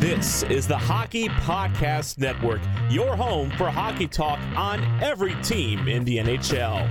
This 0.00 0.44
is 0.44 0.68
the 0.68 0.78
Hockey 0.78 1.28
Podcast 1.28 2.18
Network, 2.18 2.60
your 2.88 3.16
home 3.16 3.50
for 3.50 3.68
hockey 3.68 4.06
talk 4.06 4.38
on 4.56 4.80
every 5.02 5.34
team 5.42 5.88
in 5.88 6.04
the 6.04 6.18
NHL. 6.18 6.88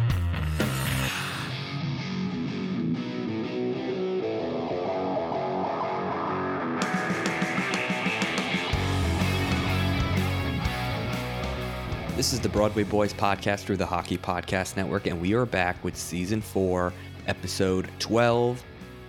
This 12.17 12.33
is 12.33 12.39
the 12.39 12.50
Broadway 12.50 12.83
Boys 12.83 13.14
podcast 13.14 13.61
through 13.61 13.78
the 13.78 13.86
Hockey 13.86 14.17
Podcast 14.17 14.76
Network, 14.76 15.08
and 15.08 15.22
we 15.22 15.33
are 15.33 15.45
back 15.45 15.81
with 15.83 15.95
season 15.95 16.42
four, 16.42 16.92
episode 17.28 17.89
12, 18.00 18.61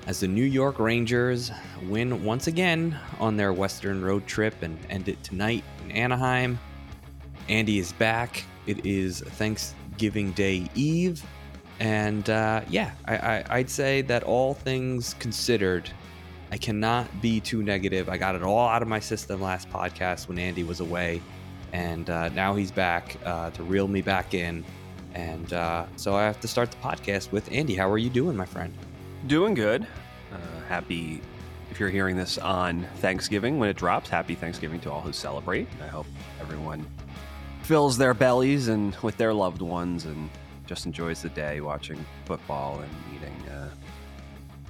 as 0.08 0.20
the 0.20 0.26
New 0.26 0.42
York 0.42 0.78
Rangers 0.78 1.52
win 1.82 2.24
once 2.24 2.46
again 2.46 2.98
on 3.20 3.36
their 3.36 3.52
Western 3.52 4.02
road 4.02 4.26
trip 4.26 4.54
and 4.62 4.78
end 4.88 5.06
it 5.06 5.22
tonight 5.22 5.62
in 5.84 5.92
Anaheim. 5.92 6.58
Andy 7.50 7.78
is 7.78 7.92
back. 7.92 8.42
It 8.66 8.86
is 8.86 9.20
Thanksgiving 9.20 10.32
Day 10.32 10.66
Eve. 10.74 11.22
And 11.78 12.30
uh, 12.30 12.62
yeah, 12.70 12.92
I, 13.06 13.58
would 13.58 13.68
say 13.68 14.00
that 14.02 14.22
all 14.22 14.54
things 14.54 15.12
considered, 15.18 15.90
I 16.50 16.56
cannot 16.56 17.20
be 17.20 17.38
too 17.38 17.62
negative. 17.62 18.08
I 18.08 18.16
got 18.16 18.34
it 18.34 18.42
all 18.42 18.66
out 18.66 18.80
of 18.80 18.88
my 18.88 19.00
system 19.00 19.42
last 19.42 19.68
podcast 19.68 20.26
when 20.26 20.38
Andy 20.38 20.64
was 20.64 20.80
away 20.80 21.20
and 21.74 22.08
uh, 22.08 22.30
now 22.30 22.54
he's 22.54 22.70
back 22.70 23.18
uh, 23.26 23.50
to 23.50 23.62
reel 23.62 23.86
me 23.86 24.00
back 24.00 24.32
in. 24.32 24.64
And 25.12 25.52
uh, 25.52 25.84
so 25.96 26.16
I 26.16 26.24
have 26.24 26.40
to 26.40 26.48
start 26.48 26.70
the 26.70 26.78
podcast 26.78 27.30
with 27.30 27.52
Andy. 27.52 27.74
How 27.74 27.90
are 27.90 27.98
you 27.98 28.08
doing, 28.08 28.38
my 28.38 28.46
friend? 28.46 28.72
Doing 29.26 29.54
good. 29.54 29.86
Uh, 30.32 30.60
happy 30.68 31.20
if 31.70 31.80
you're 31.80 31.90
hearing 31.90 32.16
this 32.16 32.38
on 32.38 32.86
Thanksgiving 32.98 33.58
when 33.58 33.68
it 33.68 33.76
drops. 33.76 34.08
Happy 34.08 34.34
Thanksgiving 34.34 34.80
to 34.80 34.90
all 34.90 35.00
who 35.00 35.12
celebrate. 35.12 35.66
I 35.82 35.86
hope 35.88 36.06
everyone 36.40 36.86
fills 37.62 37.98
their 37.98 38.14
bellies 38.14 38.68
and 38.68 38.94
with 39.02 39.16
their 39.16 39.34
loved 39.34 39.60
ones 39.60 40.04
and 40.04 40.30
just 40.66 40.86
enjoys 40.86 41.20
the 41.22 41.28
day 41.30 41.60
watching 41.60 42.02
football 42.24 42.80
and 42.80 42.90
eating, 43.14 43.48
uh, 43.50 43.68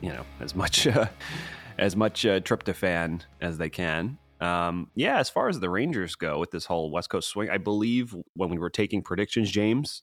you 0.00 0.08
know, 0.08 0.24
as 0.40 0.54
much 0.54 0.88
as 1.78 1.94
much 1.94 2.22
tryptophan 2.22 3.20
as 3.40 3.58
they 3.58 3.70
can. 3.70 4.18
Um, 4.40 4.90
yeah, 4.94 5.18
as 5.18 5.28
far 5.28 5.48
as 5.48 5.60
the 5.60 5.68
Rangers 5.68 6.14
go 6.14 6.38
with 6.38 6.52
this 6.52 6.64
whole 6.64 6.90
West 6.90 7.10
Coast 7.10 7.28
swing, 7.28 7.50
I 7.50 7.58
believe 7.58 8.14
when 8.34 8.48
we 8.48 8.58
were 8.58 8.70
taking 8.70 9.02
predictions, 9.02 9.50
James, 9.50 10.02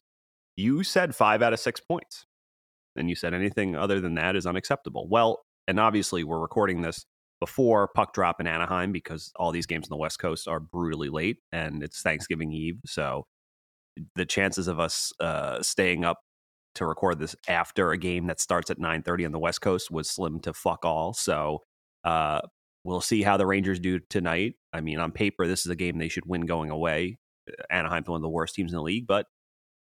you 0.56 0.84
said 0.84 1.16
five 1.16 1.42
out 1.42 1.54
of 1.54 1.60
six 1.60 1.80
points. 1.80 2.26
And 2.96 3.10
you 3.10 3.16
said 3.16 3.34
anything 3.34 3.76
other 3.76 4.00
than 4.00 4.16
that 4.16 4.36
is 4.36 4.46
unacceptable. 4.46 5.08
Well, 5.10 5.44
and 5.68 5.80
obviously 5.80 6.24
we're 6.24 6.40
recording 6.40 6.82
this 6.82 7.06
before 7.40 7.90
puck 7.94 8.14
drop 8.14 8.40
in 8.40 8.48
Anaheim 8.48 8.92
because 8.92 9.32
all 9.36 9.52
these 9.52 9.66
games 9.66 9.88
on 9.88 9.90
the 9.90 10.02
West 10.02 10.20
Coast 10.20 10.48
are 10.48 10.60
brutally 10.60 11.10
late 11.10 11.38
and 11.52 11.84
it's 11.84 12.02
Thanksgiving 12.02 12.52
Eve. 12.52 12.80
So 12.86 13.26
the 14.16 14.26
chances 14.26 14.68
of 14.68 14.80
us 14.80 15.12
uh, 15.20 15.62
staying 15.62 16.06
up 16.06 16.20
to 16.76 16.86
record 16.86 17.20
this 17.20 17.36
after 17.48 17.92
a 17.92 17.98
game 17.98 18.28
that 18.28 18.40
starts 18.40 18.70
at 18.70 18.80
9.30 18.80 19.26
on 19.26 19.32
the 19.32 19.40
West 19.40 19.62
Coast 19.62 19.92
was 19.92 20.10
slim 20.10 20.40
to 20.42 20.54
fuck 20.54 20.86
all. 20.86 21.14
So 21.14 21.64
uh, 22.04 22.42
We'll 22.86 23.02
see 23.02 23.24
how 23.24 23.36
the 23.36 23.48
Rangers 23.48 23.80
do 23.80 24.00
tonight. 24.00 24.54
I 24.72 24.80
mean, 24.80 25.00
on 25.00 25.12
paper, 25.12 25.48
this 25.48 25.66
is 25.66 25.72
a 25.72 25.76
game 25.76 25.98
they 25.98 26.08
should 26.08 26.28
win 26.28 26.42
going 26.42 26.70
away. 26.70 27.18
Anaheim's 27.72 28.08
one 28.08 28.18
of 28.18 28.22
the 28.22 28.30
worst 28.30 28.54
teams 28.54 28.72
in 28.72 28.78
the 28.78 28.84
league, 28.84 29.08
but 29.08 29.26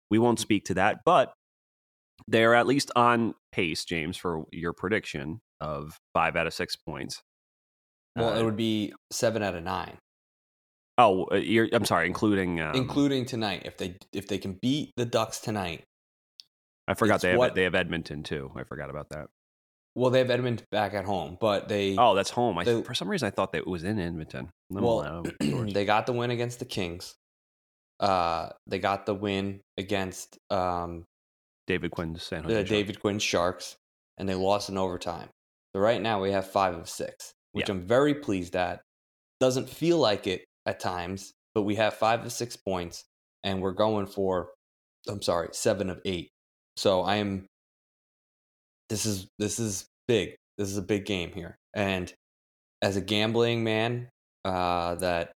we 0.08 0.20
won't 0.20 0.38
speak 0.38 0.66
to 0.66 0.74
that. 0.74 0.98
But 1.04 1.32
they're 2.28 2.54
at 2.54 2.66
least 2.66 2.90
on 2.96 3.34
pace, 3.52 3.84
James, 3.84 4.16
for 4.16 4.44
your 4.52 4.72
prediction 4.72 5.40
of 5.60 5.98
five 6.14 6.36
out 6.36 6.46
of 6.46 6.54
six 6.54 6.76
points. 6.76 7.22
Well, 8.16 8.30
uh, 8.30 8.40
it 8.40 8.44
would 8.44 8.56
be 8.56 8.92
seven 9.10 9.42
out 9.42 9.54
of 9.54 9.64
nine. 9.64 9.98
Oh, 10.98 11.24
uh, 11.24 11.40
I'm 11.72 11.84
sorry, 11.84 12.06
including 12.06 12.60
um, 12.60 12.74
including 12.74 13.24
tonight. 13.24 13.62
If 13.64 13.78
they 13.78 13.96
if 14.12 14.28
they 14.28 14.38
can 14.38 14.58
beat 14.60 14.92
the 14.96 15.06
Ducks 15.06 15.40
tonight, 15.40 15.84
I 16.86 16.94
forgot 16.94 17.20
they 17.20 17.30
have 17.30 17.38
what, 17.38 17.54
they 17.54 17.62
have 17.62 17.74
Edmonton 17.74 18.22
too. 18.22 18.52
I 18.56 18.64
forgot 18.64 18.90
about 18.90 19.08
that. 19.10 19.28
Well, 19.94 20.10
they 20.10 20.18
have 20.18 20.30
Edmonton 20.30 20.66
back 20.70 20.94
at 20.94 21.04
home, 21.04 21.36
but 21.40 21.68
they. 21.68 21.96
Oh, 21.98 22.14
that's 22.14 22.30
home. 22.30 22.58
I, 22.58 22.64
they, 22.64 22.82
for 22.82 22.94
some 22.94 23.08
reason, 23.08 23.26
I 23.26 23.30
thought 23.30 23.52
that 23.52 23.58
it 23.58 23.66
was 23.66 23.84
in 23.84 23.98
Edmonton. 23.98 24.50
Well, 24.70 25.24
they 25.40 25.84
got 25.84 26.06
the 26.06 26.12
win 26.12 26.30
against 26.30 26.58
the 26.58 26.64
Kings. 26.64 27.14
Uh, 28.00 28.48
they 28.66 28.78
got 28.78 29.06
the 29.06 29.14
win 29.14 29.60
against 29.78 30.38
um, 30.50 31.04
David 31.72 31.90
Quinn's 31.90 32.22
San 32.22 32.42
Jose. 32.42 32.54
The 32.54 32.64
David 32.64 33.00
Quinn 33.00 33.18
Sharks, 33.18 33.76
and 34.18 34.28
they 34.28 34.34
lost 34.34 34.68
in 34.68 34.76
overtime. 34.76 35.28
So 35.74 35.80
right 35.80 36.02
now 36.02 36.20
we 36.20 36.30
have 36.32 36.46
five 36.50 36.74
of 36.74 36.88
six, 36.88 37.32
which 37.52 37.68
yeah. 37.68 37.74
I'm 37.74 37.82
very 37.82 38.14
pleased 38.14 38.56
at. 38.56 38.82
Doesn't 39.40 39.68
feel 39.70 39.96
like 39.98 40.26
it 40.26 40.44
at 40.66 40.80
times, 40.80 41.32
but 41.54 41.62
we 41.62 41.76
have 41.76 41.94
five 41.94 42.24
of 42.24 42.32
six 42.32 42.56
points, 42.56 43.04
and 43.42 43.62
we're 43.62 43.72
going 43.72 44.06
for, 44.06 44.50
I'm 45.08 45.22
sorry, 45.22 45.48
seven 45.52 45.88
of 45.88 46.00
eight. 46.04 46.28
So 46.76 47.02
I 47.02 47.16
am 47.16 47.46
this 48.90 49.06
is 49.06 49.26
this 49.38 49.58
is 49.58 49.86
big. 50.06 50.36
This 50.58 50.68
is 50.68 50.76
a 50.76 50.82
big 50.82 51.06
game 51.06 51.32
here. 51.32 51.56
And 51.72 52.12
as 52.82 52.96
a 52.96 53.00
gambling 53.00 53.64
man 53.64 54.10
uh, 54.44 54.96
that 54.96 55.32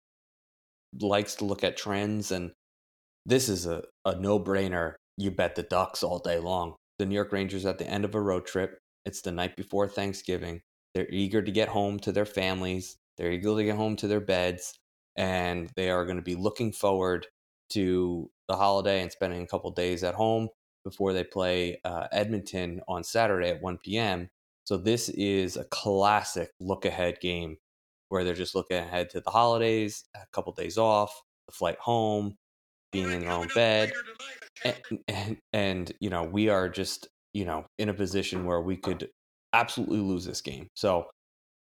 likes 0.99 1.35
to 1.37 1.45
look 1.45 1.63
at 1.63 1.77
trends, 1.77 2.33
and 2.33 2.53
this 3.27 3.51
is 3.51 3.67
a, 3.67 3.83
a 4.07 4.15
no 4.17 4.41
brainer. 4.41 4.95
You 5.17 5.31
bet 5.31 5.55
the 5.55 5.63
Ducks 5.63 6.03
all 6.03 6.19
day 6.19 6.39
long. 6.39 6.77
The 6.99 7.07
New 7.07 7.15
York 7.15 7.33
Rangers 7.33 7.67
at 7.67 7.79
the 7.79 7.87
end 7.87 8.05
of 8.05 8.15
a 8.15 8.21
road 8.21 8.47
trip. 8.47 8.79
It's 9.05 9.23
the 9.23 9.33
night 9.33 9.57
before 9.57 9.89
Thanksgiving. 9.89 10.63
They're 10.95 11.11
eager 11.11 11.43
to 11.43 11.51
get 11.51 11.69
home 11.69 11.99
to 12.01 12.13
their 12.13 12.27
families. 12.27 12.97
They're 13.17 13.33
eager 13.33 13.55
to 13.55 13.65
get 13.65 13.77
home 13.77 13.97
to 13.97 14.09
their 14.09 14.21
beds, 14.21 14.79
and 15.17 15.71
they 15.77 15.91
are 15.91 16.05
going 16.05 16.17
to 16.17 16.23
be 16.23 16.35
looking 16.35 16.73
forward 16.73 17.27
to 17.71 18.31
the 18.49 18.57
holiday 18.57 19.01
and 19.01 19.11
spending 19.11 19.43
a 19.43 19.47
couple 19.47 19.71
days 19.71 20.05
at 20.05 20.15
home 20.15 20.49
before 20.85 21.13
they 21.13 21.25
play 21.25 21.81
uh, 21.85 22.07
Edmonton 22.13 22.81
on 22.89 23.05
Saturday 23.05 23.49
at 23.49 23.63
1 23.63 23.79
p.m. 23.85 24.29
So 24.65 24.77
this 24.77 25.09
is 25.09 25.57
a 25.57 25.65
classic 25.65 26.51
look 26.61 26.85
ahead 26.85 27.21
game 27.21 27.57
where 28.09 28.25
they're 28.25 28.35
just 28.35 28.55
looking 28.55 28.77
ahead 28.77 29.11
to 29.11 29.21
the 29.21 29.31
holidays, 29.31 30.05
a 30.15 30.21
couple 30.33 30.53
days 30.53 30.77
off, 30.77 31.23
the 31.47 31.53
flight 31.53 31.79
home, 31.79 32.37
being 32.93 33.11
in 33.11 33.21
their 33.21 33.31
own 33.31 33.49
bed, 33.55 33.93
and, 34.65 34.77
and, 35.09 35.37
and 35.53 35.93
you 36.01 36.11
know 36.11 36.25
we 36.25 36.49
are 36.49 36.69
just 36.69 37.09
you 37.35 37.45
know 37.45 37.65
in 37.79 37.89
a 37.89 37.95
position 37.95 38.45
where 38.45 38.61
we 38.61 38.77
could 38.77 39.09
absolutely 39.53 40.01
lose 40.01 40.25
this 40.25 40.41
game. 40.41 40.69
So 40.75 41.07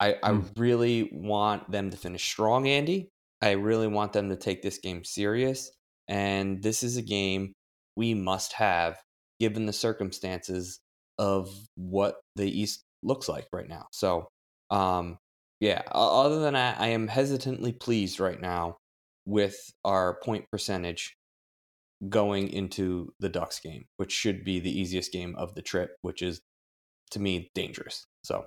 I, 0.01 0.17
I 0.23 0.31
mm. 0.31 0.51
really 0.57 1.11
want 1.13 1.71
them 1.71 1.91
to 1.91 1.97
finish 1.97 2.25
strong, 2.25 2.67
Andy. 2.67 3.09
I 3.41 3.53
really 3.53 3.87
want 3.87 4.13
them 4.13 4.29
to 4.31 4.37
take 4.37 4.63
this 4.63 4.79
game 4.79 5.05
serious. 5.05 5.71
And 6.09 6.63
this 6.63 6.83
is 6.83 6.97
a 6.97 7.03
game 7.03 7.53
we 7.97 8.15
must 8.15 8.53
have 8.55 8.97
given 9.41 9.67
the 9.67 9.73
circumstances 9.73 10.81
of 11.19 11.49
what 11.77 12.17
the 12.37 12.49
East 12.61 12.83
looks 13.03 13.29
like 13.29 13.47
right 13.53 13.69
now. 13.69 13.87
So, 13.93 14.29
um, 14.71 15.19
yeah, 15.61 15.83
other 15.93 16.41
than 16.41 16.55
that, 16.55 16.81
I 16.81 16.89
am 16.89 17.07
hesitantly 17.09 17.73
pleased 17.73 18.19
right 18.19 18.41
now 18.41 18.77
with 19.25 19.57
our 19.85 20.19
point 20.23 20.47
percentage 20.51 21.17
going 22.09 22.49
into 22.49 23.13
the 23.21 23.29
Ducks 23.29 23.61
game, 23.61 23.85
which 23.97 24.13
should 24.13 24.45
be 24.45 24.59
the 24.59 24.81
easiest 24.81 25.13
game 25.13 25.35
of 25.37 25.55
the 25.55 25.63
trip, 25.63 25.97
which 26.03 26.23
is 26.23 26.41
to 27.11 27.21
me 27.21 27.51
dangerous. 27.55 28.05
So, 28.25 28.47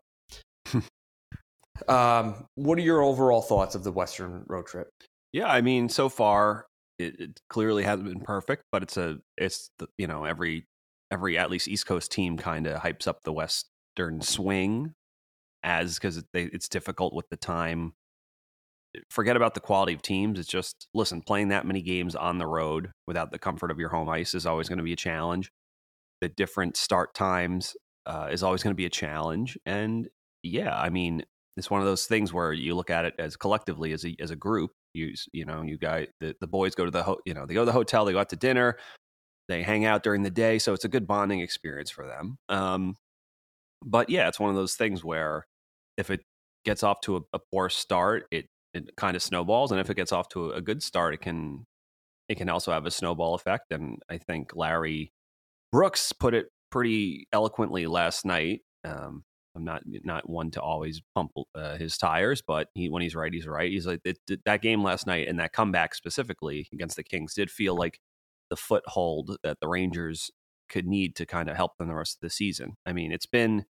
Um, 1.88 2.48
what 2.56 2.78
are 2.78 2.82
your 2.82 3.02
overall 3.02 3.42
thoughts 3.42 3.76
of 3.76 3.84
the 3.84 3.92
Western 3.92 4.46
road 4.48 4.66
trip? 4.66 4.88
Yeah, 5.34 5.48
I 5.48 5.62
mean, 5.62 5.90
so 5.90 6.08
far 6.10 6.68
it, 6.98 7.20
it 7.20 7.42
clearly 7.50 7.84
hasn't 7.84 8.08
been 8.08 8.22
perfect, 8.22 8.64
but 8.72 8.84
it's 8.84 8.98
a 8.98 9.18
it's 9.38 9.70
the, 9.80 9.88
you 9.98 10.08
know 10.08 10.24
every 10.24 10.68
every 11.12 11.38
at 11.38 11.52
least 11.52 11.68
East 11.68 11.86
Coast 11.86 12.12
team 12.12 12.38
kind 12.38 12.68
of 12.68 12.82
hypes 12.82 13.08
up 13.08 13.24
the 13.24 13.34
Western 13.34 14.22
swing 14.22 14.94
as 15.64 15.96
because 15.96 16.18
it, 16.18 16.26
it's 16.34 16.70
difficult 16.70 17.14
with 17.14 17.28
the 17.30 17.38
time. 17.38 17.94
Forget 19.10 19.36
about 19.36 19.54
the 19.54 19.60
quality 19.60 19.94
of 19.94 20.02
teams. 20.02 20.40
It's 20.40 20.50
just 20.50 20.88
listen, 20.94 21.22
playing 21.22 21.50
that 21.50 21.66
many 21.66 21.82
games 21.82 22.16
on 22.16 22.38
the 22.38 22.48
road 22.48 22.92
without 23.08 23.32
the 23.32 23.40
comfort 23.40 23.72
of 23.72 23.80
your 23.80 23.90
home 23.90 24.10
ice 24.10 24.34
is 24.34 24.46
always 24.46 24.70
going 24.70 24.78
to 24.78 24.84
be 24.84 24.94
a 24.94 24.98
challenge. 24.98 25.52
The 26.22 26.30
different 26.30 26.78
start 26.78 27.14
times 27.14 27.76
uh, 28.06 28.30
is 28.32 28.44
always 28.44 28.64
going 28.64 28.72
to 28.72 28.78
be 28.78 28.86
a 28.86 28.90
challenge, 28.90 29.58
and 29.66 30.08
yeah, 30.44 30.78
I 30.80 30.90
mean, 30.90 31.24
it's 31.58 31.70
one 31.70 31.82
of 31.82 31.88
those 31.88 32.06
things 32.06 32.32
where 32.34 32.54
you 32.54 32.76
look 32.76 32.90
at 32.90 33.06
it 33.06 33.16
as 33.20 33.36
collectively 33.36 33.92
as 33.94 34.06
a 34.06 34.16
as 34.20 34.32
a 34.32 34.36
group. 34.36 34.72
You 34.94 35.14
you 35.34 35.46
know, 35.46 35.62
you 35.62 35.78
guys, 35.78 36.08
the, 36.20 36.36
the 36.40 36.48
boys 36.48 36.76
go 36.76 36.86
to 36.86 36.92
the 36.92 37.04
ho- 37.04 37.20
you 37.26 37.34
know 37.34 37.46
they 37.46 37.54
go 37.54 37.62
to 37.62 37.66
the 37.66 37.72
hotel, 37.72 38.06
they 38.06 38.14
go 38.14 38.20
out 38.20 38.30
to 38.30 38.36
dinner, 38.36 38.78
they 39.48 39.64
hang 39.64 39.86
out 39.86 40.04
during 40.04 40.24
the 40.24 40.30
day, 40.30 40.60
so 40.60 40.74
it's 40.74 40.86
a 40.86 40.90
good 40.90 41.08
bonding 41.08 41.42
experience 41.42 41.90
for 41.92 42.08
them. 42.08 42.38
Um, 42.50 42.96
but 43.84 44.10
yeah, 44.10 44.28
it's 44.28 44.40
one 44.40 44.50
of 44.50 44.56
those 44.56 44.76
things 44.76 45.04
where 45.04 45.46
if 45.98 46.10
it 46.10 46.22
gets 46.66 46.84
off 46.84 47.00
to 47.02 47.18
a, 47.18 47.22
a 47.34 47.40
poor 47.52 47.70
start, 47.70 48.26
it 48.32 48.48
it 48.76 48.96
kind 48.98 49.16
of 49.16 49.24
snowballs, 49.24 49.72
and 49.72 49.80
if 49.80 49.90
it 49.90 49.96
gets 49.96 50.12
off 50.12 50.28
to 50.30 50.52
a, 50.52 50.62
good 50.62 50.84
start, 50.84 51.14
it 51.14 51.22
can 51.22 51.66
it 52.28 52.36
can 52.36 52.50
also 52.50 52.72
have 52.72 52.86
a 52.86 52.92
snowball 52.92 53.36
effect. 53.36 53.72
And 53.72 54.02
I 54.10 54.18
think 54.18 54.56
Larry 54.56 55.14
Brooks 55.72 56.12
put 56.12 56.34
it 56.34 56.48
pretty 56.72 57.28
eloquently 57.32 57.88
last 57.88 58.26
night. 58.26 58.62
Um, 58.84 59.24
I'm 59.56 59.64
not 59.64 59.84
not 59.86 60.30
one 60.30 60.52
to 60.52 60.62
always 60.62 61.02
pump 61.16 61.32
uh, 61.56 61.78
his 61.78 61.98
tires, 61.98 62.42
but 62.46 62.68
he 62.74 62.90
when 62.90 63.02
he's 63.02 63.16
right, 63.16 63.34
he's 63.34 63.48
right. 63.48 63.72
He's 63.72 63.88
like 63.88 64.02
it, 64.04 64.20
it, 64.30 64.42
that 64.46 64.62
game 64.62 64.84
last 64.84 65.08
night 65.08 65.28
and 65.28 65.40
that 65.40 65.54
comeback 65.54 65.96
specifically 65.96 66.68
against 66.74 66.98
the 66.98 67.04
Kings 67.04 67.34
did 67.34 67.50
feel 67.50 67.76
like 67.76 68.00
the 68.50 68.58
foothold 68.58 69.38
that 69.44 69.60
the 69.62 69.68
Rangers 69.68 70.30
could 70.68 70.86
need 70.86 71.16
to 71.16 71.26
kind 71.26 71.50
of 71.50 71.56
help 71.56 71.78
them 71.78 71.88
the 71.88 71.96
rest 71.96 72.18
of 72.18 72.22
the 72.22 72.30
season. 72.30 72.76
I 72.86 72.94
mean, 72.94 73.12
it's 73.12 73.26
been. 73.26 73.66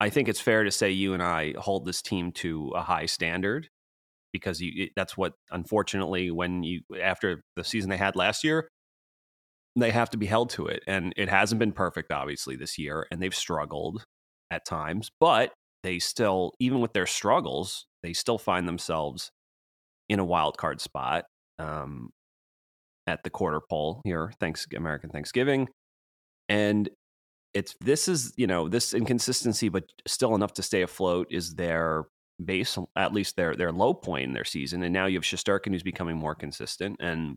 I 0.00 0.10
think 0.10 0.28
it's 0.28 0.40
fair 0.40 0.64
to 0.64 0.70
say 0.70 0.90
you 0.90 1.14
and 1.14 1.22
I 1.22 1.54
hold 1.56 1.86
this 1.86 2.02
team 2.02 2.32
to 2.32 2.72
a 2.74 2.82
high 2.82 3.06
standard 3.06 3.70
because 4.34 4.60
you, 4.60 4.90
that's 4.94 5.16
what 5.16 5.32
unfortunately 5.50 6.30
when 6.30 6.62
you 6.62 6.80
after 7.00 7.40
the 7.56 7.64
season 7.64 7.88
they 7.88 7.96
had 7.96 8.16
last 8.16 8.44
year 8.44 8.68
they 9.76 9.90
have 9.90 10.10
to 10.10 10.18
be 10.18 10.26
held 10.26 10.50
to 10.50 10.66
it 10.66 10.82
and 10.86 11.14
it 11.16 11.30
hasn't 11.30 11.58
been 11.58 11.72
perfect 11.72 12.12
obviously 12.12 12.56
this 12.56 12.76
year 12.78 13.06
and 13.10 13.22
they've 13.22 13.34
struggled 13.34 14.04
at 14.54 14.64
times, 14.64 15.10
but 15.20 15.52
they 15.82 15.98
still, 15.98 16.52
even 16.58 16.80
with 16.80 16.92
their 16.92 17.06
struggles, 17.06 17.86
they 18.02 18.12
still 18.12 18.38
find 18.38 18.66
themselves 18.66 19.30
in 20.08 20.18
a 20.18 20.24
wild 20.24 20.56
card 20.56 20.80
spot 20.80 21.24
um, 21.58 22.10
at 23.06 23.22
the 23.24 23.30
quarter 23.30 23.60
pole 23.68 24.00
here, 24.04 24.32
thanks 24.40 24.66
American 24.74 25.10
Thanksgiving, 25.10 25.68
and 26.48 26.88
it's 27.52 27.74
this 27.80 28.08
is 28.08 28.32
you 28.36 28.46
know 28.46 28.68
this 28.68 28.94
inconsistency, 28.94 29.68
but 29.68 29.84
still 30.06 30.34
enough 30.34 30.54
to 30.54 30.62
stay 30.62 30.82
afloat 30.82 31.28
is 31.30 31.54
their 31.54 32.04
base, 32.42 32.78
at 32.96 33.12
least 33.12 33.36
their 33.36 33.54
their 33.54 33.72
low 33.72 33.94
point 33.94 34.24
in 34.24 34.32
their 34.32 34.44
season, 34.44 34.82
and 34.82 34.92
now 34.92 35.06
you 35.06 35.16
have 35.18 35.24
Shesterkin 35.24 35.70
who's 35.70 35.82
becoming 35.82 36.16
more 36.16 36.34
consistent 36.34 36.96
and 37.00 37.36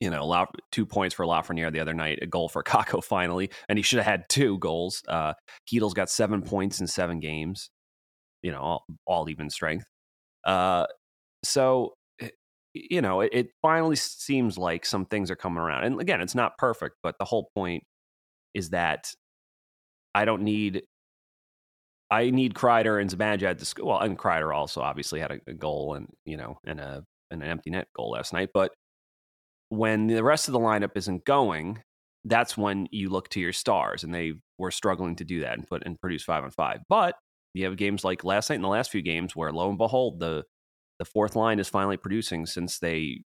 you 0.00 0.10
know, 0.10 0.26
La- 0.26 0.46
two 0.72 0.86
points 0.86 1.14
for 1.14 1.24
Lafreniere 1.24 1.72
the 1.72 1.80
other 1.80 1.94
night, 1.94 2.18
a 2.22 2.26
goal 2.26 2.48
for 2.48 2.62
Kakko 2.64 3.02
finally, 3.02 3.50
and 3.68 3.78
he 3.78 3.82
should 3.82 3.98
have 3.98 4.06
had 4.06 4.28
two 4.28 4.58
goals. 4.58 5.02
Uh, 5.08 5.34
Chytil's 5.66 5.94
got 5.94 6.10
seven 6.10 6.42
points 6.42 6.80
in 6.80 6.86
seven 6.86 7.20
games, 7.20 7.70
you 8.42 8.52
know, 8.52 8.60
all, 8.60 8.84
all 9.06 9.28
even 9.28 9.50
strength. 9.50 9.86
Uh, 10.44 10.86
so, 11.42 11.94
eh, 12.20 12.28
you 12.74 13.00
know, 13.00 13.20
it, 13.20 13.30
it, 13.32 13.48
finally 13.62 13.96
seems 13.96 14.58
like 14.58 14.84
some 14.86 15.06
things 15.06 15.30
are 15.30 15.36
coming 15.36 15.58
around. 15.58 15.84
And 15.84 16.00
again, 16.00 16.20
it's 16.20 16.34
not 16.34 16.58
perfect, 16.58 16.96
but 17.02 17.16
the 17.18 17.24
whole 17.24 17.50
point 17.54 17.82
is 18.54 18.70
that 18.70 19.10
I 20.14 20.24
don't 20.24 20.42
need. 20.42 20.82
I 22.10 22.30
need 22.30 22.54
Kreider 22.54 23.00
and 23.00 23.10
Zibanejad 23.10 23.58
to 23.58 23.64
score. 23.64 23.86
Well, 23.86 23.98
and 23.98 24.18
Kreider 24.18 24.54
also 24.54 24.80
obviously 24.80 25.20
had 25.20 25.32
a, 25.32 25.40
a 25.48 25.54
goal 25.54 25.94
and 25.94 26.08
you 26.24 26.36
know 26.36 26.58
and 26.64 26.80
a 26.80 27.04
and 27.30 27.42
an 27.42 27.48
empty 27.48 27.70
net 27.70 27.88
goal 27.96 28.12
last 28.12 28.32
night, 28.32 28.50
but 28.54 28.72
when 29.68 30.06
the 30.06 30.22
rest 30.22 30.48
of 30.48 30.52
the 30.52 30.60
lineup 30.60 30.96
isn't 30.96 31.24
going, 31.24 31.82
that's 32.24 32.56
when 32.56 32.86
you 32.92 33.08
look 33.08 33.28
to 33.30 33.40
your 33.40 33.52
stars, 33.52 34.04
and 34.04 34.14
they 34.14 34.34
were 34.58 34.70
struggling 34.70 35.16
to 35.16 35.24
do 35.24 35.40
that 35.40 35.58
and 35.58 35.66
put 35.66 35.82
and 35.84 36.00
produce 36.00 36.22
five 36.24 36.44
on 36.44 36.50
five. 36.50 36.80
But 36.88 37.16
you 37.54 37.64
have 37.64 37.76
games 37.76 38.04
like 38.04 38.24
last 38.24 38.50
night 38.50 38.56
and 38.56 38.64
the 38.64 38.68
last 38.68 38.90
few 38.90 39.02
games 39.02 39.34
where 39.34 39.52
lo 39.52 39.68
and 39.68 39.78
behold, 39.78 40.20
the 40.20 40.44
the 40.98 41.04
fourth 41.04 41.36
line 41.36 41.58
is 41.58 41.68
finally 41.68 41.96
producing 41.96 42.46
since 42.46 42.78
they, 42.78 43.22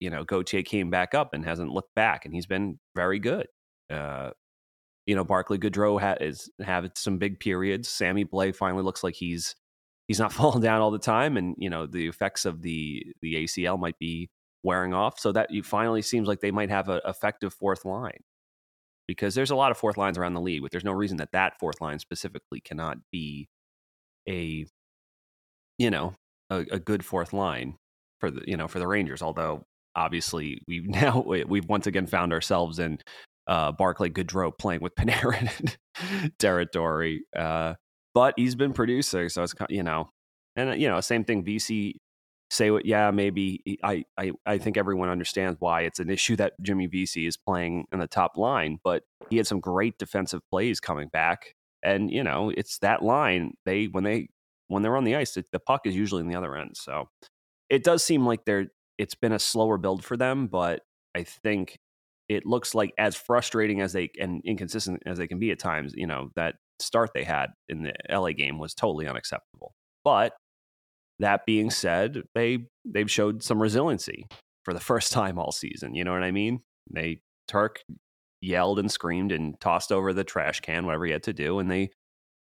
you 0.00 0.10
know, 0.10 0.24
Gauthier 0.24 0.62
came 0.62 0.90
back 0.90 1.14
up 1.14 1.34
and 1.34 1.44
hasn't 1.44 1.70
looked 1.72 1.94
back, 1.94 2.24
and 2.24 2.34
he's 2.34 2.46
been 2.46 2.78
very 2.94 3.18
good. 3.18 3.46
Uh, 3.92 4.30
you 5.06 5.14
know, 5.14 5.24
Barclay 5.24 5.58
Goodrow 5.58 6.00
ha- 6.00 6.16
is 6.20 6.50
have 6.62 6.90
some 6.94 7.18
big 7.18 7.40
periods. 7.40 7.88
Sammy 7.88 8.24
Blais 8.24 8.56
finally 8.56 8.82
looks 8.82 9.04
like 9.04 9.14
he's 9.14 9.54
he's 10.08 10.18
not 10.18 10.32
falling 10.32 10.62
down 10.62 10.80
all 10.80 10.90
the 10.90 10.98
time, 10.98 11.36
and 11.36 11.54
you 11.58 11.70
know 11.70 11.86
the 11.86 12.08
effects 12.08 12.44
of 12.44 12.62
the 12.62 13.04
the 13.22 13.34
ACL 13.34 13.78
might 13.78 13.98
be 13.98 14.30
wearing 14.64 14.94
off 14.94 15.20
so 15.20 15.30
that 15.30 15.46
it 15.50 15.66
finally 15.66 16.02
seems 16.02 16.26
like 16.26 16.40
they 16.40 16.50
might 16.50 16.70
have 16.70 16.88
an 16.88 17.00
effective 17.06 17.52
fourth 17.52 17.84
line 17.84 18.22
because 19.06 19.34
there's 19.34 19.50
a 19.50 19.56
lot 19.56 19.70
of 19.70 19.76
fourth 19.76 19.98
lines 19.98 20.16
around 20.16 20.32
the 20.32 20.40
league 20.40 20.62
but 20.62 20.70
there's 20.70 20.84
no 20.84 20.92
reason 20.92 21.18
that 21.18 21.32
that 21.32 21.52
fourth 21.60 21.82
line 21.82 21.98
specifically 21.98 22.60
cannot 22.60 22.96
be 23.12 23.46
a 24.26 24.66
you 25.78 25.90
know 25.90 26.14
a, 26.48 26.64
a 26.72 26.78
good 26.78 27.04
fourth 27.04 27.34
line 27.34 27.76
for 28.20 28.30
the 28.30 28.42
you 28.46 28.56
know 28.56 28.66
for 28.66 28.78
the 28.78 28.86
rangers 28.86 29.20
although 29.20 29.62
obviously 29.94 30.60
we've 30.66 30.86
now 30.88 31.22
we've 31.46 31.68
once 31.68 31.86
again 31.86 32.06
found 32.06 32.32
ourselves 32.32 32.78
in 32.78 32.98
uh 33.46 33.72
barclay 33.72 34.08
goodrow 34.08 34.56
playing 34.56 34.80
with 34.80 34.94
panarin 34.98 35.76
territory 36.38 37.24
uh 37.36 37.74
but 38.14 38.34
he's 38.36 38.54
been 38.54 38.72
producing 38.72 39.28
so 39.28 39.42
it's 39.42 39.54
you 39.68 39.82
know 39.82 40.08
and 40.56 40.80
you 40.80 40.88
know 40.88 41.00
same 41.00 41.24
thing 41.24 41.44
Vesey 41.44 42.00
say 42.50 42.70
what 42.70 42.86
yeah 42.86 43.10
maybe 43.10 43.62
I, 43.82 44.04
I 44.18 44.32
i 44.46 44.58
think 44.58 44.76
everyone 44.76 45.08
understands 45.08 45.56
why 45.60 45.82
it's 45.82 45.98
an 45.98 46.10
issue 46.10 46.36
that 46.36 46.52
jimmy 46.62 46.86
Vesey 46.86 47.26
is 47.26 47.36
playing 47.36 47.86
in 47.92 47.98
the 47.98 48.06
top 48.06 48.36
line 48.36 48.78
but 48.84 49.02
he 49.30 49.38
had 49.38 49.46
some 49.46 49.60
great 49.60 49.98
defensive 49.98 50.40
plays 50.50 50.78
coming 50.78 51.08
back 51.08 51.54
and 51.82 52.10
you 52.10 52.22
know 52.22 52.50
it's 52.50 52.78
that 52.78 53.02
line 53.02 53.54
they 53.64 53.86
when 53.86 54.04
they 54.04 54.28
when 54.68 54.82
they're 54.82 54.96
on 54.96 55.04
the 55.04 55.16
ice 55.16 55.36
the 55.52 55.60
puck 55.60 55.82
is 55.84 55.96
usually 55.96 56.20
in 56.20 56.28
the 56.28 56.36
other 56.36 56.56
end 56.56 56.76
so 56.76 57.08
it 57.70 57.82
does 57.82 58.04
seem 58.04 58.26
like 58.26 58.44
they're 58.44 58.66
it's 58.98 59.14
been 59.14 59.32
a 59.32 59.38
slower 59.38 59.78
build 59.78 60.04
for 60.04 60.16
them 60.16 60.46
but 60.46 60.82
i 61.14 61.22
think 61.22 61.78
it 62.28 62.46
looks 62.46 62.74
like 62.74 62.92
as 62.98 63.14
frustrating 63.14 63.80
as 63.80 63.92
they 63.92 64.10
and 64.18 64.40
inconsistent 64.44 65.02
as 65.06 65.18
they 65.18 65.26
can 65.26 65.38
be 65.38 65.50
at 65.50 65.58
times 65.58 65.92
you 65.96 66.06
know 66.06 66.30
that 66.36 66.56
start 66.80 67.10
they 67.14 67.24
had 67.24 67.50
in 67.68 67.82
the 67.82 67.92
la 68.10 68.30
game 68.30 68.58
was 68.58 68.74
totally 68.74 69.06
unacceptable 69.06 69.72
but 70.04 70.32
that 71.20 71.46
being 71.46 71.70
said, 71.70 72.22
they 72.34 72.66
they've 72.84 73.10
showed 73.10 73.42
some 73.42 73.60
resiliency 73.60 74.26
for 74.64 74.74
the 74.74 74.80
first 74.92 75.12
time 75.12 75.38
all 75.38 75.52
season. 75.52 75.94
You 75.94 76.04
know 76.04 76.12
what 76.12 76.22
I 76.22 76.30
mean? 76.30 76.60
They 76.92 77.20
Turk 77.48 77.80
yelled 78.40 78.78
and 78.78 78.90
screamed 78.90 79.32
and 79.32 79.58
tossed 79.60 79.92
over 79.92 80.12
the 80.12 80.24
trash 80.24 80.60
can, 80.60 80.86
whatever 80.86 81.06
he 81.06 81.12
had 81.12 81.22
to 81.24 81.32
do, 81.32 81.58
and 81.58 81.70
they 81.70 81.90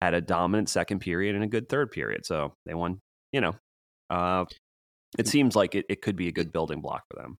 had 0.01 0.13
a 0.13 0.21
dominant 0.21 0.69
second 0.69 0.99
period 0.99 1.35
and 1.35 1.43
a 1.43 1.47
good 1.47 1.69
third 1.69 1.91
period. 1.91 2.25
So 2.25 2.53
they 2.65 2.73
won. 2.73 2.99
You 3.31 3.41
know, 3.41 3.55
uh, 4.09 4.45
it 5.17 5.27
seems 5.27 5.55
like 5.55 5.73
it, 5.73 5.85
it 5.87 6.01
could 6.01 6.17
be 6.17 6.27
a 6.27 6.33
good 6.33 6.51
building 6.51 6.81
block 6.81 7.03
for 7.09 7.21
them. 7.21 7.37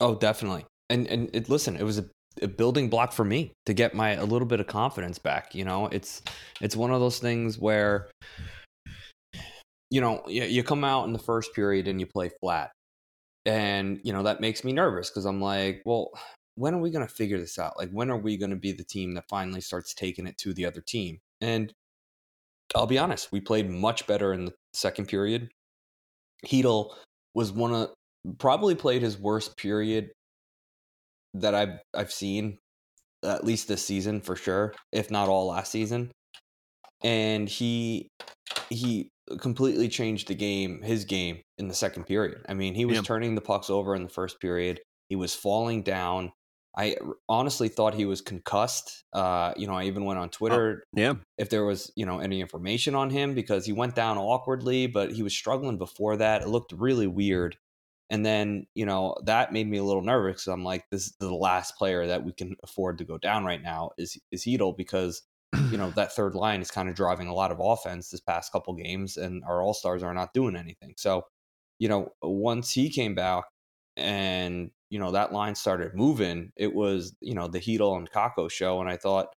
Oh, 0.00 0.14
definitely. 0.14 0.66
And 0.90 1.06
and 1.06 1.30
it, 1.32 1.48
listen, 1.48 1.76
it 1.76 1.84
was 1.84 1.98
a, 1.98 2.04
a 2.42 2.48
building 2.48 2.90
block 2.90 3.12
for 3.12 3.24
me 3.24 3.52
to 3.64 3.72
get 3.72 3.94
my 3.94 4.10
a 4.10 4.24
little 4.24 4.46
bit 4.46 4.60
of 4.60 4.66
confidence 4.66 5.18
back. 5.18 5.54
You 5.54 5.64
know, 5.64 5.86
it's 5.86 6.20
it's 6.60 6.76
one 6.76 6.90
of 6.90 7.00
those 7.00 7.18
things 7.18 7.58
where 7.58 8.08
you 9.90 10.00
know, 10.00 10.22
you, 10.26 10.44
you 10.44 10.62
come 10.62 10.84
out 10.84 11.04
in 11.06 11.12
the 11.12 11.18
first 11.18 11.54
period 11.54 11.88
and 11.88 12.00
you 12.00 12.06
play 12.06 12.30
flat. 12.40 12.70
And, 13.44 14.00
you 14.04 14.12
know, 14.12 14.22
that 14.22 14.40
makes 14.40 14.64
me 14.64 14.72
nervous 14.72 15.10
because 15.10 15.24
I'm 15.24 15.40
like, 15.40 15.82
well, 15.84 16.10
when 16.54 16.74
are 16.74 16.80
we 16.80 16.90
going 16.90 17.06
to 17.06 17.12
figure 17.12 17.38
this 17.38 17.58
out? 17.58 17.76
Like, 17.76 17.90
when 17.90 18.10
are 18.10 18.18
we 18.18 18.36
going 18.36 18.50
to 18.50 18.56
be 18.56 18.72
the 18.72 18.84
team 18.84 19.14
that 19.14 19.24
finally 19.28 19.60
starts 19.60 19.94
taking 19.94 20.26
it 20.26 20.38
to 20.38 20.54
the 20.54 20.66
other 20.66 20.80
team? 20.80 21.18
And 21.40 21.72
I'll 22.74 22.86
be 22.86 22.98
honest, 22.98 23.32
we 23.32 23.40
played 23.40 23.68
much 23.68 24.06
better 24.06 24.32
in 24.32 24.44
the 24.44 24.54
second 24.74 25.06
period. 25.06 25.50
Chytil 26.46 26.94
was 27.34 27.50
one 27.50 27.72
of 27.72 27.90
probably 28.38 28.74
played 28.74 29.02
his 29.02 29.18
worst 29.18 29.56
period 29.56 30.10
that 31.34 31.54
I've 31.54 31.78
I've 31.94 32.12
seen 32.12 32.58
at 33.24 33.44
least 33.44 33.68
this 33.68 33.84
season 33.84 34.20
for 34.20 34.36
sure, 34.36 34.74
if 34.92 35.10
not 35.10 35.28
all 35.28 35.48
last 35.48 35.70
season. 35.70 36.10
And 37.02 37.48
he 37.48 38.08
he 38.68 39.08
completely 39.40 39.88
changed 39.88 40.28
the 40.28 40.34
game, 40.34 40.82
his 40.82 41.04
game 41.04 41.40
in 41.58 41.68
the 41.68 41.74
second 41.74 42.04
period. 42.04 42.44
I 42.48 42.54
mean, 42.54 42.74
he 42.74 42.84
was 42.84 42.96
yeah. 42.96 43.02
turning 43.02 43.34
the 43.34 43.40
pucks 43.40 43.70
over 43.70 43.94
in 43.94 44.02
the 44.02 44.08
first 44.08 44.40
period. 44.40 44.80
He 45.08 45.16
was 45.16 45.34
falling 45.34 45.82
down. 45.82 46.32
I 46.76 46.96
honestly 47.28 47.68
thought 47.68 47.94
he 47.94 48.04
was 48.04 48.20
concussed. 48.20 49.04
Uh, 49.12 49.52
you 49.56 49.66
know, 49.66 49.74
I 49.74 49.84
even 49.84 50.04
went 50.04 50.20
on 50.20 50.30
Twitter. 50.30 50.84
Oh, 50.86 51.00
yeah. 51.00 51.14
If 51.36 51.50
there 51.50 51.64
was, 51.64 51.90
you 51.96 52.06
know, 52.06 52.20
any 52.20 52.40
information 52.40 52.94
on 52.94 53.10
him 53.10 53.34
because 53.34 53.66
he 53.66 53.72
went 53.72 53.96
down 53.96 54.18
awkwardly, 54.18 54.86
but 54.86 55.10
he 55.10 55.22
was 55.22 55.34
struggling 55.34 55.78
before 55.78 56.16
that. 56.18 56.42
It 56.42 56.48
looked 56.48 56.72
really 56.72 57.08
weird. 57.08 57.56
And 58.10 58.26
then, 58.26 58.66
you 58.74 58.84
know, 58.84 59.14
that 59.24 59.52
made 59.52 59.68
me 59.68 59.78
a 59.78 59.84
little 59.84 60.02
nervous 60.02 60.42
because 60.42 60.48
I'm 60.48 60.64
like, 60.64 60.84
this 60.90 61.06
is 61.06 61.14
the 61.20 61.32
last 61.32 61.76
player 61.76 62.08
that 62.08 62.24
we 62.24 62.32
can 62.32 62.56
afford 62.64 62.98
to 62.98 63.04
go 63.04 63.18
down 63.18 63.44
right 63.44 63.62
now 63.62 63.92
is 63.98 64.18
is 64.32 64.44
Chytil 64.44 64.76
because, 64.76 65.22
you 65.70 65.78
know, 65.78 65.90
that 65.92 66.12
third 66.12 66.34
line 66.34 66.60
is 66.60 66.72
kind 66.72 66.88
of 66.88 66.96
driving 66.96 67.28
a 67.28 67.34
lot 67.34 67.52
of 67.52 67.60
offense 67.60 68.10
this 68.10 68.20
past 68.20 68.50
couple 68.50 68.74
games, 68.74 69.16
and 69.16 69.44
our 69.44 69.62
all 69.62 69.74
stars 69.74 70.02
are 70.02 70.12
not 70.12 70.34
doing 70.34 70.56
anything. 70.56 70.94
So, 70.96 71.26
you 71.78 71.88
know, 71.88 72.12
once 72.20 72.72
he 72.72 72.90
came 72.90 73.14
back 73.14 73.44
and 73.96 74.70
you 74.90 74.98
know 74.98 75.12
that 75.12 75.32
line 75.32 75.54
started 75.54 75.94
moving, 75.94 76.52
it 76.56 76.74
was 76.74 77.14
you 77.20 77.34
know 77.34 77.46
the 77.46 77.60
Chytil 77.60 77.96
and 77.96 78.10
Kakko 78.10 78.50
show, 78.50 78.80
and 78.80 78.90
I 78.90 78.96
thought, 78.96 79.28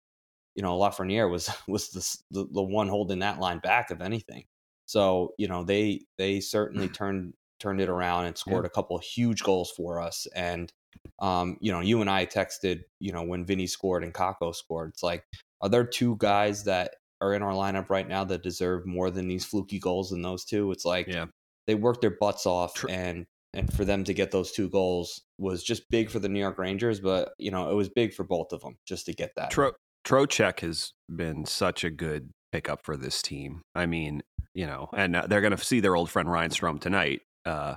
you 0.55 0.63
know, 0.63 0.79
Lafreniere 0.79 1.29
was 1.29 1.49
was 1.67 1.89
the, 1.91 2.41
the 2.41 2.47
the 2.53 2.63
one 2.63 2.87
holding 2.87 3.19
that 3.19 3.39
line 3.39 3.59
back, 3.59 3.91
if 3.91 4.01
anything. 4.01 4.45
So 4.87 5.33
you 5.37 5.47
know 5.47 5.63
they 5.63 6.01
they 6.17 6.39
certainly 6.39 6.89
mm. 6.89 6.93
turned 6.93 7.33
turned 7.63 7.81
it 7.81 7.89
around 7.89 8.25
and 8.25 8.37
scored 8.37 8.65
yeah. 8.65 8.67
a 8.67 8.69
couple 8.69 8.97
of 8.97 9.03
huge 9.03 9.41
goals 9.41 9.71
for 9.75 10.01
us. 10.01 10.27
And 10.35 10.71
um, 11.19 11.57
you 11.61 11.71
know, 11.71 11.79
you 11.79 12.01
and 12.01 12.09
I 12.09 12.25
texted, 12.25 12.81
you 12.99 13.11
know, 13.11 13.23
when 13.23 13.45
Vinny 13.45 13.67
scored 13.67 14.03
and 14.03 14.13
Kakko 14.13 14.53
scored. 14.53 14.89
It's 14.89 15.03
like, 15.03 15.23
are 15.61 15.69
there 15.69 15.85
two 15.85 16.15
guys 16.19 16.65
that 16.65 16.95
are 17.21 17.33
in 17.33 17.41
our 17.41 17.53
lineup 17.53 17.89
right 17.89 18.07
now 18.07 18.23
that 18.25 18.43
deserve 18.43 18.85
more 18.85 19.09
than 19.09 19.27
these 19.27 19.45
fluky 19.45 19.79
goals 19.79 20.09
than 20.09 20.21
those 20.21 20.43
two? 20.45 20.71
It's 20.71 20.85
like, 20.85 21.07
yeah. 21.07 21.25
they 21.67 21.75
worked 21.75 22.01
their 22.01 22.17
butts 22.19 22.45
off, 22.45 22.85
and 22.89 23.25
and 23.53 23.71
for 23.73 23.85
them 23.85 24.03
to 24.03 24.13
get 24.13 24.31
those 24.31 24.51
two 24.51 24.69
goals 24.69 25.21
was 25.37 25.63
just 25.63 25.89
big 25.89 26.09
for 26.09 26.19
the 26.19 26.29
New 26.29 26.39
York 26.39 26.57
Rangers. 26.57 26.99
But 26.99 27.33
you 27.39 27.51
know, 27.51 27.69
it 27.69 27.75
was 27.75 27.89
big 27.89 28.13
for 28.13 28.23
both 28.23 28.51
of 28.51 28.61
them 28.61 28.75
just 28.85 29.05
to 29.05 29.13
get 29.13 29.31
that. 29.37 29.51
Tro- 29.51 29.73
Trocheck 30.05 30.59
has 30.59 30.93
been 31.13 31.45
such 31.45 31.83
a 31.83 31.89
good 31.89 32.31
pickup 32.51 32.83
for 32.83 32.97
this 32.97 33.21
team. 33.21 33.61
I 33.73 33.85
mean, 33.85 34.21
you 34.53 34.67
know, 34.67 34.89
and 34.93 35.15
uh, 35.15 35.27
they're 35.27 35.41
going 35.41 35.55
to 35.55 35.63
see 35.63 35.79
their 35.79 35.95
old 35.95 36.09
friend 36.09 36.29
Ryan 36.29 36.51
Strome 36.51 36.79
tonight. 36.79 37.21
Uh, 37.45 37.75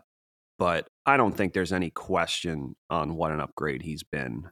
but 0.59 0.89
I 1.05 1.17
don't 1.17 1.37
think 1.37 1.53
there's 1.53 1.73
any 1.73 1.91
question 1.91 2.77
on 2.89 3.17
what 3.17 3.33
an 3.33 3.41
upgrade 3.41 3.83
he's 3.83 4.03
been. 4.03 4.49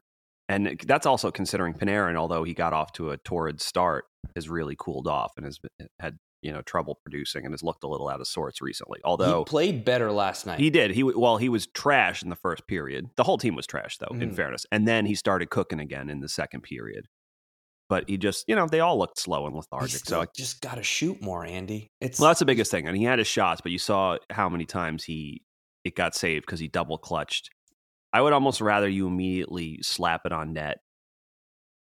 And 0.48 0.78
that's 0.86 1.06
also 1.06 1.30
considering 1.30 1.72
Panarin, 1.72 2.16
although 2.16 2.44
he 2.44 2.52
got 2.52 2.74
off 2.74 2.92
to 2.94 3.10
a 3.10 3.16
torrid 3.16 3.60
start, 3.60 4.04
has 4.36 4.48
really 4.48 4.76
cooled 4.78 5.08
off 5.08 5.32
and 5.36 5.46
has 5.46 5.58
had 5.98 6.18
you 6.42 6.52
know 6.52 6.60
trouble 6.62 7.00
producing 7.02 7.44
and 7.44 7.54
has 7.54 7.62
looked 7.62 7.82
a 7.82 7.88
little 7.88 8.08
out 8.08 8.20
of 8.20 8.26
sorts 8.26 8.60
recently. 8.60 9.00
Although 9.02 9.40
he 9.40 9.44
played 9.44 9.84
better 9.84 10.12
last 10.12 10.46
night, 10.46 10.60
he 10.60 10.68
did. 10.68 10.90
He 10.90 11.02
well, 11.02 11.38
he 11.38 11.48
was 11.48 11.66
trash 11.68 12.22
in 12.22 12.28
the 12.28 12.36
first 12.36 12.66
period. 12.68 13.08
The 13.16 13.24
whole 13.24 13.38
team 13.38 13.56
was 13.56 13.66
trash, 13.66 13.96
though. 13.96 14.12
Mm. 14.12 14.22
In 14.22 14.32
fairness, 14.34 14.66
and 14.70 14.86
then 14.86 15.06
he 15.06 15.14
started 15.14 15.48
cooking 15.48 15.80
again 15.80 16.10
in 16.10 16.20
the 16.20 16.28
second 16.28 16.62
period 16.62 17.08
but 17.94 18.08
he 18.08 18.16
just 18.16 18.44
you 18.48 18.56
know 18.56 18.66
they 18.66 18.80
all 18.80 18.98
looked 18.98 19.20
slow 19.20 19.46
and 19.46 19.54
lethargic. 19.54 20.04
So 20.04 20.20
I 20.20 20.26
just 20.34 20.60
got 20.60 20.74
to 20.74 20.82
shoot 20.82 21.22
more, 21.22 21.46
Andy. 21.46 21.92
It's 22.00 22.18
well, 22.18 22.28
that's 22.28 22.40
the 22.40 22.44
biggest 22.44 22.72
thing. 22.72 22.88
And 22.88 22.96
he 22.96 23.04
had 23.04 23.20
his 23.20 23.28
shots, 23.28 23.60
but 23.60 23.70
you 23.70 23.78
saw 23.78 24.16
how 24.30 24.48
many 24.48 24.64
times 24.64 25.04
he 25.04 25.42
it 25.84 25.94
got 25.94 26.16
saved 26.16 26.44
because 26.44 26.58
he 26.58 26.66
double 26.66 26.98
clutched. 26.98 27.50
I 28.12 28.20
would 28.20 28.32
almost 28.32 28.60
rather 28.60 28.88
you 28.88 29.06
immediately 29.06 29.78
slap 29.82 30.22
it 30.24 30.32
on 30.32 30.54
net. 30.54 30.78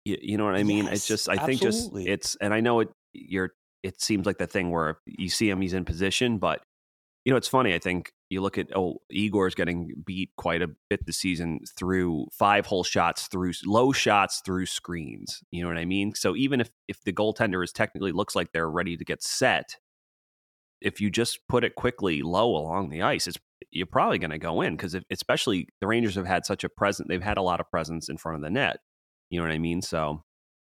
You, 0.05 0.19
you 0.23 0.39
know 0.39 0.45
what 0.45 0.55
I 0.55 0.63
mean? 0.63 0.85
Yes, 0.85 0.95
it's 0.95 1.09
just 1.09 1.29
I 1.29 1.33
absolutely. 1.33 1.57
think 1.57 1.63
just 1.63 1.97
it's 1.97 2.37
and 2.41 2.55
I 2.55 2.61
know 2.61 2.79
it. 2.79 2.91
You're 3.13 3.51
it 3.83 4.01
seems 4.01 4.25
like 4.25 4.39
the 4.39 4.47
thing 4.47 4.71
where 4.71 5.01
you 5.05 5.29
see 5.29 5.51
him, 5.51 5.61
he's 5.61 5.75
in 5.75 5.85
position, 5.85 6.39
but 6.39 6.63
you 7.25 7.33
know 7.33 7.37
it's 7.37 7.49
funny. 7.49 7.75
I 7.75 7.81
think 7.81 8.13
you 8.31 8.43
look 8.43 8.59
at 8.59 8.69
oh 8.77 9.01
Igor's 9.11 9.55
getting 9.55 9.93
beat 10.05 10.31
quite 10.37 10.63
a 10.63 10.71
bit 10.91 11.07
this 11.07 11.17
season 11.17 11.61
through 11.77 12.27
five 12.33 12.67
hole 12.67 12.85
shots 12.85 13.27
through 13.29 13.53
low 13.65 13.93
shots 13.93 14.43
through 14.45 14.67
screens. 14.67 15.43
You 15.51 15.63
know 15.63 15.69
what 15.69 15.79
I 15.79 15.85
mean? 15.85 16.15
So 16.15 16.37
even 16.37 16.61
if 16.61 16.71
if 16.89 17.03
the 17.05 17.13
goaltender 17.13 17.65
is 17.65 17.73
technically 17.73 18.13
looks 18.13 18.37
like 18.37 18.53
they're 18.53 18.71
ready 18.71 18.97
to 18.97 19.05
get 19.05 19.23
set, 19.23 19.77
if 20.81 21.01
you 21.01 21.11
just 21.11 21.47
put 21.49 21.65
it 21.65 21.75
quickly 21.75 22.23
low 22.23 22.55
along 22.55 22.91
the 22.91 23.03
ice, 23.03 23.27
it's 23.27 23.39
you're 23.71 23.87
probably 23.87 24.19
going 24.19 24.31
to 24.31 24.39
go 24.39 24.61
in 24.63 24.77
because 24.77 24.97
especially 25.11 25.69
the 25.81 25.87
Rangers 25.87 26.15
have 26.15 26.27
had 26.27 26.47
such 26.47 26.65
a 26.65 26.69
present, 26.69 27.09
they've 27.09 27.23
had 27.23 27.39
a 27.39 27.43
lot 27.43 27.61
of 27.61 27.71
presence 27.71 28.09
in 28.09 28.17
front 28.17 28.37
of 28.37 28.43
the 28.43 28.51
net. 28.51 28.79
You 29.31 29.39
know 29.39 29.47
what 29.47 29.53
I 29.53 29.59
mean? 29.59 29.83
So 29.83 30.23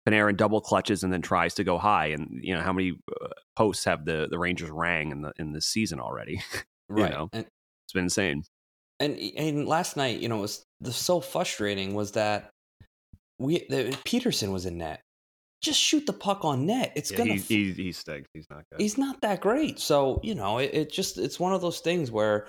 Panarin 0.08 0.38
double 0.38 0.62
clutches 0.62 1.04
and 1.04 1.14
then 1.14 1.22
tries 1.22 1.54
to 1.56 1.64
go 1.64 1.78
high, 1.78 2.08
and 2.08 2.40
you 2.42 2.54
know 2.54 2.62
how 2.62 2.74
many 2.74 2.94
uh, 3.22 3.28
posts 3.56 3.86
have 3.86 4.06
the 4.06 4.28
the 4.30 4.40
Rangers 4.40 4.70
rang 4.70 5.12
in 5.12 5.22
the 5.22 5.34
in 5.38 5.54
this 5.54 5.66
season 5.66 6.00
already? 6.00 6.42
Right. 6.90 7.12
You 7.12 7.18
know, 7.18 7.30
and, 7.34 7.46
it's 7.86 7.94
been 7.94 8.04
insane. 8.04 8.44
And 9.00 9.18
and 9.18 9.68
last 9.68 9.98
night, 9.98 10.20
you 10.20 10.30
know, 10.30 10.38
was 10.38 10.63
the 10.80 10.94
so 10.94 11.20
frustrating 11.20 11.94
was 11.94 12.12
that 12.12 12.50
we 13.40 13.66
the, 13.70 13.98
Petersen 14.06 14.52
was 14.52 14.66
in 14.66 14.78
net. 14.78 15.02
Just 15.62 15.80
shoot 15.80 16.06
the 16.06 16.13
puck 16.13 16.44
on 16.44 16.66
net. 16.66 16.92
It's 16.96 17.12
yeah, 17.12 17.18
gonna. 17.18 17.34
He's, 17.34 17.48
he, 17.48 17.72
he 17.72 17.92
stinks. 17.92 18.30
He's 18.34 18.48
not 18.50 18.63
good. 18.70 18.82
He's 18.82 18.98
not 18.98 19.22
that 19.22 19.42
great. 19.42 19.80
So 19.80 20.20
you 20.24 20.36
know, 20.36 20.58
it, 20.58 20.72
it 20.74 20.92
just 20.92 21.18
it's 21.18 21.40
one 21.40 21.54
of 21.54 21.62
those 21.62 21.80
things 21.80 22.12
where, 22.12 22.48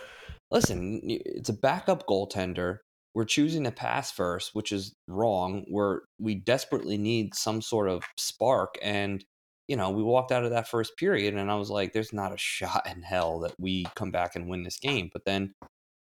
listen, 0.50 1.00
it's 1.04 1.48
a 1.48 1.54
backup 1.54 2.06
goaltender. 2.06 2.78
We're 3.14 3.24
choosing 3.24 3.64
to 3.64 3.70
pass 3.70 4.10
first, 4.10 4.50
which 4.54 4.72
is 4.72 4.92
wrong. 5.06 5.64
Where 5.68 6.02
we 6.18 6.34
desperately 6.34 6.98
need 6.98 7.34
some 7.34 7.62
sort 7.62 7.88
of 7.88 8.02
spark, 8.18 8.74
and 8.82 9.24
you 9.68 9.76
know, 9.76 9.90
we 9.90 10.02
walked 10.02 10.32
out 10.32 10.44
of 10.44 10.50
that 10.50 10.68
first 10.68 10.96
period 10.96 11.34
and 11.34 11.50
I 11.50 11.56
was 11.56 11.70
like, 11.70 11.92
there's 11.92 12.12
not 12.12 12.34
a 12.34 12.38
shot 12.38 12.86
in 12.86 13.02
hell 13.02 13.40
that 13.40 13.54
we 13.58 13.86
come 13.94 14.10
back 14.10 14.36
and 14.36 14.48
win 14.48 14.62
this 14.62 14.78
game. 14.78 15.10
But 15.12 15.24
then 15.24 15.54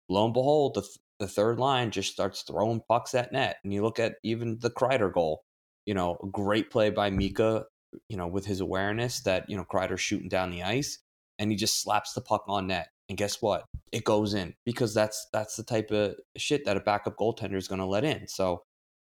lo 0.10 0.26
and 0.26 0.34
behold, 0.34 0.76
the, 0.76 0.82
th- 0.82 0.98
the 1.20 1.28
third 1.28 1.60
line 1.60 1.92
just 1.92 2.12
starts 2.12 2.44
throwing 2.44 2.82
pucks 2.88 3.16
at 3.16 3.32
net. 3.32 3.58
And 3.64 3.74
you 3.74 3.82
look 3.82 4.00
at 4.00 4.16
even 4.24 4.60
the 4.60 4.70
Kreider 4.70 5.12
goal, 5.12 5.44
you 5.86 5.94
know, 5.94 6.18
a 6.22 6.28
great 6.28 6.70
play 6.70 6.92
by 6.92 7.10
Mika, 7.10 7.66
you 8.10 8.18
know, 8.18 8.28
with 8.28 8.46
his 8.46 8.60
awareness 8.60 9.22
that, 9.22 9.50
you 9.50 9.58
know, 9.58 9.66
Kreider's 9.66 10.02
shooting 10.02 10.30
down 10.30 10.52
the 10.52 10.64
ice 10.64 11.00
and 11.40 11.50
he 11.50 11.58
just 11.58 11.82
slaps 11.82 12.14
the 12.14 12.22
puck 12.22 12.44
on 12.48 12.68
net. 12.68 12.90
And 13.10 13.18
guess 13.18 13.42
what? 13.42 13.66
It 13.92 14.04
goes 14.04 14.34
in 14.34 14.54
because 14.66 14.94
that's 14.94 15.28
that's 15.32 15.56
the 15.56 15.64
type 15.64 15.92
of 15.92 16.16
shit 16.36 16.66
that 16.66 16.76
a 16.78 16.82
backup 16.82 17.16
goaltender 17.18 17.56
is 17.56 17.70
going 17.70 17.80
to 17.80 17.86
let 17.86 18.04
in. 18.04 18.28
So, 18.28 18.64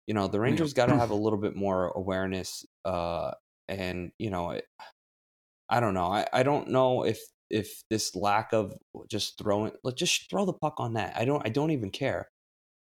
you 0.07 0.15
know, 0.15 0.27
the 0.27 0.41
Rangers 0.41 0.73
got 0.73 0.87
to 0.87 0.97
have 0.99 1.11
a 1.11 1.15
little 1.15 1.39
bit 1.39 1.55
more 1.55 1.89
awareness 1.95 2.65
uh, 2.87 3.33
and 3.71 4.13
you 4.19 4.31
know 4.31 4.51
it, 4.51 4.65
i 5.69 5.81
don't 5.81 5.95
know 5.95 6.07
I, 6.07 6.27
I 6.33 6.43
don't 6.43 6.69
know 6.69 7.05
if 7.05 7.21
if 7.49 7.83
this 7.91 8.15
lack 8.15 8.53
of 8.53 8.75
just 9.09 9.39
throwing 9.39 9.73
let 9.83 9.97
just 9.97 10.29
throw 10.31 10.45
the 10.45 10.53
puck 10.53 10.75
on 10.79 10.95
that 10.95 11.17
i 11.17 11.25
don't 11.25 11.47
i 11.47 11.51
don't 11.51 11.71
even 11.71 11.91
care. 11.91 12.29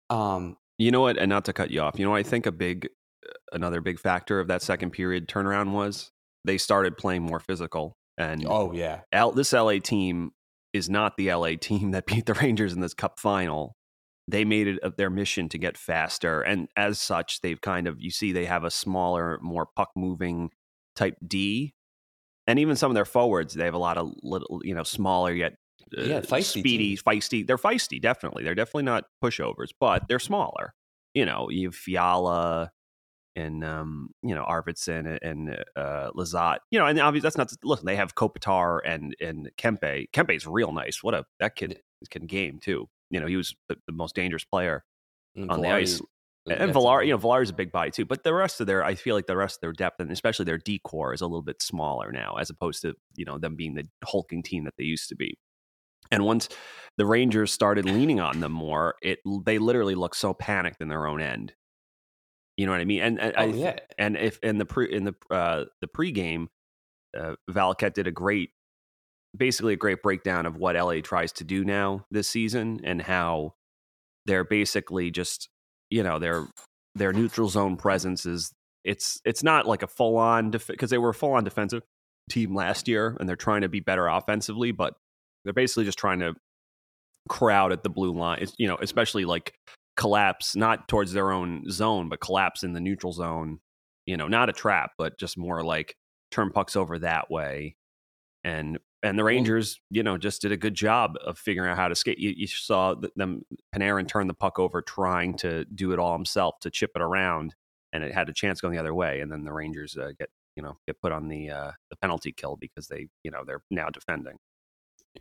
Um 0.09 0.57
you 0.77 0.91
know 0.91 1.01
what 1.01 1.17
and 1.17 1.29
not 1.29 1.45
to 1.45 1.53
cut 1.53 1.71
you 1.71 1.81
off 1.81 1.97
you 1.97 2.05
know 2.05 2.13
i 2.13 2.21
think 2.21 2.45
a 2.45 2.51
big 2.51 2.89
another 3.51 3.81
big 3.81 3.99
factor 3.99 4.39
of 4.39 4.47
that 4.49 4.61
second 4.61 4.91
period 4.91 5.27
turnaround 5.27 5.71
was 5.71 6.11
they 6.43 6.57
started 6.57 6.97
playing 6.97 7.23
more 7.23 7.39
physical 7.39 7.97
and 8.17 8.45
oh 8.47 8.71
yeah. 8.71 9.01
L, 9.11 9.31
this 9.31 9.53
la 9.53 9.73
team 9.83 10.31
is 10.73 10.89
not 10.89 11.17
the 11.17 11.33
la 11.33 11.51
team 11.59 11.91
that 11.91 12.05
beat 12.05 12.25
the 12.25 12.33
rangers 12.33 12.73
in 12.73 12.81
this 12.81 12.93
cup 12.93 13.19
final. 13.19 13.75
They 14.27 14.43
made 14.43 14.67
it 14.67 14.97
their 14.97 15.11
mission 15.11 15.49
to 15.49 15.57
get 15.59 15.77
faster 15.77 16.41
and 16.41 16.67
as 16.75 16.99
such 16.99 17.41
they've 17.41 17.61
kind 17.61 17.87
of 17.87 17.97
you 17.99 18.09
see 18.09 18.31
they 18.31 18.45
have 18.45 18.63
a 18.63 18.71
smaller 18.71 19.37
more 19.41 19.67
puck 19.75 19.89
moving 19.95 20.49
type 20.95 21.15
D, 21.25 21.73
and 22.47 22.59
even 22.59 22.75
some 22.75 22.91
of 22.91 22.95
their 22.95 23.05
forwards, 23.05 23.53
they 23.53 23.65
have 23.65 23.73
a 23.73 23.79
lot 23.79 23.97
of 23.97 24.13
little, 24.21 24.61
you 24.63 24.75
know, 24.75 24.83
smaller 24.83 25.33
yet 25.33 25.53
uh, 25.97 26.01
yeah, 26.01 26.19
feisty 26.21 26.59
speedy, 26.59 26.97
feisty. 26.97 27.45
They're 27.45 27.57
feisty, 27.57 28.01
definitely. 28.01 28.43
They're 28.43 28.55
definitely 28.55 28.83
not 28.83 29.05
pushovers, 29.23 29.69
but 29.79 30.07
they're 30.07 30.19
smaller. 30.19 30.73
You 31.13 31.25
know, 31.25 31.49
you 31.49 31.67
have 31.67 31.75
Fiala 31.75 32.71
and 33.35 33.63
um, 33.63 34.09
you 34.23 34.33
know 34.33 34.45
Arvidsson 34.45 35.17
and 35.21 35.57
uh, 35.75 36.11
Lizotte. 36.15 36.59
You 36.71 36.79
know, 36.79 36.85
and 36.85 36.99
obviously 36.99 37.25
that's 37.25 37.37
not 37.37 37.51
listen. 37.63 37.85
They 37.85 37.95
have 37.95 38.15
Kopitar 38.15 38.79
and 38.85 39.15
and 39.19 39.49
Kempe. 39.57 40.09
Kempe's 40.11 40.47
real 40.47 40.71
nice. 40.71 41.03
What 41.03 41.13
a 41.13 41.25
that 41.39 41.55
kid 41.55 41.79
can 42.09 42.25
game 42.25 42.59
too. 42.59 42.87
You 43.09 43.19
know, 43.19 43.27
he 43.27 43.35
was 43.35 43.55
the, 43.69 43.77
the 43.87 43.93
most 43.93 44.15
dangerous 44.15 44.43
player 44.43 44.83
on 45.49 45.61
the 45.61 45.69
ice 45.69 46.01
and 46.47 46.73
Villar, 46.73 47.03
you 47.03 47.11
know, 47.11 47.17
Villar 47.17 47.41
is 47.41 47.49
a 47.49 47.53
big 47.53 47.71
body 47.71 47.91
too. 47.91 48.05
But 48.05 48.23
the 48.23 48.33
rest 48.33 48.61
of 48.61 48.67
their, 48.67 48.83
I 48.83 48.95
feel 48.95 49.15
like 49.15 49.25
the 49.25 49.37
rest 49.37 49.57
of 49.57 49.61
their 49.61 49.73
depth 49.73 49.99
and 49.99 50.11
especially 50.11 50.45
their 50.45 50.57
D 50.57 50.79
corps 50.83 51.13
is 51.13 51.21
a 51.21 51.25
little 51.25 51.41
bit 51.41 51.61
smaller 51.61 52.11
now, 52.11 52.35
as 52.35 52.49
opposed 52.49 52.81
to 52.83 52.93
you 53.15 53.25
know 53.25 53.37
them 53.37 53.55
being 53.55 53.73
the 53.73 53.87
hulking 54.03 54.43
team 54.43 54.65
that 54.65 54.75
they 54.77 54.83
used 54.83 55.09
to 55.09 55.15
be. 55.15 55.37
And 56.11 56.23
once 56.23 56.49
the 56.97 57.05
Rangers 57.05 57.51
started 57.51 57.85
leaning 57.85 58.19
on 58.19 58.39
them 58.39 58.51
more, 58.51 58.95
it 59.01 59.19
they 59.45 59.57
literally 59.57 59.95
look 59.95 60.15
so 60.15 60.33
panicked 60.33 60.81
in 60.81 60.87
their 60.87 61.07
own 61.07 61.21
end. 61.21 61.53
You 62.57 62.65
know 62.65 62.71
what 62.71 62.81
I 62.81 62.85
mean? 62.85 63.01
And, 63.01 63.19
and 63.19 63.33
oh, 63.35 63.41
I, 63.41 63.45
yeah. 63.45 63.79
and 63.97 64.15
if 64.15 64.39
in 64.39 64.57
the 64.57 64.65
pre 64.65 64.91
in 64.91 65.03
the 65.03 65.15
uh, 65.29 65.65
the 65.81 65.87
pregame, 65.87 66.47
uh, 67.17 67.35
did 67.89 68.07
a 68.07 68.11
great, 68.11 68.51
basically 69.35 69.73
a 69.73 69.77
great 69.77 70.01
breakdown 70.01 70.45
of 70.45 70.57
what 70.57 70.75
LA 70.75 71.01
tries 71.01 71.31
to 71.33 71.43
do 71.43 71.65
now 71.65 72.05
this 72.11 72.27
season 72.27 72.79
and 72.83 73.01
how 73.01 73.55
they're 74.25 74.45
basically 74.45 75.11
just 75.11 75.49
you 75.89 76.03
know 76.03 76.19
their 76.19 76.47
their 76.95 77.13
neutral 77.13 77.49
zone 77.49 77.75
presence 77.77 78.25
is 78.25 78.51
it's 78.83 79.19
it's 79.25 79.43
not 79.43 79.67
like 79.67 79.83
a 79.83 79.87
full 79.87 80.17
on 80.17 80.51
because 80.51 80.77
def- 80.77 80.89
they 80.89 80.97
were 80.97 81.09
a 81.09 81.13
full 81.13 81.33
on 81.33 81.43
defensive 81.43 81.81
team 82.29 82.55
last 82.55 82.87
year 82.87 83.15
and 83.19 83.27
they're 83.27 83.35
trying 83.35 83.61
to 83.61 83.69
be 83.69 83.79
better 83.79 84.07
offensively, 84.07 84.71
but 84.71 84.93
they're 85.43 85.53
basically 85.53 85.85
just 85.85 85.97
trying 85.97 86.19
to 86.19 86.33
crowd 87.29 87.71
at 87.71 87.83
the 87.83 87.89
blue 87.89 88.13
line. 88.13 88.39
It's, 88.41 88.53
you 88.57 88.67
know, 88.67 88.77
especially 88.81 89.25
like 89.25 89.53
collapse 89.97 90.55
not 90.55 90.87
towards 90.87 91.13
their 91.13 91.31
own 91.31 91.69
zone, 91.69 92.09
but 92.09 92.19
collapse 92.19 92.63
in 92.63 92.73
the 92.73 92.79
neutral 92.79 93.13
zone. 93.13 93.59
You 94.05 94.17
know, 94.17 94.27
not 94.27 94.49
a 94.49 94.53
trap, 94.53 94.91
but 94.97 95.17
just 95.17 95.37
more 95.37 95.63
like 95.63 95.95
turn 96.31 96.51
pucks 96.51 96.75
over 96.75 96.99
that 96.99 97.31
way. 97.31 97.75
And 98.43 98.77
and 99.05 99.19
the 99.19 99.23
Rangers, 99.23 99.79
you 99.91 100.01
know, 100.01 100.17
just 100.17 100.41
did 100.41 100.51
a 100.51 100.57
good 100.57 100.73
job 100.73 101.15
of 101.23 101.37
figuring 101.37 101.69
out 101.69 101.77
how 101.77 101.87
to 101.87 101.95
skate. 101.95 102.17
You, 102.17 102.33
you 102.35 102.47
saw 102.47 102.95
them 103.15 103.43
Panarin 103.73 104.07
turn 104.07 104.25
the 104.25 104.33
puck 104.33 104.57
over, 104.57 104.81
trying 104.81 105.37
to 105.37 105.63
do 105.65 105.91
it 105.91 105.99
all 105.99 106.13
himself 106.13 106.59
to 106.61 106.71
chip 106.71 106.91
it 106.95 107.03
around, 107.03 107.53
and 107.93 108.03
it 108.03 108.13
had 108.13 108.29
a 108.29 108.33
chance 108.33 108.61
going 108.61 108.73
the 108.73 108.79
other 108.79 108.95
way. 108.95 109.21
And 109.21 109.31
then 109.31 109.43
the 109.43 109.53
Rangers 109.53 109.95
uh, 109.95 110.11
get 110.17 110.29
you 110.55 110.63
know 110.63 110.77
get 110.87 110.99
put 111.01 111.11
on 111.11 111.27
the 111.27 111.51
uh, 111.51 111.71
the 111.91 111.97
penalty 111.97 112.31
kill 112.31 112.55
because 112.55 112.87
they 112.87 113.07
you 113.23 113.29
know 113.29 113.43
they're 113.45 113.61
now 113.69 113.89
defending. 113.89 114.37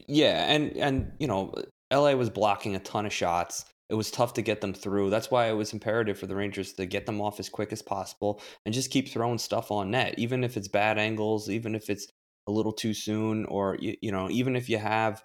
Yeah, 0.06 0.50
and 0.50 0.72
and 0.78 1.12
you 1.18 1.26
know, 1.26 1.54
LA 1.92 2.12
was 2.14 2.30
blocking 2.30 2.76
a 2.76 2.80
ton 2.80 3.04
of 3.04 3.12
shots. 3.12 3.66
It 3.90 3.94
was 3.96 4.10
tough 4.10 4.32
to 4.34 4.42
get 4.42 4.62
them 4.62 4.72
through. 4.72 5.10
That's 5.10 5.30
why 5.30 5.48
it 5.50 5.52
was 5.52 5.74
imperative 5.74 6.18
for 6.18 6.26
the 6.26 6.34
Rangers 6.34 6.72
to 6.72 6.86
get 6.86 7.04
them 7.04 7.20
off 7.20 7.38
as 7.38 7.50
quick 7.50 7.70
as 7.70 7.82
possible 7.82 8.40
and 8.64 8.74
just 8.74 8.90
keep 8.90 9.10
throwing 9.10 9.36
stuff 9.36 9.70
on 9.70 9.90
net, 9.90 10.14
even 10.16 10.42
if 10.42 10.56
it's 10.56 10.68
bad 10.68 10.96
angles, 10.96 11.50
even 11.50 11.74
if 11.74 11.90
it's 11.90 12.06
a 12.46 12.52
little 12.52 12.72
too 12.72 12.94
soon, 12.94 13.44
or 13.46 13.76
you, 13.80 13.96
you 14.00 14.12
know, 14.12 14.30
even 14.30 14.56
if 14.56 14.68
you 14.68 14.78
have 14.78 15.22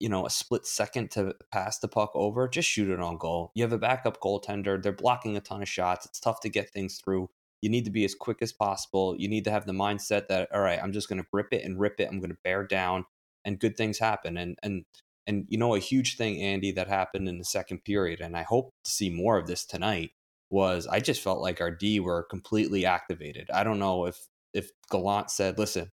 you 0.00 0.08
know 0.08 0.26
a 0.26 0.30
split 0.30 0.66
second 0.66 1.10
to 1.12 1.34
pass 1.52 1.78
the 1.78 1.88
puck 1.88 2.10
over, 2.14 2.48
just 2.48 2.68
shoot 2.68 2.90
it 2.90 3.00
on 3.00 3.18
goal. 3.18 3.52
You 3.54 3.62
have 3.62 3.72
a 3.72 3.78
backup 3.78 4.20
goaltender. 4.20 4.82
They're 4.82 4.92
blocking 4.92 5.36
a 5.36 5.40
ton 5.40 5.62
of 5.62 5.68
shots. 5.68 6.06
It's 6.06 6.20
tough 6.20 6.40
to 6.40 6.48
get 6.48 6.70
things 6.70 7.00
through. 7.02 7.30
You 7.62 7.70
need 7.70 7.84
to 7.86 7.90
be 7.90 8.04
as 8.04 8.14
quick 8.14 8.38
as 8.42 8.52
possible. 8.52 9.16
You 9.18 9.28
need 9.28 9.44
to 9.44 9.50
have 9.50 9.66
the 9.66 9.72
mindset 9.72 10.28
that 10.28 10.48
all 10.54 10.60
right, 10.60 10.80
I'm 10.82 10.92
just 10.92 11.08
going 11.08 11.20
to 11.20 11.28
grip 11.32 11.48
it 11.52 11.64
and 11.64 11.80
rip 11.80 12.00
it. 12.00 12.08
I'm 12.10 12.20
going 12.20 12.30
to 12.30 12.38
bear 12.44 12.66
down 12.66 13.06
and 13.44 13.58
good 13.58 13.76
things 13.76 13.98
happen. 13.98 14.36
And 14.36 14.58
and 14.62 14.84
and 15.26 15.46
you 15.48 15.58
know 15.58 15.74
a 15.74 15.80
huge 15.80 16.16
thing, 16.16 16.42
Andy, 16.42 16.72
that 16.72 16.88
happened 16.88 17.28
in 17.28 17.38
the 17.38 17.44
second 17.44 17.84
period, 17.84 18.20
and 18.20 18.36
I 18.36 18.42
hope 18.42 18.74
to 18.84 18.90
see 18.90 19.10
more 19.10 19.38
of 19.38 19.46
this 19.46 19.64
tonight. 19.64 20.10
Was 20.50 20.86
I 20.86 21.00
just 21.00 21.22
felt 21.22 21.40
like 21.40 21.60
our 21.60 21.70
D 21.70 21.98
were 21.98 22.24
completely 22.24 22.86
activated. 22.86 23.50
I 23.52 23.64
don't 23.64 23.78
know 23.78 24.06
if 24.06 24.28
if 24.52 24.70
Gallant 24.90 25.30
said, 25.30 25.58
"Listen, 25.58 25.90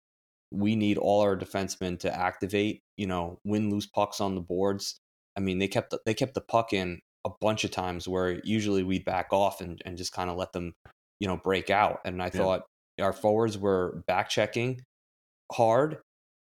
we 0.51 0.75
need 0.75 0.97
all 0.97 1.21
our 1.21 1.37
defensemen 1.37 1.99
to 1.99 2.15
activate, 2.15 2.81
you 2.95 3.07
know, 3.07 3.39
win 3.43 3.69
loose 3.69 3.87
pucks 3.87 4.21
on 4.21 4.35
the 4.35 4.41
boards." 4.41 4.99
I 5.35 5.39
mean, 5.39 5.59
they 5.59 5.67
kept 5.67 5.91
the, 5.91 5.99
they 6.05 6.13
kept 6.13 6.33
the 6.33 6.41
puck 6.41 6.73
in 6.73 6.99
a 7.25 7.29
bunch 7.41 7.63
of 7.63 7.71
times 7.71 8.07
where 8.07 8.39
usually 8.43 8.83
we'd 8.83 9.05
back 9.05 9.27
off 9.31 9.61
and, 9.61 9.81
and 9.85 9.97
just 9.97 10.13
kind 10.13 10.29
of 10.29 10.37
let 10.37 10.53
them, 10.53 10.73
you 11.19 11.27
know, 11.27 11.37
break 11.37 11.69
out. 11.69 11.99
And 12.05 12.21
I 12.21 12.25
yeah. 12.25 12.31
thought 12.31 12.63
our 12.99 13.13
forwards 13.13 13.57
were 13.57 14.03
back 14.07 14.29
checking 14.29 14.81
hard 15.51 15.97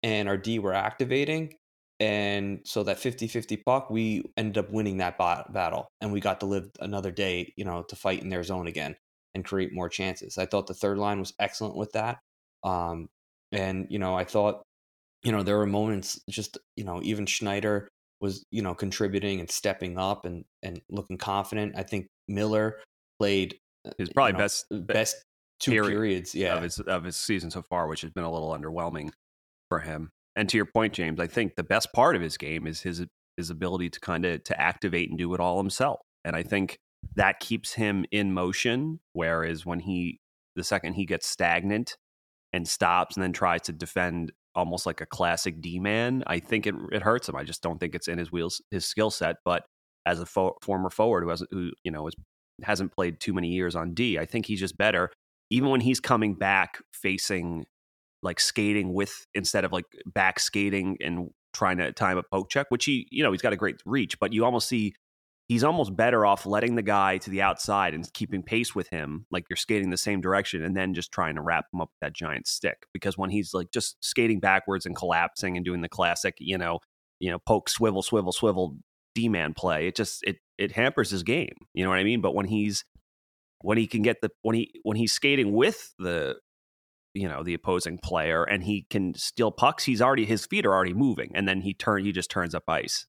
and 0.04 0.30
our 0.30 0.38
D 0.38 0.60
were 0.60 0.74
activating. 0.74 1.54
And 2.00 2.60
so 2.64 2.84
that 2.84 3.00
50 3.00 3.28
50 3.28 3.58
puck, 3.58 3.90
we 3.90 4.24
ended 4.38 4.58
up 4.58 4.72
winning 4.72 4.98
that 4.98 5.18
battle. 5.18 5.88
And 6.00 6.14
we 6.14 6.20
got 6.20 6.40
to 6.42 6.46
live 6.46 6.70
another 6.80 7.12
day, 7.12 7.54
you 7.58 7.66
know, 7.66 7.84
to 7.84 7.96
fight 7.96 8.22
in 8.22 8.30
their 8.30 8.44
zone 8.44 8.68
again 8.68 8.96
and 9.34 9.44
create 9.44 9.74
more 9.74 9.90
chances. 9.90 10.38
I 10.38 10.46
thought 10.46 10.68
the 10.68 10.74
third 10.74 10.98
line 10.98 11.20
was 11.20 11.34
excellent 11.40 11.76
with 11.76 11.92
that. 11.94 12.20
Um, 12.64 13.08
and, 13.52 13.88
you 13.90 14.00
know, 14.00 14.16
I 14.16 14.24
thought, 14.24 14.64
you 15.24 15.32
know, 15.32 15.44
there 15.44 15.58
were 15.58 15.66
moments 15.66 16.20
just, 16.30 16.58
you 16.76 16.84
know, 16.84 17.02
even 17.04 17.26
Schneider 17.26 17.90
was, 18.20 18.44
you 18.52 18.62
know, 18.62 18.74
contributing 18.74 19.40
and 19.40 19.50
stepping 19.50 19.98
up 19.98 20.26
and, 20.26 20.46
and 20.64 20.82
looking 20.90 21.18
confident. 21.18 21.76
I 21.76 21.84
think 21.84 22.08
Miller 22.28 22.80
played 23.20 23.58
uh, 23.86 23.92
his 23.98 24.10
probably 24.10 24.32
you 24.32 24.34
know, 24.34 24.40
best 24.40 24.66
best 24.72 25.16
two 25.60 25.72
period 25.72 25.90
periods 25.90 26.36
yeah. 26.36 26.56
of 26.56 26.64
his 26.64 26.80
of 26.80 27.04
his 27.04 27.16
season 27.16 27.52
so 27.52 27.62
far, 27.62 27.88
which 27.88 28.02
has 28.02 28.12
been 28.12 28.24
a 28.24 28.32
little 28.32 28.50
underwhelming 28.50 29.10
for 29.70 29.80
him. 29.80 30.10
And 30.36 30.48
to 30.50 30.58
your 30.58 30.66
point, 30.66 30.94
James, 30.94 31.20
I 31.20 31.28
think 31.28 31.56
the 31.56 31.64
best 31.64 31.92
part 31.94 32.16
of 32.16 32.22
his 32.22 32.38
game 32.38 32.68
is 32.68 32.82
his 32.82 33.06
his 33.38 33.50
ability 33.50 33.90
to 33.92 34.00
kind 34.00 34.26
of 34.26 34.44
to 34.46 34.60
activate 34.60 35.10
and 35.10 35.18
do 35.18 35.34
it 35.34 35.40
all 35.40 35.58
himself. 35.58 36.00
And 36.24 36.36
I 36.36 36.44
think 36.44 36.78
that 37.16 37.40
keeps 37.40 37.74
him 37.74 38.06
in 38.12 38.34
motion. 38.34 39.00
Whereas 39.14 39.66
when 39.66 39.80
he 39.80 40.20
the 40.56 40.64
second 40.64 40.94
he 40.94 41.06
gets 41.06 41.28
stagnant 41.28 41.96
and 42.54 42.68
stops 42.68 43.16
and 43.16 43.24
then 43.24 43.34
tries 43.34 43.62
to 43.64 43.74
defend 43.74 44.32
almost 44.56 44.86
like 44.86 45.02
a 45.02 45.06
classic 45.06 45.62
D 45.62 45.80
man, 45.80 46.24
I 46.28 46.40
think 46.40 46.66
it 46.68 46.76
it 46.92 47.02
hurts 47.02 47.30
him. 47.30 47.36
I 47.36 47.44
just 47.44 47.62
don't 47.62 47.80
think 47.80 47.96
it's 47.96 48.08
in 48.08 48.18
his 48.18 48.32
wheels 48.32 48.62
his 48.72 48.86
skill 48.86 49.12
set. 49.12 49.38
But 49.46 49.64
as 50.06 50.20
a 50.20 50.26
fo- 50.26 50.58
former 50.62 50.90
forward 50.90 51.24
who 51.24 51.30
has 51.30 51.44
who 51.52 51.72
you 51.84 51.92
know 51.92 52.08
is, 52.08 52.16
hasn't 52.64 52.94
played 52.94 53.20
too 53.20 53.34
many 53.34 53.50
years 53.50 53.76
on 53.76 53.94
D, 53.94 54.18
I 54.18 54.26
think 54.26 54.46
he's 54.46 54.60
just 54.60 54.78
better. 54.78 55.12
Even 55.50 55.70
when 55.70 55.82
he's 55.82 56.00
coming 56.00 56.34
back 56.34 56.80
facing 56.94 57.66
like 58.24 58.40
skating 58.40 58.94
with 58.94 59.26
instead 59.36 59.64
of 59.64 59.72
like 59.72 59.86
back 60.06 60.40
skating 60.40 60.98
and 61.02 61.30
trying 61.54 61.78
to 61.78 61.92
time 61.92 62.18
a 62.18 62.24
poke 62.24 62.50
check, 62.50 62.68
which 62.70 62.86
he, 62.86 63.08
you 63.12 63.24
know, 63.24 63.32
he's 63.32 63.42
got 63.42 63.54
a 63.54 63.58
great 63.58 63.78
reach, 63.86 64.20
but 64.20 64.34
you 64.34 64.44
almost 64.44 64.68
see 64.68 64.94
he's 65.48 65.64
almost 65.64 65.96
better 65.96 66.26
off 66.26 66.46
letting 66.46 66.76
the 66.76 66.82
guy 66.82 67.18
to 67.18 67.30
the 67.30 67.42
outside 67.42 67.94
and 67.94 68.12
keeping 68.14 68.44
pace 68.44 68.76
with 68.76 68.90
him, 68.90 69.26
like 69.32 69.46
you're 69.50 69.58
skating 69.58 69.90
the 69.90 69.98
same 69.98 70.22
direction, 70.22 70.64
and 70.64 70.76
then 70.76 70.94
just 70.94 71.12
trying 71.12 71.36
to 71.36 71.42
wrap 71.42 71.66
him 71.74 71.82
up 71.82 71.90
with 71.90 72.00
that 72.02 72.14
giant 72.16 72.48
stick. 72.48 72.86
Because 72.94 73.18
when 73.18 73.30
he's 73.30 73.54
like 73.54 73.72
just 73.72 73.98
skating 74.02 74.40
backwards 74.40 74.86
and 74.86 74.96
collapsing 74.96 75.56
and 75.56 75.66
doing 75.66 75.82
the 75.82 75.90
classic, 75.90 76.36
you 76.40 76.58
know, 76.58 76.80
you 77.20 77.32
know, 77.32 77.40
poke, 77.40 77.70
swivel, 77.70 78.02
swivel, 78.02 78.32
swivel, 78.32 78.78
D 79.16 79.30
man 79.30 79.54
play, 79.54 79.88
it 79.88 79.96
just 79.96 80.24
it 80.24 80.38
it 80.58 80.74
hampers 80.74 81.10
his 81.10 81.24
game. 81.24 81.56
You 81.74 81.84
know 81.84 81.90
what 81.90 82.00
I 82.00 82.04
mean? 82.04 82.22
But 82.22 82.36
when 82.36 82.48
he's 82.48 82.84
when 83.62 83.78
he 83.78 83.88
can 83.88 84.02
get 84.02 84.22
the 84.22 84.30
when 84.42 84.56
he 84.56 84.72
when 84.84 84.98
he's 84.98 85.14
skating 85.14 85.54
with 85.54 85.94
the 85.98 86.36
you 87.14 87.28
know 87.28 87.42
the 87.42 87.54
opposing 87.54 87.98
player 87.98 88.44
and 88.44 88.64
he 88.64 88.86
can 88.90 89.16
steal 89.16 89.52
pucks 89.52 89.84
he's 89.86 90.02
already 90.02 90.26
his 90.26 90.46
feet 90.46 90.66
are 90.66 90.74
already 90.74 90.94
moving 90.94 91.32
and 91.34 91.48
then 91.48 91.62
he 91.62 91.74
turn 91.74 92.04
he 92.04 92.12
just 92.12 92.30
turns 92.30 92.54
up 92.54 92.64
ice 92.68 93.08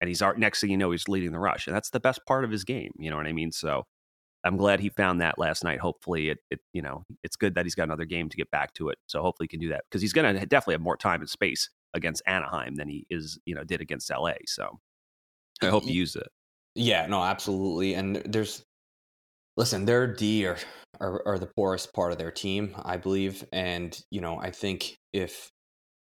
and 0.00 0.08
he's 0.08 0.22
next 0.36 0.60
thing 0.60 0.70
you 0.70 0.76
know 0.76 0.90
he's 0.90 1.08
leading 1.08 1.32
the 1.32 1.38
rush 1.38 1.66
and 1.66 1.74
that's 1.74 1.90
the 1.90 2.00
best 2.00 2.20
part 2.26 2.44
of 2.44 2.50
his 2.50 2.64
game 2.64 2.92
you 2.98 3.10
know 3.10 3.16
what 3.16 3.26
i 3.26 3.32
mean? 3.32 3.52
So 3.52 3.84
i'm 4.44 4.56
glad 4.56 4.80
he 4.80 4.88
found 4.90 5.20
that 5.20 5.38
last 5.38 5.64
night. 5.64 5.80
Hopefully 5.80 6.30
it, 6.30 6.38
it 6.50 6.60
you 6.72 6.82
know 6.82 7.04
it's 7.22 7.36
good 7.36 7.54
that 7.54 7.64
he's 7.64 7.74
got 7.74 7.84
another 7.84 8.04
game 8.04 8.28
to 8.28 8.36
get 8.36 8.50
back 8.50 8.72
to 8.74 8.88
it 8.88 8.98
so 9.06 9.22
hopefully 9.22 9.44
he 9.44 9.56
can 9.56 9.60
do 9.60 9.70
that 9.70 9.84
because 9.90 10.02
he's 10.02 10.12
going 10.12 10.34
to 10.34 10.46
definitely 10.46 10.74
have 10.74 10.80
more 10.80 10.96
time 10.96 11.20
and 11.20 11.30
space 11.30 11.70
against 11.94 12.22
anaheim 12.26 12.74
than 12.74 12.88
he 12.88 13.06
is 13.10 13.38
you 13.46 13.54
know 13.54 13.64
did 13.64 13.80
against 13.80 14.10
la 14.10 14.32
so 14.46 14.78
i 15.62 15.66
hope 15.66 15.84
he 15.84 15.92
uses 15.92 16.16
it. 16.16 16.28
Yeah 16.74 17.06
no 17.06 17.22
absolutely 17.22 17.94
and 17.94 18.16
there's 18.26 18.64
listen, 19.56 19.84
their 19.84 20.06
D 20.06 20.46
are, 20.46 20.58
are, 21.00 21.22
are 21.26 21.38
the 21.38 21.46
poorest 21.46 21.92
part 21.92 22.12
of 22.12 22.18
their 22.18 22.30
team, 22.30 22.74
I 22.84 22.96
believe, 22.96 23.44
and 23.52 23.98
you 24.10 24.20
know 24.20 24.38
I 24.38 24.50
think 24.50 24.96
if 25.12 25.50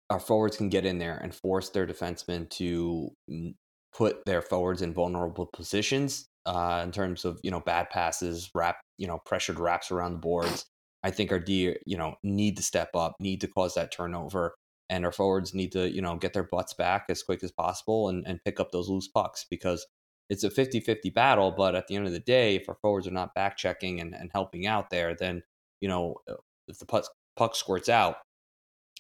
our 0.10 0.20
forwards 0.20 0.58
can 0.58 0.70
get 0.70 0.86
in 0.86 1.00
there 1.00 1.18
and 1.18 1.34
force 1.34 1.70
their 1.70 1.88
defensemen 1.88 2.50
to 2.52 3.12
put 3.96 4.26
their 4.26 4.42
forwards 4.42 4.82
in 4.82 4.94
vulnerable 4.94 5.46
positions 5.46 6.28
uh, 6.46 6.82
in 6.84 6.92
terms 6.92 7.26
of 7.26 7.40
you 7.44 7.52
know 7.52 7.62
bad 7.62 7.90
passes, 7.90 8.50
wrap 8.54 8.78
you 8.98 9.08
know 9.08 9.20
pressured 9.26 9.60
wraps 9.60 9.92
around 9.92 10.14
the 10.14 10.20
boards. 10.20 10.66
I 11.04 11.12
think 11.12 11.32
our 11.32 11.40
D 11.40 11.76
you 11.86 11.98
know 11.98 12.16
need 12.24 12.58
to 12.58 12.64
step 12.64 12.90
up, 12.96 13.16
need 13.20 13.42
to 13.42 13.48
cause 13.48 13.76
that 13.76 13.92
turnover, 13.92 14.56
and 14.90 15.06
our 15.06 15.12
forwards 15.12 15.54
need 15.54 15.72
to 15.74 15.90
you 15.90 16.02
know 16.02 16.18
get 16.18 16.34
their 16.34 16.44
butts 16.44 16.74
back 16.74 17.06
as 17.10 17.24
quick 17.24 17.44
as 17.44 17.52
possible 17.52 18.10
and, 18.10 18.26
and 18.28 18.44
pick 18.44 18.60
up 18.60 18.72
those 18.72 18.90
loose 18.90 19.08
pucks 19.08 19.46
because 19.50 19.86
it's 20.28 20.44
a 20.44 20.50
50-50 20.50 21.14
battle 21.14 21.54
but 21.56 21.76
at 21.76 21.88
the 21.88 21.96
end 21.96 22.08
of 22.08 22.12
the 22.12 22.20
day 22.20 22.56
if 22.56 22.68
our 22.68 22.78
forwards 22.82 23.08
are 23.08 23.12
not 23.12 23.36
back 23.36 23.58
checking 23.58 24.00
and, 24.02 24.16
and 24.16 24.32
helping 24.34 24.66
out 24.66 24.90
there 24.90 25.14
then 25.14 25.44
you 25.82 25.88
know 25.88 26.16
uh, 26.28 26.34
if 26.68 26.80
the 26.80 26.86
puck, 26.86 27.06
puck 27.36 27.56
squirts 27.56 27.90
out 27.90 28.18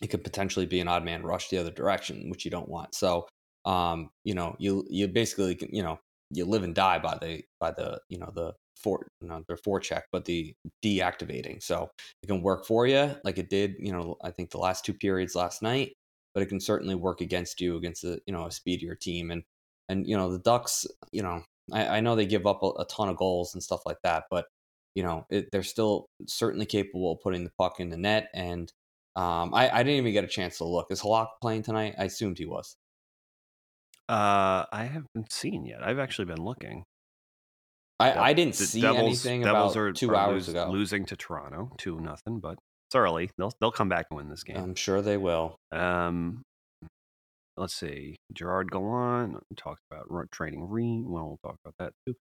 it 0.03 0.07
could 0.07 0.23
potentially 0.23 0.67
be 0.67 0.79
an 0.79 0.87
odd 0.87 1.03
man 1.03 1.23
rush 1.23 1.49
the 1.49 1.57
other 1.57 1.71
direction 1.71 2.29
which 2.29 2.45
you 2.45 2.51
don't 2.51 2.69
want 2.69 2.93
so 2.93 3.27
um 3.65 4.09
you 4.23 4.33
know 4.33 4.55
you 4.59 4.85
you 4.89 5.07
basically 5.07 5.57
you 5.71 5.83
know 5.83 5.99
you 6.31 6.45
live 6.45 6.63
and 6.63 6.75
die 6.75 6.99
by 6.99 7.17
the 7.21 7.41
by 7.59 7.71
the 7.71 7.99
you 8.09 8.17
know 8.17 8.31
the 8.35 8.53
for 8.75 9.07
know 9.21 9.43
their 9.47 9.57
forecheck 9.57 10.03
but 10.11 10.25
the 10.25 10.53
deactivating 10.83 11.61
so 11.63 11.89
it 12.21 12.27
can 12.27 12.41
work 12.41 12.65
for 12.65 12.85
you 12.85 13.15
like 13.23 13.37
it 13.37 13.49
did 13.49 13.75
you 13.79 13.91
know 13.91 14.15
i 14.23 14.29
think 14.29 14.51
the 14.51 14.57
last 14.57 14.85
two 14.85 14.93
periods 14.93 15.33
last 15.33 15.61
night 15.61 15.93
but 16.33 16.43
it 16.43 16.47
can 16.47 16.59
certainly 16.59 16.93
work 16.93 17.21
against 17.21 17.61
you 17.61 17.77
against 17.77 18.03
a 18.03 18.19
you 18.27 18.33
know 18.33 18.45
a 18.45 18.51
speedier 18.51 18.95
team 18.95 19.31
and 19.31 19.43
and 19.89 20.07
you 20.07 20.17
know 20.17 20.31
the 20.31 20.39
Ducks, 20.39 20.85
you 21.11 21.21
know, 21.23 21.43
I, 21.71 21.87
I 21.87 21.99
know 22.01 22.15
they 22.15 22.25
give 22.25 22.45
up 22.45 22.63
a, 22.63 22.67
a, 22.79 22.85
ton 22.85 23.09
of 23.09 23.17
goals 23.17 23.53
and 23.53 23.63
stuff 23.63 23.81
like 23.85 23.97
that, 24.03 24.25
but 24.29 24.45
you 24.95 25.03
know 25.03 25.25
it, 25.29 25.49
they're 25.51 25.63
still 25.63 26.07
certainly 26.27 26.65
capable 26.65 27.13
of 27.13 27.21
putting 27.21 27.43
the 27.43 27.51
puck 27.57 27.79
in 27.79 27.89
the 27.89 27.97
net. 27.97 28.29
And 28.33 28.71
um, 29.15 29.53
I, 29.53 29.69
I 29.69 29.83
didn't 29.83 29.97
even 29.97 30.13
get 30.13 30.23
a 30.23 30.27
chance 30.27 30.57
to 30.57 30.65
look. 30.65 30.87
Is 30.89 31.01
Halak 31.01 31.27
playing 31.41 31.63
tonight? 31.63 31.95
I 31.97 32.05
assumed 32.05 32.37
he 32.37 32.45
was. 32.45 32.75
Uh, 34.07 34.65
I 34.71 34.83
haven't 34.83 35.31
seen 35.31 35.65
yet. 35.65 35.81
I've 35.83 35.99
actually 35.99 36.25
been 36.25 36.43
looking. 36.43 36.83
I, 37.99 38.13
I 38.13 38.33
didn't 38.33 38.55
see 38.55 38.81
Devils, 38.81 39.25
anything 39.25 39.41
Devils 39.41 39.73
about 39.73 39.81
are, 39.81 39.93
two 39.93 40.09
are 40.11 40.15
hours 40.15 40.47
lose, 40.47 40.49
ago. 40.49 40.69
Losing 40.69 41.05
to 41.05 41.15
Toronto, 41.15 41.71
two 41.77 41.99
nothing, 41.99 42.39
but 42.39 42.57
it's 42.87 42.95
early. 42.95 43.31
They'll 43.37 43.53
they'll 43.59 43.71
come 43.71 43.89
back 43.89 44.07
and 44.11 44.17
win 44.17 44.29
this 44.29 44.43
game. 44.43 44.57
I'm 44.57 44.75
sure 44.75 45.01
they 45.01 45.17
will. 45.17 45.55
Um, 45.71 46.43
let's 47.57 47.73
see, 47.73 48.17
Gerard 48.33 48.69
Gallant 48.69 49.37
talked 49.55 49.81
about 49.89 50.07
training 50.31 50.69
Ream. 50.69 51.09
Well, 51.09 51.25
we'll 51.27 51.39
talk 51.51 51.57
about 51.63 51.75
that 51.79 51.93
too. 52.05 52.15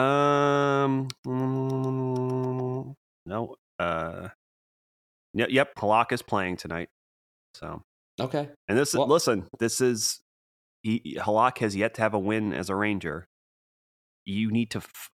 Um, 0.00 1.08
no, 3.26 3.54
uh, 3.78 4.28
yep, 5.32 5.48
yep, 5.50 5.74
Halak 5.76 6.12
is 6.12 6.20
playing 6.20 6.58
tonight. 6.58 6.88
So 7.54 7.82
okay, 8.20 8.50
and 8.68 8.76
this 8.76 8.94
well, 8.94 9.06
listen, 9.06 9.46
this 9.58 9.80
is 9.80 10.20
Halak 10.84 11.58
has 11.58 11.74
yet 11.74 11.94
to 11.94 12.02
have 12.02 12.14
a 12.14 12.18
win 12.18 12.52
as 12.52 12.70
a 12.70 12.74
Ranger. 12.76 13.26
you 14.26 14.50
need 14.50 14.70
to 14.72 14.78
f- 14.78 15.10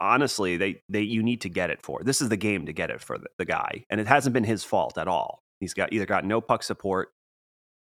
honestly 0.00 0.56
they 0.56 0.82
they 0.88 1.02
you 1.02 1.22
need 1.22 1.40
to 1.42 1.48
get 1.48 1.70
it 1.70 1.82
for. 1.82 2.02
This 2.04 2.20
is 2.20 2.28
the 2.28 2.36
game 2.36 2.66
to 2.66 2.72
get 2.72 2.90
it 2.90 3.00
for 3.00 3.18
the, 3.18 3.26
the 3.38 3.44
guy, 3.44 3.84
and 3.90 4.00
it 4.00 4.06
hasn't 4.06 4.32
been 4.34 4.44
his 4.44 4.64
fault 4.64 4.98
at 4.98 5.08
all. 5.08 5.42
He's 5.60 5.74
got 5.74 5.92
either 5.92 6.06
got 6.06 6.24
no 6.24 6.40
puck 6.40 6.62
support 6.62 7.08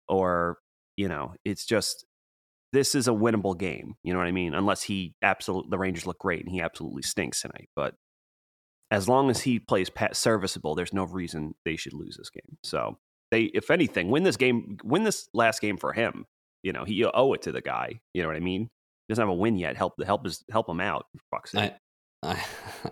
or 0.07 0.57
you 0.97 1.07
know 1.07 1.33
it's 1.45 1.65
just 1.65 2.05
this 2.73 2.95
is 2.95 3.07
a 3.07 3.11
winnable 3.11 3.57
game. 3.57 3.95
You 4.03 4.13
know 4.13 4.19
what 4.19 4.27
I 4.27 4.31
mean? 4.31 4.53
Unless 4.53 4.83
he 4.83 5.15
absolutely 5.21 5.69
the 5.69 5.77
Rangers 5.77 6.07
look 6.07 6.19
great 6.19 6.41
and 6.41 6.51
he 6.51 6.61
absolutely 6.61 7.03
stinks 7.03 7.41
tonight, 7.41 7.69
but 7.75 7.95
as 8.91 9.09
long 9.09 9.31
as 9.31 9.41
he 9.41 9.59
plays 9.59 9.89
serviceable, 10.13 10.75
there's 10.75 10.93
no 10.93 11.05
reason 11.05 11.55
they 11.65 11.75
should 11.75 11.93
lose 11.93 12.15
this 12.15 12.29
game. 12.29 12.57
So 12.63 12.99
they, 13.31 13.43
if 13.45 13.71
anything, 13.71 14.11
win 14.11 14.21
this 14.21 14.37
game, 14.37 14.77
win 14.83 15.03
this 15.03 15.27
last 15.33 15.61
game 15.61 15.77
for 15.77 15.93
him. 15.93 16.25
You 16.63 16.73
know, 16.73 16.85
he 16.85 16.93
you 16.93 17.11
owe 17.13 17.33
it 17.33 17.43
to 17.43 17.51
the 17.51 17.61
guy. 17.61 17.99
You 18.13 18.21
know 18.21 18.29
what 18.29 18.37
I 18.37 18.41
mean? 18.41 18.63
He 19.07 19.11
doesn't 19.11 19.21
have 19.21 19.29
a 19.29 19.33
win 19.33 19.57
yet. 19.57 19.77
Help 19.77 20.01
help 20.03 20.25
his, 20.25 20.43
help 20.49 20.69
him 20.69 20.79
out. 20.79 21.05
fuck's 21.29 21.51
sake. 21.51 21.73
I, 22.23 22.41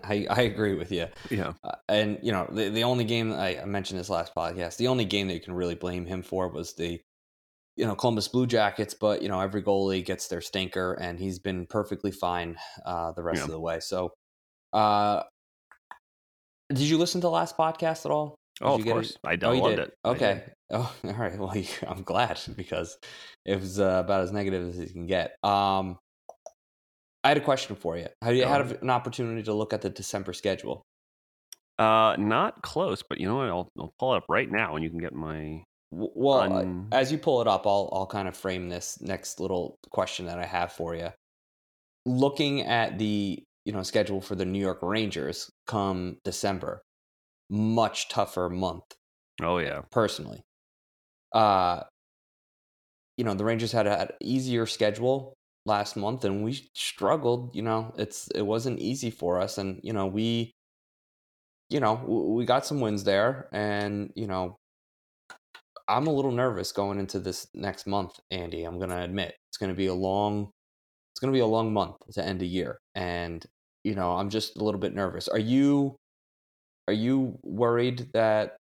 I, 0.04 0.26
I 0.28 0.40
agree 0.42 0.74
with 0.74 0.92
you. 0.92 1.06
Yeah. 1.30 1.54
Uh, 1.64 1.76
and 1.88 2.18
you 2.22 2.32
know, 2.32 2.46
the 2.52 2.68
the 2.68 2.84
only 2.84 3.04
game 3.04 3.32
I 3.32 3.64
mentioned 3.64 3.98
this 3.98 4.10
last 4.10 4.34
podcast, 4.34 4.76
the 4.76 4.88
only 4.88 5.06
game 5.06 5.28
that 5.28 5.34
you 5.34 5.40
can 5.40 5.54
really 5.54 5.74
blame 5.74 6.04
him 6.04 6.22
for 6.22 6.48
was 6.48 6.74
the 6.74 7.00
you 7.76 7.86
know 7.86 7.94
Columbus 7.94 8.28
Blue 8.28 8.46
Jackets, 8.46 8.94
but 8.94 9.22
you 9.22 9.28
know 9.28 9.40
every 9.40 9.62
goalie 9.62 10.04
gets 10.04 10.28
their 10.28 10.42
stinker, 10.42 10.92
and 10.94 11.18
he's 11.18 11.38
been 11.38 11.66
perfectly 11.66 12.10
fine 12.10 12.56
uh, 12.84 13.12
the 13.12 13.22
rest 13.22 13.38
yeah. 13.38 13.44
of 13.44 13.50
the 13.50 13.60
way. 13.60 13.80
So, 13.80 14.12
uh, 14.72 15.22
did 16.68 16.80
you 16.80 16.98
listen 16.98 17.20
to 17.22 17.26
the 17.26 17.30
last 17.30 17.56
podcast 17.56 18.04
at 18.04 18.12
all? 18.12 18.36
Oh, 18.62 18.74
of 18.74 18.84
course, 18.84 19.10
it? 19.10 19.18
I 19.24 19.38
oh, 19.46 19.52
loved 19.58 19.78
it. 19.78 19.92
Okay. 20.04 20.42
Oh, 20.74 20.90
all 21.04 21.12
right. 21.12 21.38
Well, 21.38 21.54
I'm 21.86 22.02
glad 22.02 22.40
because 22.56 22.96
it 23.44 23.60
was 23.60 23.78
uh, 23.78 24.00
about 24.02 24.22
as 24.22 24.32
negative 24.32 24.68
as 24.68 24.78
you 24.78 24.86
can 24.86 25.06
get. 25.06 25.36
Um, 25.42 25.98
I 27.22 27.28
had 27.28 27.36
a 27.36 27.42
question 27.42 27.76
for 27.76 27.98
you. 27.98 28.06
Have 28.22 28.34
you 28.34 28.46
had 28.46 28.78
an 28.80 28.88
opportunity 28.88 29.42
to 29.42 29.52
look 29.52 29.74
at 29.74 29.82
the 29.82 29.90
December 29.90 30.32
schedule? 30.32 30.86
Uh, 31.78 32.16
not 32.18 32.62
close, 32.62 33.02
but 33.02 33.20
you 33.20 33.26
know 33.26 33.36
what? 33.36 33.48
I'll, 33.48 33.68
I'll 33.78 33.94
pull 33.98 34.14
it 34.14 34.18
up 34.18 34.24
right 34.28 34.50
now, 34.50 34.74
and 34.74 34.84
you 34.84 34.90
can 34.90 34.98
get 34.98 35.14
my. 35.14 35.62
Well, 35.90 36.40
uh, 36.40 36.60
un... 36.60 36.88
as 36.90 37.12
you 37.12 37.18
pull 37.18 37.40
it 37.40 37.48
up, 37.48 37.66
I'll 37.66 37.90
I'll 37.92 38.06
kind 38.06 38.26
of 38.28 38.36
frame 38.36 38.68
this 38.68 38.98
next 39.00 39.40
little 39.40 39.78
question 39.90 40.26
that 40.26 40.38
I 40.38 40.46
have 40.46 40.72
for 40.72 40.94
you. 40.94 41.10
Looking 42.06 42.62
at 42.62 42.98
the 42.98 43.42
you 43.64 43.72
know 43.72 43.82
schedule 43.82 44.20
for 44.20 44.34
the 44.34 44.44
New 44.44 44.58
York 44.58 44.78
Rangers 44.82 45.50
come 45.66 46.16
December, 46.24 46.82
much 47.52 48.08
tougher 48.08 48.48
month. 48.48 48.84
Oh 49.42 49.58
yeah, 49.58 49.82
personally, 49.90 50.42
uh, 51.34 51.82
you 53.16 53.24
know 53.24 53.34
the 53.34 53.44
Rangers 53.44 53.72
had 53.72 53.86
an 53.86 54.08
easier 54.20 54.66
schedule 54.66 55.34
last 55.66 55.96
month, 55.96 56.24
and 56.24 56.42
we 56.44 56.58
struggled. 56.74 57.54
You 57.54 57.62
know, 57.62 57.94
it's 57.96 58.28
it 58.34 58.42
wasn't 58.42 58.80
easy 58.80 59.10
for 59.10 59.40
us, 59.40 59.58
and 59.58 59.80
you 59.82 59.92
know 59.92 60.06
we, 60.06 60.52
you 61.68 61.80
know, 61.80 61.94
we 61.94 62.44
got 62.44 62.66
some 62.66 62.80
wins 62.80 63.04
there, 63.04 63.48
and 63.52 64.10
you 64.16 64.26
know, 64.26 64.56
I'm 65.88 66.06
a 66.06 66.12
little 66.12 66.32
nervous 66.32 66.72
going 66.72 66.98
into 66.98 67.20
this 67.20 67.46
next 67.54 67.86
month, 67.86 68.18
Andy. 68.30 68.64
I'm 68.64 68.80
gonna 68.80 69.02
admit 69.02 69.34
it's 69.50 69.58
gonna 69.58 69.74
be 69.74 69.86
a 69.86 69.94
long 69.94 70.50
it's 71.12 71.20
going 71.20 71.32
to 71.32 71.36
be 71.36 71.40
a 71.40 71.46
long 71.46 71.72
month 71.72 71.96
to 72.12 72.24
end 72.24 72.42
a 72.42 72.46
year 72.46 72.78
and 72.94 73.44
you 73.84 73.94
know 73.94 74.12
i'm 74.12 74.30
just 74.30 74.56
a 74.56 74.64
little 74.64 74.80
bit 74.80 74.94
nervous 74.94 75.28
are 75.28 75.38
you 75.38 75.96
are 76.88 76.94
you 76.94 77.38
worried 77.42 78.08
that 78.12 78.56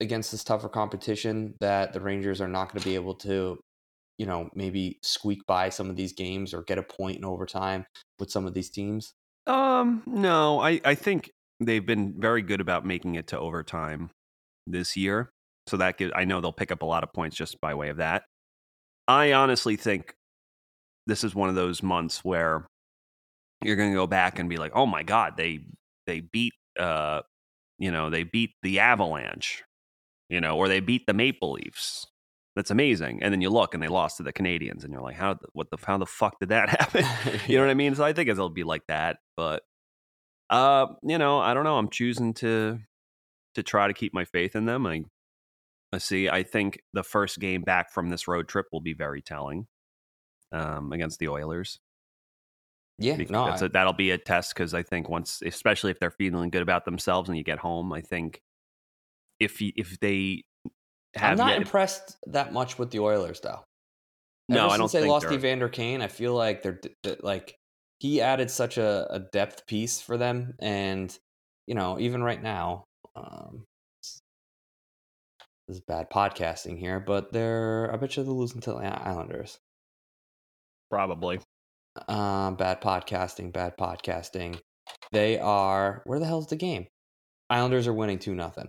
against 0.00 0.30
this 0.30 0.44
tougher 0.44 0.68
competition 0.68 1.54
that 1.60 1.92
the 1.92 2.00
rangers 2.00 2.40
are 2.40 2.48
not 2.48 2.70
going 2.70 2.80
to 2.80 2.88
be 2.88 2.94
able 2.94 3.14
to 3.14 3.58
you 4.18 4.26
know 4.26 4.48
maybe 4.54 4.98
squeak 5.02 5.40
by 5.46 5.68
some 5.68 5.90
of 5.90 5.96
these 5.96 6.12
games 6.12 6.52
or 6.52 6.62
get 6.62 6.78
a 6.78 6.82
point 6.82 7.16
in 7.16 7.24
overtime 7.24 7.86
with 8.18 8.30
some 8.30 8.46
of 8.46 8.54
these 8.54 8.70
teams? 8.70 9.12
Um 9.46 10.02
no 10.06 10.60
i 10.60 10.80
i 10.84 10.94
think 10.94 11.30
they've 11.60 11.84
been 11.84 12.14
very 12.18 12.42
good 12.42 12.60
about 12.60 12.84
making 12.84 13.14
it 13.14 13.28
to 13.28 13.38
overtime 13.38 14.10
this 14.66 14.96
year 14.96 15.30
so 15.66 15.76
that 15.76 15.96
gives, 15.96 16.12
i 16.14 16.24
know 16.24 16.40
they'll 16.40 16.52
pick 16.52 16.72
up 16.72 16.82
a 16.82 16.86
lot 16.86 17.02
of 17.02 17.12
points 17.12 17.36
just 17.36 17.60
by 17.60 17.74
way 17.74 17.88
of 17.88 17.98
that. 17.98 18.24
I 19.08 19.32
honestly 19.32 19.76
think 19.76 20.14
this 21.06 21.22
is 21.22 21.34
one 21.34 21.48
of 21.48 21.54
those 21.54 21.82
months 21.82 22.24
where 22.24 22.66
you're 23.62 23.76
going 23.76 23.90
to 23.90 23.96
go 23.96 24.06
back 24.06 24.38
and 24.38 24.48
be 24.48 24.56
like, 24.56 24.72
"Oh 24.74 24.86
my 24.86 25.02
god, 25.02 25.36
they 25.36 25.60
they 26.06 26.20
beat 26.20 26.52
uh 26.78 27.22
you 27.78 27.90
know, 27.90 28.10
they 28.10 28.24
beat 28.24 28.50
the 28.62 28.80
Avalanche, 28.80 29.62
you 30.28 30.40
know, 30.40 30.56
or 30.56 30.68
they 30.68 30.80
beat 30.80 31.06
the 31.06 31.14
Maple 31.14 31.52
Leafs." 31.52 32.06
That's 32.56 32.70
amazing. 32.70 33.22
And 33.22 33.32
then 33.32 33.42
you 33.42 33.50
look 33.50 33.74
and 33.74 33.82
they 33.82 33.88
lost 33.88 34.16
to 34.16 34.22
the 34.22 34.32
Canadiens 34.32 34.82
and 34.82 34.92
you're 34.92 35.02
like, 35.02 35.16
"How 35.16 35.36
what 35.52 35.70
the 35.70 35.78
how 35.84 35.98
the 35.98 36.06
fuck 36.06 36.38
did 36.40 36.48
that 36.50 36.68
happen?" 36.80 37.04
you 37.46 37.56
know 37.56 37.64
what 37.64 37.70
I 37.70 37.74
mean? 37.74 37.94
So 37.94 38.04
I 38.04 38.12
think 38.12 38.28
it'll 38.28 38.48
be 38.48 38.64
like 38.64 38.86
that, 38.88 39.18
but 39.36 39.62
uh, 40.50 40.86
you 41.02 41.18
know, 41.18 41.38
I 41.38 41.54
don't 41.54 41.64
know. 41.64 41.78
I'm 41.78 41.90
choosing 41.90 42.34
to 42.34 42.80
to 43.54 43.62
try 43.62 43.88
to 43.88 43.94
keep 43.94 44.14
my 44.14 44.24
faith 44.24 44.56
in 44.56 44.66
them. 44.66 44.86
I 44.86 45.04
let's 45.92 46.04
see. 46.04 46.28
I 46.28 46.42
think 46.42 46.80
the 46.92 47.02
first 47.02 47.38
game 47.38 47.62
back 47.62 47.92
from 47.92 48.10
this 48.10 48.28
road 48.28 48.48
trip 48.48 48.66
will 48.72 48.80
be 48.80 48.94
very 48.94 49.22
telling 49.22 49.66
um, 50.52 50.92
against 50.92 51.18
the 51.18 51.28
Oilers. 51.28 51.78
Yeah, 52.98 53.16
no, 53.28 53.48
a, 53.48 53.68
that'll 53.68 53.92
be 53.92 54.10
a 54.10 54.18
test 54.18 54.54
because 54.54 54.72
I 54.72 54.82
think 54.82 55.08
once, 55.08 55.42
especially 55.44 55.90
if 55.90 56.00
they're 56.00 56.10
feeling 56.10 56.48
good 56.48 56.62
about 56.62 56.86
themselves 56.86 57.28
and 57.28 57.36
you 57.36 57.44
get 57.44 57.58
home, 57.58 57.92
I 57.92 58.00
think 58.00 58.40
if 59.38 59.60
if 59.60 60.00
they 60.00 60.44
have, 61.14 61.32
I'm 61.32 61.36
not 61.36 61.50
yet, 61.50 61.58
impressed 61.58 62.16
that 62.28 62.54
much 62.54 62.78
with 62.78 62.90
the 62.90 63.00
Oilers 63.00 63.40
though. 63.40 63.64
Ever 64.50 64.58
no, 64.60 64.68
I 64.68 64.78
don't. 64.78 64.88
Since 64.88 65.02
they 65.04 65.08
lost. 65.08 65.30
Evander 65.30 65.68
Kane, 65.68 66.00
I 66.00 66.08
feel 66.08 66.34
like 66.34 66.62
they're, 66.62 66.80
they're 67.02 67.16
like 67.20 67.56
he 67.98 68.20
added 68.20 68.50
such 68.50 68.78
a, 68.78 69.06
a, 69.10 69.18
depth 69.18 69.66
piece 69.66 70.00
for 70.00 70.16
them, 70.16 70.54
and 70.58 71.16
you 71.66 71.74
know, 71.74 71.98
even 71.98 72.22
right 72.22 72.42
now, 72.42 72.84
um, 73.14 73.64
this 75.66 75.76
is 75.76 75.80
bad 75.80 76.08
podcasting 76.10 76.78
here, 76.78 77.00
but 77.00 77.32
they're 77.32 77.90
I 77.92 77.96
bet 77.96 78.16
you 78.16 78.22
they're 78.22 78.32
losing 78.32 78.60
to 78.62 78.72
the 78.72 78.78
Islanders. 78.78 79.58
Probably. 80.90 81.40
Uh, 82.08 82.50
bad 82.52 82.80
podcasting, 82.80 83.52
bad 83.52 83.76
podcasting. 83.76 84.60
They 85.12 85.38
are 85.38 86.02
where 86.04 86.18
the 86.18 86.26
hell's 86.26 86.48
the 86.48 86.56
game? 86.56 86.86
Islanders 87.50 87.86
are 87.86 87.92
winning 87.92 88.18
two 88.18 88.34
nothing. 88.34 88.68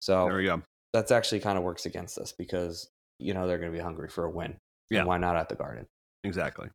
So 0.00 0.26
there 0.26 0.36
we 0.36 0.44
go. 0.44 0.62
That's 0.92 1.10
actually 1.10 1.40
kind 1.40 1.58
of 1.58 1.64
works 1.64 1.86
against 1.86 2.18
us 2.18 2.32
because 2.32 2.88
you 3.18 3.34
know 3.34 3.46
they're 3.46 3.58
going 3.58 3.72
to 3.72 3.76
be 3.76 3.82
hungry 3.82 4.08
for 4.08 4.24
a 4.24 4.30
win. 4.30 4.56
Yeah. 4.90 5.00
And 5.00 5.08
why 5.08 5.18
not 5.18 5.36
at 5.36 5.48
the 5.48 5.54
Garden? 5.54 5.86
Exactly. 6.24 6.68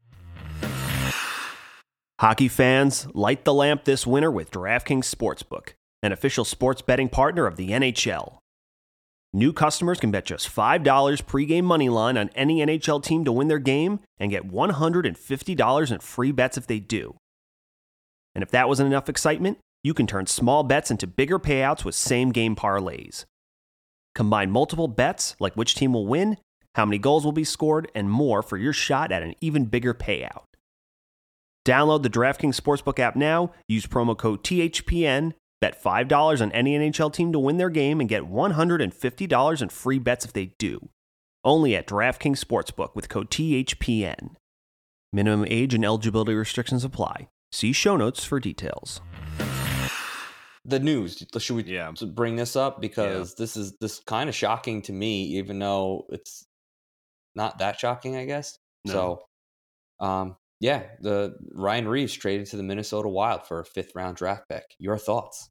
Hockey 2.19 2.47
fans, 2.47 3.07
light 3.13 3.43
the 3.43 3.53
lamp 3.53 3.83
this 3.83 4.07
winter 4.07 4.31
with 4.31 4.51
DraftKings 4.51 5.13
Sportsbook, 5.13 5.73
an 6.01 6.11
official 6.11 6.45
sports 6.45 6.81
betting 6.81 7.09
partner 7.09 7.45
of 7.47 7.57
the 7.57 7.71
NHL. 7.71 8.37
New 9.35 9.51
customers 9.51 9.99
can 9.99 10.11
bet 10.11 10.25
just 10.25 10.47
$5 10.47 10.83
pregame 11.23 11.63
money 11.63 11.89
line 11.89 12.17
on 12.17 12.29
any 12.35 12.59
NHL 12.59 13.03
team 13.03 13.25
to 13.25 13.31
win 13.31 13.47
their 13.47 13.57
game 13.57 13.99
and 14.19 14.29
get 14.29 14.47
$150 14.47 15.91
in 15.91 15.99
free 15.99 16.31
bets 16.31 16.57
if 16.57 16.67
they 16.67 16.79
do. 16.79 17.15
And 18.35 18.43
if 18.43 18.51
that 18.51 18.67
wasn't 18.67 18.87
enough 18.87 19.09
excitement, 19.09 19.57
you 19.83 19.95
can 19.95 20.05
turn 20.05 20.27
small 20.27 20.63
bets 20.63 20.91
into 20.91 21.07
bigger 21.07 21.39
payouts 21.39 21.83
with 21.83 21.95
same 21.95 22.31
game 22.31 22.55
parlays. 22.55 23.25
Combine 24.13 24.51
multiple 24.51 24.87
bets, 24.87 25.35
like 25.39 25.55
which 25.55 25.73
team 25.73 25.93
will 25.93 26.05
win, 26.05 26.37
how 26.75 26.85
many 26.85 26.99
goals 26.99 27.25
will 27.25 27.31
be 27.31 27.43
scored, 27.43 27.89
and 27.95 28.11
more 28.11 28.43
for 28.43 28.57
your 28.57 28.73
shot 28.73 29.11
at 29.11 29.23
an 29.23 29.33
even 29.41 29.65
bigger 29.65 29.95
payout. 29.95 30.43
Download 31.65 32.03
the 32.03 32.09
DraftKings 32.09 32.59
Sportsbook 32.59 32.99
app 32.99 33.15
now, 33.15 33.51
use 33.67 33.87
promo 33.87 34.15
code 34.15 34.43
THPN, 34.43 35.33
Bet 35.63 35.81
$5 35.81 36.41
on 36.41 36.51
any 36.51 36.77
NHL 36.77 37.13
team 37.13 37.31
to 37.31 37.39
win 37.39 37.55
their 37.55 37.69
game 37.69 38.01
and 38.01 38.09
get 38.09 38.23
$150 38.23 39.61
in 39.61 39.69
free 39.69 39.97
bets 39.97 40.25
if 40.25 40.33
they 40.33 40.47
do. 40.59 40.89
Only 41.45 41.73
at 41.73 41.87
DraftKings 41.87 42.43
Sportsbook 42.43 42.93
with 42.95 43.07
code 43.07 43.29
THPN. 43.29 44.35
Minimum 45.13 45.47
age 45.49 45.73
and 45.73 45.85
eligibility 45.85 46.33
restrictions 46.33 46.83
apply. 46.83 47.29
See 47.53 47.71
show 47.71 47.95
notes 47.95 48.25
for 48.25 48.41
details. 48.41 48.99
The 50.65 50.81
news. 50.81 51.25
Should 51.37 51.55
we 51.55 51.63
yeah. 51.63 51.93
bring 52.07 52.35
this 52.35 52.57
up 52.57 52.81
because 52.81 53.29
yeah. 53.29 53.35
this 53.37 53.55
is 53.55 53.77
this 53.79 54.01
kind 54.01 54.27
of 54.27 54.35
shocking 54.35 54.81
to 54.81 54.91
me, 54.91 55.23
even 55.37 55.59
though 55.59 56.07
it's 56.09 56.45
not 57.35 57.59
that 57.59 57.79
shocking, 57.79 58.17
I 58.17 58.25
guess. 58.25 58.57
No. 58.83 59.21
So, 60.01 60.05
um, 60.05 60.35
yeah, 60.59 60.83
the 60.99 61.37
Ryan 61.53 61.87
Reaves 61.87 62.13
traded 62.13 62.47
to 62.47 62.57
the 62.57 62.63
Minnesota 62.63 63.07
Wild 63.07 63.47
for 63.47 63.61
a 63.61 63.65
fifth 63.65 63.95
round 63.95 64.17
draft 64.17 64.49
pick. 64.49 64.65
Your 64.77 64.97
thoughts? 64.97 65.49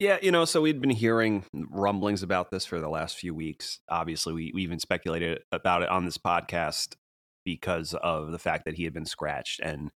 Yeah, 0.00 0.18
you 0.22 0.32
know, 0.32 0.46
so 0.46 0.62
we'd 0.62 0.80
been 0.80 0.90
hearing 0.90 1.44
rumblings 1.52 2.22
about 2.22 2.50
this 2.50 2.64
for 2.64 2.80
the 2.80 2.88
last 2.88 3.18
few 3.18 3.34
weeks. 3.34 3.80
Obviously, 3.90 4.32
we, 4.32 4.50
we 4.54 4.62
even 4.62 4.80
speculated 4.80 5.40
about 5.52 5.82
it 5.82 5.90
on 5.90 6.06
this 6.06 6.16
podcast 6.16 6.96
because 7.44 7.94
of 7.94 8.32
the 8.32 8.38
fact 8.38 8.64
that 8.64 8.74
he 8.76 8.84
had 8.84 8.94
been 8.94 9.04
scratched 9.04 9.60
and 9.60 9.90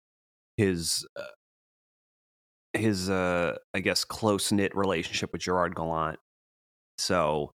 his 0.57 1.07
uh, 1.15 1.23
his 2.73 3.11
uh, 3.11 3.57
I 3.75 3.79
guess 3.81 4.03
close 4.03 4.51
knit 4.51 4.75
relationship 4.75 5.31
with 5.33 5.41
Gerard 5.43 5.75
Gallant. 5.75 6.19
So 6.97 7.51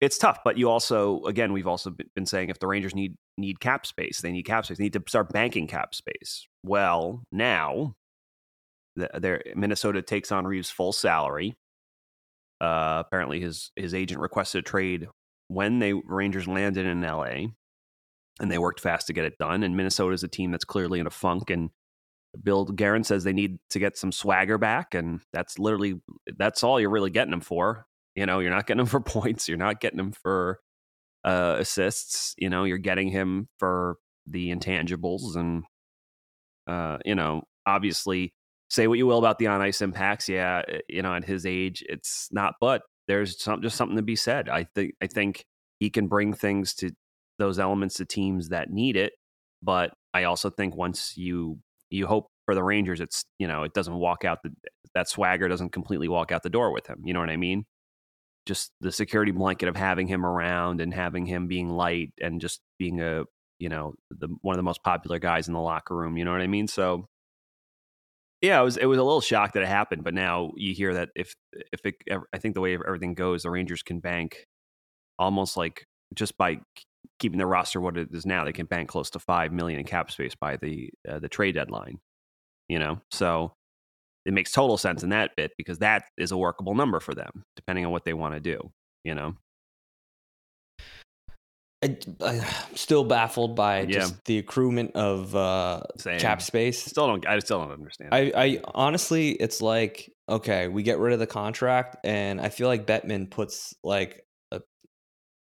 it's 0.00 0.18
tough, 0.18 0.38
but 0.44 0.56
you 0.58 0.70
also 0.70 1.22
again 1.24 1.52
we've 1.52 1.66
also 1.66 1.94
been 2.16 2.26
saying 2.26 2.48
if 2.48 2.58
the 2.60 2.66
Rangers 2.66 2.94
need 2.94 3.14
need 3.36 3.60
cap 3.60 3.86
space, 3.86 4.22
they 4.22 4.32
need 4.32 4.44
cap 4.44 4.64
space. 4.64 4.78
They 4.78 4.84
need 4.84 4.94
to 4.94 5.02
start 5.06 5.32
banking 5.32 5.66
cap 5.66 5.94
space. 5.94 6.46
Well, 6.64 7.24
now 7.30 7.94
There, 8.96 9.42
Minnesota 9.56 10.02
takes 10.02 10.32
on 10.32 10.46
Reaves' 10.46 10.70
full 10.70 10.92
salary. 10.92 11.56
Uh, 12.60 13.02
apparently, 13.06 13.40
his 13.40 13.70
his 13.76 13.94
agent 13.94 14.20
requested 14.20 14.60
a 14.60 14.62
trade 14.62 15.08
when 15.48 15.78
they 15.78 15.92
Rangers 15.92 16.46
landed 16.46 16.86
in 16.86 17.04
L.A. 17.04 17.48
and 18.40 18.50
they 18.50 18.58
worked 18.58 18.80
fast 18.80 19.06
to 19.08 19.12
get 19.12 19.24
it 19.24 19.38
done. 19.38 19.62
And 19.62 19.76
Minnesota 19.76 20.14
is 20.14 20.22
a 20.22 20.28
team 20.28 20.50
that's 20.50 20.64
clearly 20.64 21.00
in 21.00 21.06
a 21.06 21.10
funk. 21.10 21.50
And 21.50 21.70
Bill 22.42 22.64
Guerin 22.64 23.04
says 23.04 23.24
they 23.24 23.32
need 23.32 23.58
to 23.70 23.78
get 23.78 23.96
some 23.96 24.12
swagger 24.12 24.58
back, 24.58 24.94
and 24.94 25.20
that's 25.32 25.58
literally 25.58 26.00
that's 26.36 26.62
all 26.62 26.80
you're 26.80 26.90
really 26.90 27.10
getting 27.10 27.30
them 27.30 27.40
for. 27.40 27.86
You 28.14 28.26
know, 28.26 28.40
you're 28.40 28.50
not 28.50 28.66
getting 28.66 28.78
them 28.78 28.86
for 28.86 29.00
points. 29.00 29.48
You're 29.48 29.58
not 29.58 29.80
getting 29.80 29.98
them 29.98 30.12
for 30.12 30.60
uh, 31.24 31.56
assists. 31.58 32.34
You 32.38 32.50
know, 32.50 32.64
you're 32.64 32.78
getting 32.78 33.08
him 33.08 33.48
for 33.58 33.96
the 34.26 34.54
intangibles, 34.54 35.36
and 35.36 35.64
uh, 36.66 36.98
you 37.04 37.14
know, 37.14 37.42
obviously, 37.66 38.34
say 38.74 38.86
what 38.86 38.98
you 38.98 39.06
will 39.06 39.18
about 39.18 39.38
the 39.38 39.46
on 39.46 39.60
ice 39.60 39.80
impacts. 39.80 40.28
Yeah, 40.28 40.62
eh, 40.68 40.78
you 40.88 41.02
know, 41.02 41.14
at 41.14 41.24
his 41.24 41.46
age, 41.46 41.84
it's 41.88 42.28
not. 42.32 42.54
But 42.60 42.82
there's 43.08 43.42
some, 43.42 43.62
just 43.62 43.76
something 43.76 43.96
to 43.96 44.02
be 44.02 44.16
said. 44.16 44.48
I 44.48 44.66
think 44.74 44.94
I 45.02 45.06
think 45.06 45.44
he 45.78 45.90
can 45.90 46.08
bring 46.08 46.34
things 46.34 46.74
to 46.74 46.90
those 47.38 47.58
elements 47.58 47.96
to 47.96 48.04
teams 48.04 48.48
that 48.48 48.70
need 48.70 48.96
it. 48.96 49.12
But 49.62 49.92
I 50.12 50.24
also 50.24 50.50
think 50.50 50.76
once 50.76 51.16
you 51.16 51.58
you 51.90 52.06
hope 52.06 52.28
for 52.44 52.54
the 52.54 52.62
Rangers, 52.62 53.00
it's 53.00 53.24
you 53.38 53.46
know 53.46 53.62
it 53.62 53.72
doesn't 53.74 53.94
walk 53.94 54.24
out 54.24 54.38
the 54.42 54.50
that 54.94 55.08
swagger 55.08 55.48
doesn't 55.48 55.70
completely 55.70 56.08
walk 56.08 56.32
out 56.32 56.42
the 56.42 56.50
door 56.50 56.72
with 56.72 56.86
him. 56.86 57.02
You 57.04 57.14
know 57.14 57.20
what 57.20 57.30
I 57.30 57.36
mean? 57.36 57.64
Just 58.46 58.72
the 58.80 58.92
security 58.92 59.32
blanket 59.32 59.68
of 59.68 59.76
having 59.76 60.06
him 60.06 60.24
around 60.24 60.80
and 60.80 60.92
having 60.92 61.26
him 61.26 61.48
being 61.48 61.70
light 61.70 62.12
and 62.20 62.40
just 62.40 62.60
being 62.78 63.00
a 63.00 63.24
you 63.58 63.68
know 63.68 63.94
the 64.10 64.28
one 64.42 64.54
of 64.54 64.58
the 64.58 64.62
most 64.62 64.82
popular 64.82 65.18
guys 65.18 65.48
in 65.48 65.54
the 65.54 65.60
locker 65.60 65.96
room. 65.96 66.16
You 66.16 66.24
know 66.24 66.32
what 66.32 66.40
I 66.42 66.46
mean? 66.46 66.68
So 66.68 67.08
yeah, 68.40 68.60
it 68.60 68.64
was 68.64 68.76
it 68.76 68.86
was 68.86 68.98
a 68.98 69.02
little 69.02 69.20
shocked 69.20 69.54
that 69.54 69.62
it 69.62 69.68
happened, 69.68 70.04
but 70.04 70.14
now 70.14 70.52
you 70.56 70.74
hear 70.74 70.94
that 70.94 71.10
if 71.16 71.34
if 71.72 71.80
it, 71.84 71.94
I 72.32 72.38
think 72.38 72.54
the 72.54 72.60
way 72.60 72.74
everything 72.74 73.14
goes, 73.14 73.42
the 73.42 73.50
Rangers 73.50 73.82
can 73.82 74.00
bank 74.00 74.44
almost 75.18 75.56
like 75.56 75.86
just 76.14 76.36
by 76.36 76.58
keeping 77.18 77.38
the 77.38 77.46
roster 77.46 77.80
what 77.80 77.96
it 77.96 78.08
is 78.12 78.26
now, 78.26 78.44
they 78.44 78.52
can 78.52 78.66
bank 78.66 78.88
close 78.88 79.10
to 79.10 79.18
five 79.18 79.52
million 79.52 79.80
in 79.80 79.86
cap 79.86 80.10
space 80.10 80.34
by 80.34 80.56
the 80.56 80.90
uh, 81.08 81.18
the 81.18 81.28
trade 81.28 81.54
deadline. 81.54 81.98
You 82.68 82.78
know, 82.78 83.00
so 83.10 83.52
it 84.26 84.32
makes 84.34 84.52
total 84.52 84.78
sense 84.78 85.02
in 85.02 85.10
that 85.10 85.32
bit 85.36 85.52
because 85.58 85.78
that 85.78 86.04
is 86.18 86.32
a 86.32 86.36
workable 86.36 86.74
number 86.74 87.00
for 87.00 87.14
them, 87.14 87.44
depending 87.56 87.84
on 87.84 87.92
what 87.92 88.04
they 88.04 88.14
want 88.14 88.34
to 88.34 88.40
do. 88.40 88.72
You 89.04 89.14
know. 89.14 89.36
I, 91.84 92.34
am 92.34 92.44
still 92.74 93.04
baffled 93.04 93.54
by 93.54 93.80
yeah. 93.80 93.86
just 93.86 94.24
the 94.24 94.42
accruement 94.42 94.92
of 94.92 95.34
uh, 95.36 95.82
cap 96.18 96.40
space. 96.40 96.82
Still 96.82 97.06
don't. 97.06 97.26
I 97.26 97.38
still 97.40 97.60
don't 97.60 97.72
understand. 97.72 98.14
I, 98.14 98.32
I 98.34 98.60
honestly, 98.74 99.32
it's 99.32 99.60
like 99.60 100.10
okay, 100.28 100.68
we 100.68 100.82
get 100.82 100.98
rid 100.98 101.12
of 101.12 101.18
the 101.18 101.26
contract, 101.26 101.96
and 102.04 102.40
I 102.40 102.48
feel 102.48 102.68
like 102.68 102.86
Bettman 102.86 103.30
puts 103.30 103.74
like 103.84 104.24
a 104.50 104.60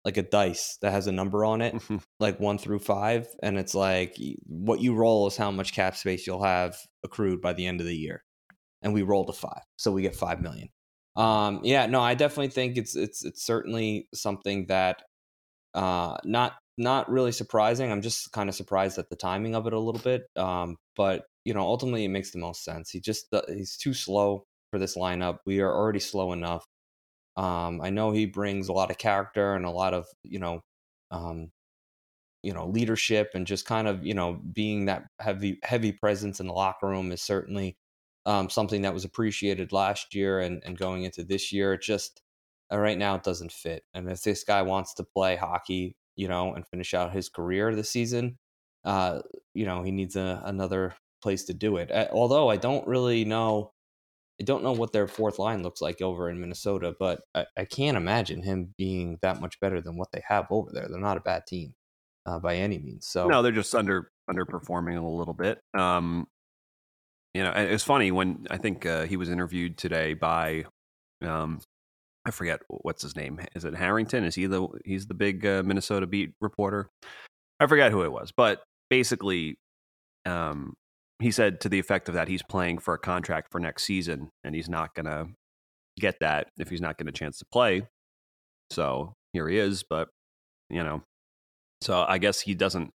like 0.05 0.17
a 0.17 0.23
dice 0.23 0.79
that 0.81 0.93
has 0.93 1.07
a 1.07 1.13
number 1.13 1.45
on 1.45 1.61
it, 1.61 1.77
like 2.21 2.41
one 2.41 2.59
through 2.59 2.81
five, 2.81 3.29
and 3.43 3.59
it's 3.59 3.75
like 3.75 4.17
what 4.47 4.81
you 4.81 4.95
roll 4.95 5.27
is 5.27 5.37
how 5.37 5.51
much 5.51 5.75
cap 5.75 5.97
space 5.97 6.27
you'll 6.27 6.45
have 6.45 6.77
accrued 7.05 7.43
by 7.43 7.53
the 7.53 7.67
end 7.67 7.81
of 7.81 7.87
the 7.87 7.97
year, 7.97 8.25
and 8.81 8.95
we 8.95 9.03
rolled 9.03 9.29
a 9.29 9.35
five, 9.35 9.63
so 9.77 9.93
we 9.93 10.03
get 10.03 10.17
five 10.17 10.41
million. 10.41 10.69
Um, 11.15 11.61
yeah, 11.63 11.85
no, 11.87 12.01
I 12.01 12.15
definitely 12.15 12.49
think 12.49 12.79
it's 12.79 12.97
it's 12.97 13.23
it's 13.23 13.45
certainly 13.45 14.09
something 14.15 14.67
that 14.69 15.03
uh, 15.75 16.17
not 16.25 16.55
not 16.79 17.11
really 17.11 17.33
surprising. 17.33 17.93
I'm 17.93 18.03
just 18.03 18.33
kind 18.33 18.49
of 18.49 18.55
surprised 18.55 18.99
at 18.99 19.09
the 19.11 19.17
timing 19.17 19.55
of 19.55 19.67
it 19.67 19.73
a 19.73 19.79
little 19.79 20.01
bit. 20.01 20.25
Um, 20.37 20.77
but 20.97 21.25
you 21.45 21.55
know, 21.55 21.63
ultimately, 21.63 22.05
it 22.05 22.09
makes 22.09 22.31
the 22.33 22.39
most 22.39 22.65
sense. 22.65 22.91
He 22.91 23.01
just 23.01 23.27
uh, 23.33 23.43
he's 23.49 23.77
too 23.77 23.95
slow 23.95 24.45
for 24.71 24.79
this 24.79 24.97
lineup. 24.97 25.39
We 25.47 25.61
are 25.61 25.73
already 25.75 26.01
slow 26.01 26.33
enough. 26.33 26.65
Um, 27.37 27.81
I 27.83 27.91
know 27.91 28.13
he 28.13 28.27
brings 28.27 28.69
a 28.69 28.73
lot 28.75 28.91
of 28.91 28.99
character 28.99 29.55
and 29.55 29.67
a 29.67 29.71
lot 29.71 29.95
of 29.95 30.07
you 30.25 30.41
know, 30.41 30.61
um, 31.11 31.51
you 32.43 32.53
know, 32.55 32.69
leadership 32.69 33.31
and 33.35 33.47
just 33.47 33.67
kind 33.67 33.89
of 33.89 34.05
you 34.07 34.15
know 34.15 34.41
being 34.55 34.87
that 34.87 35.05
heavy 35.21 35.59
heavy 35.65 35.93
presence 35.93 36.41
in 36.41 36.47
the 36.49 36.55
locker 36.55 36.89
room 36.89 37.13
is 37.13 37.23
certainly 37.23 37.77
um, 38.27 38.51
something 38.51 38.83
that 38.83 38.95
was 38.95 39.05
appreciated 39.05 39.73
last 39.73 40.15
year 40.15 40.41
and 40.41 40.63
and 40.67 40.79
going 40.79 41.05
into 41.05 41.25
this 41.25 41.53
year. 41.53 41.75
It 41.75 41.83
just 41.83 42.22
right 42.79 42.99
now, 42.99 43.15
it 43.15 43.23
doesn't 43.23 43.53
fit. 43.53 43.85
And 43.95 44.11
if 44.11 44.23
this 44.23 44.45
guy 44.45 44.63
wants 44.63 44.95
to 44.95 45.05
play 45.05 45.37
hockey, 45.37 45.97
you 46.17 46.29
know, 46.29 46.55
and 46.55 46.67
finish 46.67 46.95
out 46.95 47.13
his 47.13 47.29
career 47.29 47.75
this 47.75 47.91
season, 47.91 48.39
uh, 48.85 49.21
you 49.55 49.65
know, 49.65 49.83
he 49.83 49.91
needs 49.91 50.17
a, 50.17 50.43
another 50.45 50.95
place 51.23 51.45
to 51.45 51.55
do 51.55 51.77
it. 51.77 51.91
although 52.13 52.49
I 52.49 52.57
don't 52.57 52.87
really 52.87 53.25
know, 53.25 53.73
I 54.41 54.45
don't 54.45 54.65
know 54.65 54.73
what 54.73 54.93
their 54.93 55.07
fourth 55.07 55.39
line 55.39 55.63
looks 55.63 55.81
like 55.81 56.03
over 56.03 56.29
in 56.29 56.41
Minnesota, 56.41 56.95
but 56.99 57.21
I, 57.35 57.47
I 57.57 57.65
can't 57.65 57.97
imagine 57.97 58.43
him 58.43 58.75
being 58.77 59.19
that 59.23 59.41
much 59.41 59.61
better 59.61 59.81
than 59.81 59.97
what 59.97 60.11
they 60.13 60.23
have 60.27 60.47
over 60.51 60.71
there. 60.73 60.89
They're 60.89 60.99
not 60.99 61.17
a 61.17 61.21
bad 61.21 61.47
team 61.47 61.75
uh, 62.27 62.39
by 62.39 62.57
any 62.57 62.79
means. 62.79 63.07
So 63.07 63.29
no, 63.29 63.43
they're 63.43 63.53
just 63.53 63.75
under 63.75 64.11
underperforming 64.29 64.99
a 64.99 65.07
little 65.07 65.35
bit. 65.35 65.61
Um, 65.75 66.27
you 67.35 67.43
know, 67.43 67.53
it's 67.53 67.85
funny 67.85 68.11
when 68.11 68.47
I 68.51 68.59
think 68.59 68.85
uh, 68.85 69.05
he 69.05 69.17
was 69.17 69.31
interviewed 69.31 69.79
today 69.79 70.15
by 70.15 70.65
um, 71.23 71.61
I 72.25 72.31
forget 72.31 72.61
what's 72.69 73.03
his 73.03 73.17
name. 73.17 73.41
Is 73.55 73.65
it 73.65 73.75
Harrington? 73.75 74.25
Is 74.25 74.35
he 74.35 74.47
the 74.47 74.69
he's 74.85 75.07
the 75.07 75.15
big 75.15 75.45
uh, 75.45 75.63
Minnesota 75.65 76.07
beat 76.07 76.35
reporter? 76.41 76.89
I 77.59 77.67
forget 77.67 77.91
who 77.93 78.03
it 78.03 78.13
was, 78.13 78.33
but 78.37 78.63
basically, 78.91 79.59
um, 80.25 80.75
he 81.19 81.31
said 81.31 81.61
to 81.63 81.69
the 81.69 81.79
effect 81.79 82.09
of 82.09 82.15
that 82.15 82.29
he's 82.29 82.43
playing 82.43 82.79
for 82.79 82.95
a 82.95 82.99
contract 82.99 83.49
for 83.51 83.59
next 83.59 83.85
season, 83.85 84.31
and 84.45 84.55
he's 84.55 84.69
not 84.69 84.95
gonna 84.95 85.27
get 85.99 86.17
that 86.21 86.49
if 86.59 86.69
he's 86.71 86.81
not 86.81 86.97
getting 86.97 87.09
a 87.09 87.13
chance 87.13 87.39
to 87.39 87.45
play. 87.53 87.83
So 88.71 89.15
here 89.33 89.49
he 89.49 89.59
is, 89.59 89.85
but 89.89 90.09
you 90.71 90.83
know, 90.83 91.03
so 91.81 92.05
I 92.07 92.19
guess 92.19 92.41
he 92.41 92.55
doesn't. 92.55 92.91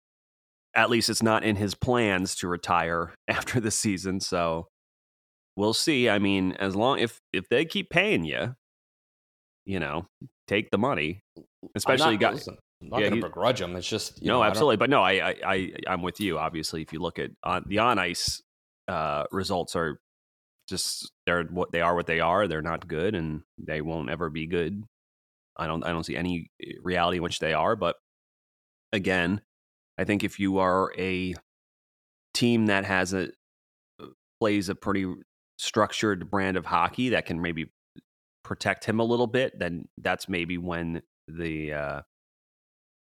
At 0.75 0.91
least 0.91 1.09
it's 1.09 1.23
not 1.23 1.43
in 1.43 1.57
his 1.57 1.75
plans 1.75 2.35
to 2.37 2.49
retire 2.49 3.15
after 3.29 3.61
the 3.61 3.71
season. 3.71 4.21
So 4.21 4.69
we'll 5.57 5.75
see. 5.75 6.09
I 6.09 6.19
mean, 6.19 6.53
as 6.53 6.77
long 6.77 7.01
if 7.01 7.19
if 7.33 7.49
they 7.49 7.65
keep 7.65 7.91
paying 7.91 8.25
you, 8.25 8.55
you 9.67 9.81
know, 9.81 10.07
take 10.49 10.71
the 10.71 10.79
money. 10.79 11.21
Especially. 11.75 12.17
Listen, 12.17 12.57
I'm 12.83 12.89
not 12.89 13.01
yeah, 13.01 13.09
going 13.09 13.21
to 13.21 13.27
begrudge 13.27 13.61
him. 13.61 13.75
It's 13.77 13.89
just 13.89 14.23
no, 14.23 14.35
know, 14.35 14.45
absolutely. 14.45 14.77
But 14.77 14.91
no, 14.91 15.03
I, 15.03 15.13
I, 15.13 15.35
I, 15.47 15.73
I'm 15.89 16.03
with 16.03 16.21
you. 16.21 16.39
Obviously, 16.39 16.83
if 16.83 16.93
you 16.93 17.01
look 17.01 17.19
at 17.19 17.31
on 17.43 17.65
the 17.67 17.79
on 17.79 17.99
ice 17.99 18.43
uh, 18.89 19.25
results 19.31 19.75
are 19.77 19.99
just 20.69 21.13
they're 21.27 21.45
what 21.45 21.73
they 21.73 21.81
are. 21.81 21.95
What 21.95 22.07
they 22.07 22.21
are. 22.21 22.47
They're 22.47 22.63
not 22.63 22.89
good, 22.89 23.15
and 23.15 23.43
they 23.59 23.81
won't 23.81 24.11
ever 24.11 24.31
be 24.31 24.47
good. 24.47 24.83
I 25.57 25.67
don't. 25.67 25.85
I 25.85 25.93
don't 25.93 26.05
see 26.05 26.17
any 26.17 26.51
eh, 26.63 26.73
reality 26.83 27.19
in 27.19 27.23
which 27.23 27.39
they 27.39 27.53
are. 27.53 27.77
But 27.77 27.97
again, 28.93 29.41
I 29.99 30.05
think 30.05 30.25
if 30.25 30.39
you 30.39 30.59
are 30.59 30.93
a 30.99 31.35
team 32.35 32.67
that 32.67 32.85
has 32.85 33.15
a 33.15 33.31
uh, 34.03 34.07
plays 34.41 34.69
a 34.69 34.75
pretty 34.75 35.13
structured 35.59 36.31
brand 36.31 36.57
of 36.57 36.67
hockey 36.67 37.11
that 37.11 37.27
can 37.27 37.41
maybe 37.41 37.71
protect 38.47 38.85
him 38.85 39.01
a 39.01 39.05
little 39.05 39.27
bit, 39.27 39.59
then 39.59 39.89
that's 39.99 40.29
maybe 40.29 40.57
when 40.57 41.03
the 41.27 41.73
uh, 41.73 42.01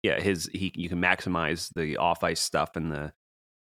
yeah 0.02 0.20
his 0.20 0.50
he 0.52 0.72
you 0.74 0.90
can 0.90 1.00
maximize 1.00 1.72
the 1.76 1.98
off 1.98 2.24
ice 2.24 2.42
stuff 2.42 2.72
and 2.76 2.92
the 2.92 3.14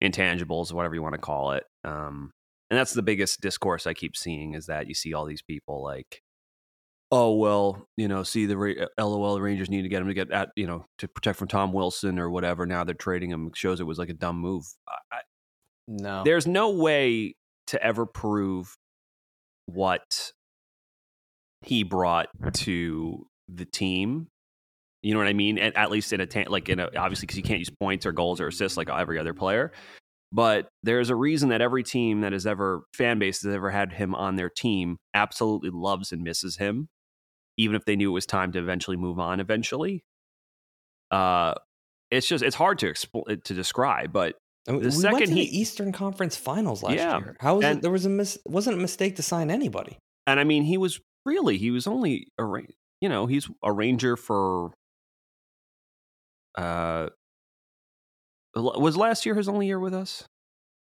intangibles, 0.01 0.71
whatever 0.71 0.93
you 0.93 1.01
want 1.01 1.15
to 1.15 1.21
call 1.21 1.53
it. 1.53 1.63
Um, 1.83 2.31
and 2.69 2.77
that's 2.77 2.93
the 2.93 3.01
biggest 3.01 3.41
discourse 3.41 3.87
I 3.87 3.95
keep 3.95 4.15
seeing 4.15 4.53
is 4.53 4.67
that 4.67 4.87
you 4.87 4.93
see 4.93 5.15
all 5.15 5.25
these 5.25 5.41
people 5.41 5.83
like, 5.83 6.21
oh 7.11 7.33
well, 7.33 7.87
you 7.97 8.07
know, 8.07 8.21
see 8.21 8.45
the 8.45 8.87
LOL 8.99 9.41
Rangers 9.41 9.71
need 9.71 9.81
to 9.81 9.89
get 9.89 10.03
him 10.03 10.07
to 10.07 10.13
get 10.13 10.29
at 10.29 10.49
you 10.55 10.67
know 10.67 10.85
to 10.99 11.07
protect 11.07 11.39
from 11.39 11.47
Tom 11.47 11.73
Wilson 11.73 12.19
or 12.19 12.29
whatever. 12.29 12.67
Now 12.67 12.83
they're 12.83 12.93
trading 12.93 13.31
him. 13.31 13.49
Shows 13.55 13.79
it 13.79 13.85
was 13.85 13.97
like 13.97 14.09
a 14.09 14.13
dumb 14.13 14.37
move. 14.37 14.65
I, 14.87 15.21
no, 15.87 16.23
there's 16.23 16.45
no 16.45 16.69
way 16.69 17.35
to 17.67 17.83
ever 17.83 18.05
prove 18.05 18.77
what 19.65 20.31
he 21.65 21.83
brought 21.83 22.27
to 22.53 23.25
the 23.47 23.65
team. 23.65 24.27
You 25.01 25.13
know 25.13 25.19
what 25.19 25.27
I 25.27 25.33
mean? 25.33 25.57
At, 25.59 25.75
at 25.75 25.91
least 25.91 26.13
in 26.13 26.21
a 26.21 26.25
ta- 26.25 26.45
like 26.47 26.69
in 26.69 26.79
a 26.79 26.89
obviously 26.95 27.25
because 27.25 27.37
you 27.37 27.43
can't 27.43 27.59
use 27.59 27.69
points 27.69 28.05
or 28.05 28.11
goals 28.11 28.39
or 28.39 28.47
assists 28.47 28.77
like 28.77 28.89
every 28.89 29.19
other 29.19 29.33
player. 29.33 29.71
But 30.31 30.67
there's 30.83 31.09
a 31.09 31.15
reason 31.15 31.49
that 31.49 31.61
every 31.61 31.83
team 31.83 32.21
that 32.21 32.33
has 32.33 32.45
ever 32.45 32.83
fan 32.93 33.19
base 33.19 33.43
has 33.43 33.53
ever 33.53 33.69
had 33.69 33.93
him 33.93 34.15
on 34.15 34.35
their 34.35 34.49
team 34.49 34.97
absolutely 35.13 35.69
loves 35.69 36.11
and 36.11 36.23
misses 36.23 36.57
him, 36.57 36.89
even 37.57 37.75
if 37.75 37.85
they 37.85 37.95
knew 37.95 38.11
it 38.11 38.13
was 38.13 38.25
time 38.25 38.51
to 38.53 38.59
eventually 38.59 38.97
move 38.97 39.19
on. 39.19 39.39
Eventually, 39.39 40.03
uh, 41.11 41.53
it's 42.11 42.27
just 42.27 42.43
it's 42.43 42.55
hard 42.55 42.79
to 42.79 42.91
expl- 42.91 43.43
to 43.43 43.53
describe. 43.53 44.11
But 44.11 44.35
the 44.65 44.77
we 44.77 44.91
second 44.91 45.29
he 45.29 45.35
the 45.35 45.57
Eastern 45.57 45.91
Conference 45.91 46.35
Finals 46.35 46.83
last 46.83 46.95
yeah, 46.95 47.17
year, 47.19 47.37
how 47.39 47.57
was 47.57 47.65
and, 47.65 47.77
it? 47.77 47.81
There 47.81 47.91
was 47.91 48.05
a 48.05 48.09
mis- 48.09 48.39
wasn't 48.45 48.77
a 48.77 48.81
mistake 48.81 49.17
to 49.17 49.23
sign 49.23 49.51
anybody. 49.51 49.97
And 50.27 50.39
I 50.39 50.43
mean, 50.43 50.63
he 50.63 50.77
was 50.77 50.99
Really, 51.25 51.57
he 51.57 51.71
was 51.71 51.87
only 51.87 52.31
a 52.37 52.45
you 53.01 53.09
know 53.09 53.25
he's 53.25 53.49
a 53.63 53.71
ranger 53.71 54.15
for. 54.15 54.71
Uh, 56.57 57.09
was 58.55 58.95
last 58.95 59.25
year 59.25 59.35
his 59.35 59.49
only 59.49 59.67
year 59.67 59.79
with 59.79 59.93
us? 59.93 60.25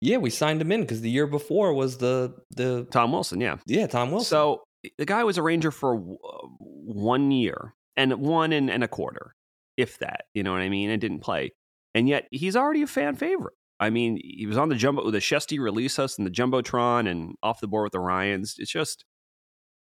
Yeah, 0.02 0.17
we 0.17 0.32
signed 0.32 0.60
him 0.62 0.72
in 0.72 0.82
because 0.82 1.02
the 1.02 1.12
year 1.12 1.28
before 1.28 1.74
was 1.74 1.98
the 1.98 2.34
the 2.50 2.88
Tom 2.91 3.12
Wilson, 3.12 3.39
yeah. 3.39 3.58
yeah 3.67 3.86
Tom 3.86 4.12
Wilson. 4.12 4.30
So 4.30 4.63
the 4.98 5.06
guy 5.06 5.24
was 5.24 5.38
a 5.38 5.44
Ranger 5.44 5.70
for 5.70 5.96
uh, 5.96 6.48
one 6.60 7.30
year 7.30 7.76
and 7.96 8.13
one 8.13 8.52
and, 8.52 8.70
and 8.72 8.84
a 8.84 8.88
quarter, 8.88 9.36
if 9.78 10.00
that. 10.00 10.26
You 10.34 10.41
know 10.41 10.52
what 10.52 10.62
I 10.62 10.70
mean? 10.70 10.89
And 10.89 11.00
didn't 11.00 11.20
play, 11.20 11.52
and 11.94 12.10
yet 12.10 12.28
he's 12.32 12.56
already 12.56 12.82
a 12.82 12.88
fan 12.88 13.15
favorite. 13.15 13.54
I 13.80 13.91
mean, 13.91 14.20
he 14.24 14.48
was 14.48 14.58
on 14.58 14.70
the 14.70 14.76
jumbo, 14.76 15.06
with 15.06 15.13
the 15.13 15.20
Shesty 15.20 15.60
release 15.60 16.00
us 16.00 16.17
and 16.17 16.26
the 16.26 16.32
jumbotron, 16.32 17.08
and 17.08 17.36
off 17.44 17.62
the 17.62 17.67
board 17.67 17.86
with 17.86 17.94
the 17.94 18.00
Ryans. 18.00 18.56
It's 18.58 18.72
just 18.72 19.06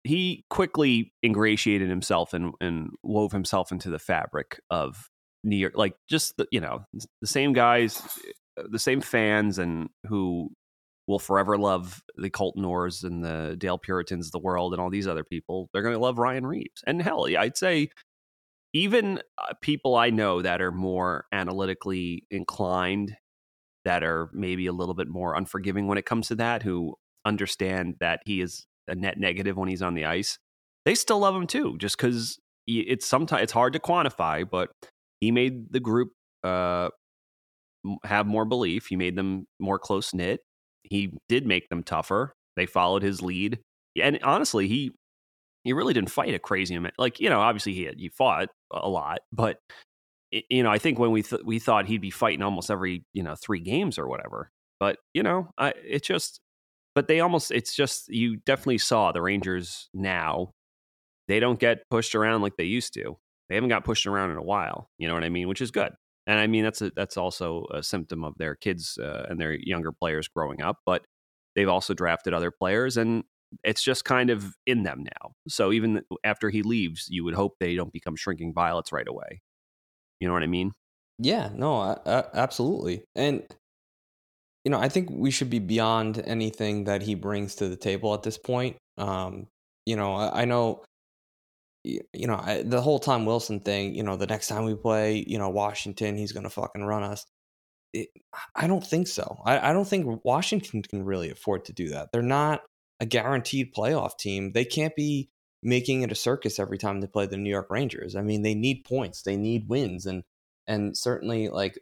he 0.03 0.45
quickly 0.49 1.13
ingratiated 1.23 1.89
himself 1.89 2.33
and 2.33 2.53
and 2.61 2.89
wove 3.03 3.31
himself 3.31 3.71
into 3.71 3.89
the 3.89 3.99
fabric 3.99 4.59
of 4.69 5.09
New 5.43 5.57
York, 5.57 5.73
like 5.75 5.95
just 6.09 6.37
the 6.37 6.47
you 6.51 6.59
know 6.59 6.85
the 7.21 7.27
same 7.27 7.53
guys, 7.53 8.01
uh, 8.57 8.63
the 8.69 8.79
same 8.79 9.01
fans, 9.01 9.57
and 9.57 9.89
who 10.07 10.49
will 11.07 11.19
forever 11.19 11.57
love 11.57 12.03
the 12.17 12.29
Colton 12.29 12.63
Orrs 12.63 13.03
and 13.03 13.23
the 13.23 13.55
Dale 13.57 13.79
Purintons 13.79 14.27
of 14.27 14.31
the 14.31 14.39
world 14.39 14.73
and 14.73 14.81
all 14.81 14.91
these 14.91 15.07
other 15.07 15.23
people. 15.23 15.67
They're 15.73 15.81
going 15.81 15.95
to 15.95 15.99
love 15.99 16.19
Ryan 16.19 16.45
Reaves, 16.45 16.83
And 16.85 17.01
hell, 17.01 17.25
I'd 17.35 17.57
say 17.57 17.89
even 18.73 19.19
uh, 19.39 19.53
people 19.61 19.95
I 19.95 20.11
know 20.11 20.43
that 20.43 20.61
are 20.61 20.71
more 20.71 21.25
analytically 21.31 22.27
inclined, 22.29 23.15
that 23.85 24.03
are 24.03 24.29
maybe 24.33 24.67
a 24.67 24.73
little 24.73 24.93
bit 24.93 25.07
more 25.07 25.35
unforgiving 25.35 25.87
when 25.87 25.97
it 25.97 26.05
comes 26.05 26.27
to 26.27 26.35
that, 26.35 26.61
who 26.61 26.95
understand 27.25 27.95
that 27.99 28.21
he 28.25 28.39
is 28.39 28.67
a 28.89 28.95
net 28.95 29.17
negative 29.17 29.57
when 29.57 29.69
he's 29.69 29.81
on 29.81 29.93
the 29.93 30.05
ice, 30.05 30.37
they 30.85 30.95
still 30.95 31.19
love 31.19 31.35
him 31.35 31.47
too, 31.47 31.77
just 31.77 31.97
because 31.97 32.37
it's 32.67 33.05
sometimes 33.05 33.43
it's 33.43 33.53
hard 33.53 33.73
to 33.73 33.79
quantify, 33.79 34.47
but 34.49 34.69
he 35.19 35.31
made 35.31 35.71
the 35.71 35.79
group 35.79 36.09
uh, 36.43 36.89
have 38.03 38.27
more 38.27 38.45
belief. 38.45 38.87
He 38.87 38.95
made 38.95 39.15
them 39.15 39.45
more 39.59 39.79
close 39.79 40.13
knit 40.13 40.41
he 40.83 41.13
did 41.27 41.45
make 41.45 41.69
them 41.69 41.83
tougher. 41.83 42.33
They 42.55 42.65
followed 42.65 43.03
his 43.03 43.21
lead, 43.21 43.59
and 44.01 44.19
honestly, 44.23 44.67
he 44.67 44.91
he 45.63 45.73
really 45.73 45.93
didn't 45.93 46.11
fight 46.11 46.33
a 46.33 46.39
crazy 46.39 46.75
amount. 46.75 46.95
Like 46.97 47.19
you 47.19 47.29
know, 47.29 47.39
obviously 47.39 47.73
he 47.73 47.83
had, 47.83 47.95
he 47.97 48.09
fought 48.09 48.49
a 48.71 48.89
lot, 48.89 49.19
but 49.31 49.57
you 50.31 50.63
know, 50.63 50.69
I 50.69 50.77
think 50.77 50.99
when 50.99 51.11
we 51.11 51.23
th- 51.23 51.43
we 51.45 51.59
thought 51.59 51.87
he'd 51.87 52.01
be 52.01 52.11
fighting 52.11 52.43
almost 52.43 52.69
every 52.71 53.03
you 53.13 53.23
know 53.23 53.35
three 53.35 53.59
games 53.59 53.97
or 53.97 54.07
whatever. 54.07 54.51
But 54.79 54.97
you 55.13 55.23
know, 55.23 55.49
I 55.57 55.73
it 55.85 56.03
just 56.03 56.39
but 56.95 57.07
they 57.07 57.19
almost 57.19 57.51
it's 57.51 57.75
just 57.75 58.09
you 58.09 58.37
definitely 58.37 58.77
saw 58.77 59.11
the 59.11 59.21
Rangers 59.21 59.89
now. 59.93 60.51
They 61.27 61.39
don't 61.39 61.59
get 61.59 61.89
pushed 61.89 62.15
around 62.15 62.41
like 62.41 62.57
they 62.57 62.63
used 62.63 62.93
to. 62.95 63.17
They 63.49 63.55
haven't 63.55 63.69
got 63.69 63.85
pushed 63.85 64.07
around 64.07 64.31
in 64.31 64.37
a 64.37 64.43
while. 64.43 64.89
You 64.97 65.07
know 65.07 65.13
what 65.13 65.23
I 65.23 65.29
mean? 65.29 65.47
Which 65.47 65.61
is 65.61 65.71
good 65.71 65.93
and 66.29 66.39
I 66.39 66.45
mean 66.45 66.63
that's 66.63 66.83
a, 66.83 66.91
that's 66.95 67.17
also 67.17 67.65
a 67.73 67.81
symptom 67.81 68.23
of 68.23 68.37
their 68.37 68.53
kids 68.53 68.99
uh, 69.01 69.25
and 69.27 69.41
their 69.41 69.53
younger 69.53 69.91
players 69.91 70.27
growing 70.27 70.61
up. 70.61 70.77
But 70.85 71.03
they've 71.55 71.67
also 71.67 71.95
drafted 71.95 72.35
other 72.35 72.51
players, 72.51 72.97
and 72.97 73.23
it's 73.63 73.81
just 73.81 74.05
kind 74.05 74.29
of 74.29 74.53
in 74.67 74.83
them 74.83 75.03
now. 75.03 75.31
So 75.47 75.71
even 75.71 76.03
after 76.23 76.51
he 76.51 76.61
leaves, 76.61 77.07
you 77.09 77.23
would 77.23 77.33
hope 77.33 77.55
they 77.59 77.75
don't 77.75 77.91
become 77.91 78.15
shrinking 78.15 78.53
violets 78.53 78.91
right 78.91 79.07
away. 79.07 79.41
You 80.19 80.27
know 80.27 80.35
what 80.35 80.43
I 80.43 80.47
mean? 80.47 80.71
Yeah, 81.17 81.49
no, 81.55 81.79
I, 81.79 81.97
I, 82.05 82.23
absolutely. 82.35 83.05
And 83.15 83.43
you 84.69 84.75
know, 84.75 84.79
I 84.79 84.87
think 84.87 85.09
we 85.09 85.31
should 85.31 85.49
be 85.49 85.57
beyond 85.57 86.21
anything 86.27 86.83
that 86.83 87.01
he 87.01 87.15
brings 87.15 87.55
to 87.55 87.67
the 87.67 87.75
table 87.75 88.13
at 88.13 88.21
this 88.21 88.37
point. 88.37 88.77
Um, 88.99 89.47
you 89.87 89.95
know, 89.95 90.13
I, 90.13 90.43
I 90.43 90.45
know 90.45 90.83
you 91.83 92.27
know, 92.27 92.35
I, 92.35 92.61
the 92.61 92.79
whole 92.79 92.99
Tom 92.99 93.25
Wilson 93.25 93.61
thing, 93.61 93.95
you 93.95 94.03
know, 94.03 94.15
the 94.15 94.27
next 94.27 94.47
time 94.47 94.65
we 94.65 94.75
play, 94.75 95.25
you 95.25 95.39
know, 95.39 95.49
Washington, 95.49 96.17
he's 96.17 96.33
going 96.33 96.43
to 96.43 96.51
fucking 96.51 96.83
run 96.83 97.01
us. 97.01 97.25
It, 97.95 98.09
I 98.55 98.67
don't 98.67 98.85
think 98.85 99.07
so. 99.07 99.41
I, 99.43 99.71
I 99.71 99.73
don't 99.73 99.87
think 99.87 100.23
Washington 100.23 100.83
can 100.83 101.03
really 101.03 101.31
afford 101.31 101.65
to 101.65 101.73
do 101.73 101.89
that. 101.89 102.09
They're 102.11 102.21
not 102.21 102.61
a 102.99 103.07
guaranteed 103.07 103.73
playoff 103.73 104.19
team. 104.19 104.51
They 104.51 104.65
can't 104.65 104.95
be 104.95 105.31
making 105.63 106.03
it 106.03 106.11
a 106.11 106.15
circus 106.15 106.59
every 106.59 106.77
time 106.77 107.01
they 107.01 107.07
play 107.07 107.25
the 107.25 107.37
New 107.37 107.49
York 107.49 107.71
Rangers. 107.71 108.15
I 108.15 108.21
mean, 108.21 108.43
they 108.43 108.53
need 108.53 108.83
points, 108.83 109.23
they 109.23 109.35
need 109.35 109.67
wins, 109.67 110.05
and 110.05 110.21
and 110.67 110.95
certainly 110.95 111.49
like 111.49 111.79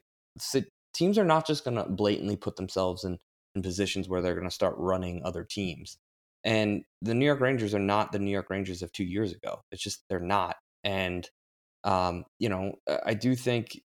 teams 0.98 1.18
are 1.18 1.26
not 1.26 1.46
just 1.46 1.64
going 1.64 1.78
to 1.78 1.86
blatantly 1.86 2.36
put 2.36 2.56
themselves 2.56 3.04
in 3.04 3.20
in 3.56 3.62
positions 3.62 4.08
where 4.08 4.22
they're 4.22 4.36
going 4.36 4.48
to 4.48 4.54
start 4.54 4.76
running 4.78 5.22
other 5.24 5.44
teams. 5.44 5.98
And 6.44 6.84
the 7.02 7.14
New 7.14 7.26
York 7.26 7.42
Rangers 7.42 7.74
are 7.74 7.80
not 7.80 8.12
the 8.12 8.20
New 8.20 8.32
York 8.32 8.50
Rangers 8.50 8.82
of 8.82 8.92
two 8.92 9.04
years 9.04 9.34
ago. 9.34 9.62
It's 9.72 9.84
just 9.84 10.04
they're 10.10 10.20
not. 10.20 10.56
And 10.84 11.30
um, 11.84 12.26
you 12.40 12.50
know, 12.50 12.74
I 13.06 13.14
do 13.14 13.36
think, 13.36 13.82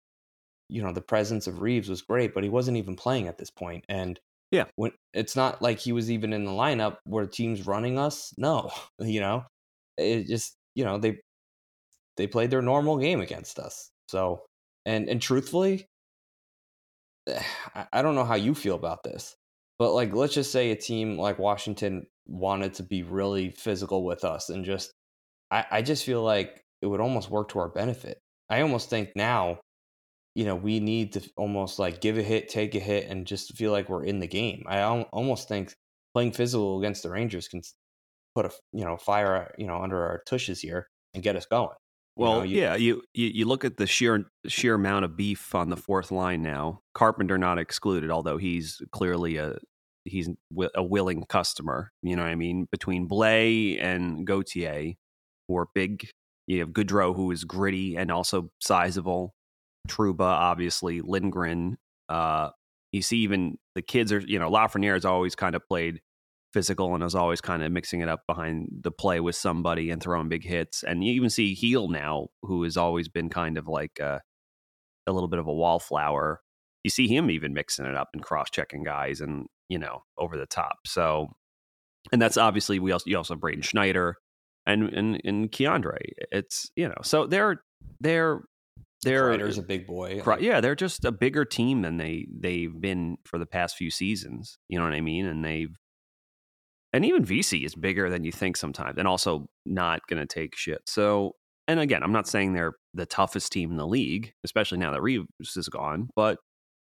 you 0.69 0.83
know, 0.83 0.93
the 0.93 1.01
presence 1.01 1.47
of 1.47 1.61
Reaves 1.61 1.89
was 1.89 2.03
great, 2.03 2.35
but 2.35 2.45
he 2.45 2.49
wasn't 2.49 2.77
even 2.77 2.97
playing 2.97 3.29
at 3.29 3.39
this 3.39 3.51
point. 3.51 3.85
And 3.89 4.19
yeah, 4.51 4.65
when 4.77 4.93
it's 5.13 5.37
not 5.37 5.61
like 5.61 5.79
he 5.79 5.93
was 5.93 6.11
even 6.11 6.33
in 6.33 6.45
the 6.45 6.51
lineup 6.51 6.99
where 7.05 7.27
teams 7.27 7.67
running 7.67 7.99
us. 7.99 8.33
No, 8.39 8.71
you 9.01 9.21
know, 9.21 9.45
it 9.99 10.27
just 10.27 10.57
you 10.75 10.85
know 10.85 10.99
they 10.99 11.19
they 12.17 12.27
played 12.27 12.51
their 12.51 12.63
normal 12.63 12.99
game 12.99 13.21
against 13.21 13.59
us. 13.59 13.91
So 14.09 14.43
and 14.87 15.09
and 15.09 15.21
truthfully, 15.21 15.87
Eh, 17.27 17.43
I 17.93 18.03
don't 18.03 18.15
know 18.15 18.25
how 18.25 18.35
you 18.37 18.55
feel 18.55 18.77
about 18.77 19.03
this, 19.03 19.37
but 19.79 19.93
like 19.93 20.13
let's 20.15 20.35
just 20.35 20.53
say 20.53 20.71
a 20.71 20.77
team 20.77 21.19
like 21.19 21.39
Washington 21.39 22.07
wanted 22.27 22.75
to 22.75 22.83
be 22.83 23.03
really 23.03 23.51
physical 23.51 24.05
with 24.05 24.25
us 24.25 24.49
and 24.51 24.65
just 24.65 24.93
I, 25.51 25.67
I 25.71 25.83
just 25.83 26.05
feel 26.07 26.23
like 26.23 26.65
it 26.83 26.87
would 26.87 27.01
almost 27.01 27.31
work 27.31 27.51
to 27.51 27.61
our 27.61 27.69
benefit. 27.69 28.21
I 28.51 28.63
almost 28.63 28.91
think 28.91 29.11
now, 29.17 29.61
you 30.35 30.45
know, 30.45 30.57
we 30.57 30.81
need 30.81 31.13
to 31.15 31.31
almost 31.37 31.79
like 31.79 32.01
give 32.01 32.19
a 32.19 32.23
hit, 32.23 32.49
take 32.49 32.75
a 32.77 32.81
hit, 32.81 33.09
and 33.11 33.27
just 33.27 33.57
feel 33.57 33.73
like 33.73 33.89
we're 33.89 34.05
in 34.05 34.21
the 34.21 34.29
game. 34.29 34.65
I 34.69 34.83
almost 34.83 35.49
think 35.49 35.75
playing 36.15 36.33
physical 36.33 36.79
against 36.81 37.03
the 37.05 37.11
Rangers 37.11 37.49
can 37.49 37.63
put 38.35 38.47
a 38.47 38.53
you 38.73 38.85
know 38.85 38.97
fire 38.99 39.37
uh, 39.37 39.49
you 39.59 39.67
know 39.67 39.83
under 39.83 40.03
our 40.05 40.23
tushes 40.29 40.61
here 40.61 40.89
and 41.15 41.23
get 41.25 41.37
us 41.37 41.47
going. 41.47 41.77
Well, 42.17 42.33
you 42.33 42.39
know, 42.39 42.45
you, 42.45 42.61
yeah, 42.61 42.75
you, 42.77 43.03
you 43.15 43.27
you 43.35 43.45
look 43.45 43.65
at 43.65 43.77
the 43.77 43.87
sheer 43.87 44.25
sheer 44.47 44.75
amount 44.75 45.05
of 45.05 45.17
beef 45.17 45.55
on 45.55 45.69
the 45.69 45.77
fourth 45.77 46.11
line 46.11 46.43
now. 46.43 46.81
Carpenter 46.95 47.37
not 47.37 47.59
excluded, 47.59 48.11
although 48.11 48.39
he's 48.39 48.81
clearly 48.91 49.37
a 49.37 49.59
he's 50.05 50.31
a 50.75 50.83
willing 50.83 51.25
customer. 51.29 51.93
You 52.03 52.17
know 52.17 52.23
what 52.23 52.31
I 52.31 52.37
mean? 52.37 52.69
Between 52.71 53.09
Blais 53.09 53.83
and 53.83 54.27
Gauthier, 54.27 54.95
who 55.49 55.57
are 55.59 55.69
big. 55.75 56.09
You 56.47 56.61
have 56.61 56.69
Goodrow, 56.71 57.15
who 57.15 57.33
is 57.33 57.45
gritty 57.45 57.97
and 57.97 58.11
also 58.11 58.51
sizable. 58.61 59.35
Trouba, 59.89 60.21
obviously. 60.21 61.01
Lindgren. 61.01 61.77
Uh, 62.09 62.51
you 62.93 63.03
see, 63.03 63.19
even 63.19 63.59
the 63.75 63.83
kids 63.83 64.13
are, 64.13 64.21
you 64.21 64.39
know, 64.39 64.51
Lafreniere 64.51 64.95
has 64.95 65.05
always 65.05 65.35
kind 65.35 65.57
of 65.57 65.67
played 65.69 66.01
physical 66.57 66.95
and 66.95 67.05
is 67.05 67.15
always 67.15 67.43
kind 67.43 67.63
of 67.63 67.71
mixing 67.71 68.01
it 68.01 68.09
up 68.09 68.23
behind 68.27 68.67
the 68.81 68.91
play 68.91 69.21
with 69.21 69.37
somebody 69.37 69.91
and 69.91 70.03
throwing 70.03 70.31
big 70.31 70.43
hits. 70.43 70.83
And 70.83 71.05
you 71.05 71.13
even 71.13 71.29
see 71.29 71.53
Heel 71.53 71.89
now, 71.89 72.29
who 72.41 72.63
has 72.63 72.79
always 72.79 73.11
been 73.11 73.29
kind 73.29 73.59
of 73.59 73.69
like 73.69 73.99
a, 74.01 74.23
a 75.07 75.13
little 75.13 75.29
bit 75.29 75.39
of 75.39 75.47
a 75.47 75.53
wallflower. 75.53 76.41
You 76.83 76.89
see 76.89 77.09
him 77.09 77.31
even 77.31 77.53
mixing 77.53 77.85
it 77.85 77.95
up 77.95 78.09
and 78.15 78.23
cross 78.23 78.49
checking 78.49 78.85
guys. 78.85 79.21
And 79.21 79.49
you 79.69 79.79
know, 79.79 80.05
over 80.17 80.39
the 80.39 80.47
top. 80.47 80.79
So, 80.87 81.29
and 82.11 82.23
that's 82.23 82.39
obviously 82.39 82.79
we 82.79 82.91
also 82.91 83.05
you 83.07 83.19
also 83.19 83.35
have 83.35 83.41
Braden 83.43 83.61
Schneider 83.61 84.17
and 84.65 84.89
and 84.95 85.21
and 85.25 85.53
K'Andre. 85.53 85.99
It's 86.33 86.71
you 86.75 86.89
know, 86.89 87.03
so 87.03 87.27
they're 87.27 87.61
they're 88.01 88.41
they're 89.03 89.29
Kreider's 89.29 89.59
a 89.59 89.63
big 89.63 89.87
boy. 89.87 90.23
Yeah, 90.41 90.63
they're 90.63 90.75
just 90.75 91.05
a 91.05 91.13
bigger 91.13 91.45
team 91.45 91.83
than 91.83 91.99
they 91.99 92.27
they've 92.35 92.81
been 92.81 93.19
for 93.27 93.39
the 93.39 93.45
past 93.45 93.77
few 93.77 93.91
seasons. 93.91 94.57
You 94.69 94.79
know 94.79 94.85
what 94.85 94.95
I 94.95 95.03
mean? 95.03 95.27
And 95.27 95.45
they've 95.45 95.77
and 96.97 97.05
even 97.05 97.27
VC 97.27 97.63
is 97.63 97.75
bigger 97.75 98.09
than 98.09 98.25
you 98.25 98.33
think 98.33 98.57
sometimes, 98.57 98.97
and 98.97 99.07
also 99.07 99.47
not 99.67 100.01
going 100.09 100.19
to 100.19 100.27
take 100.27 100.57
shit. 100.57 100.81
So, 100.87 101.33
and 101.69 101.79
again, 101.79 102.03
I'm 102.03 102.13
not 102.13 102.27
saying 102.27 102.55
they're 102.55 102.73
the 102.95 103.05
toughest 103.05 103.53
team 103.53 103.71
in 103.73 103.77
the 103.77 103.87
league, 103.87 104.33
especially 104.45 104.79
now 104.79 104.93
that 104.93 105.03
Reaves 105.03 105.27
is 105.57 105.69
gone, 105.69 106.09
but 106.17 106.39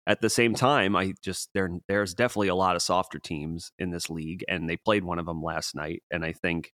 at 0.08 0.22
the 0.22 0.30
same 0.30 0.56
time, 0.56 0.96
I 0.96 1.16
just 1.22 1.50
there 1.54 1.70
there's 1.90 2.14
definitely 2.14 2.48
a 2.48 2.56
lot 2.56 2.78
of 2.78 2.82
softer 2.82 3.20
teams 3.20 3.74
in 3.78 3.92
this 3.92 4.10
league, 4.10 4.46
and 4.48 4.70
they 4.70 4.78
played 4.78 5.04
one 5.04 5.20
of 5.20 5.26
them 5.26 5.44
last 5.44 5.76
night, 5.76 6.02
and 6.10 6.24
I 6.24 6.32
think 6.32 6.72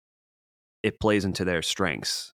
it 0.83 0.99
plays 0.99 1.25
into 1.25 1.45
their 1.45 1.63
strengths. 1.63 2.31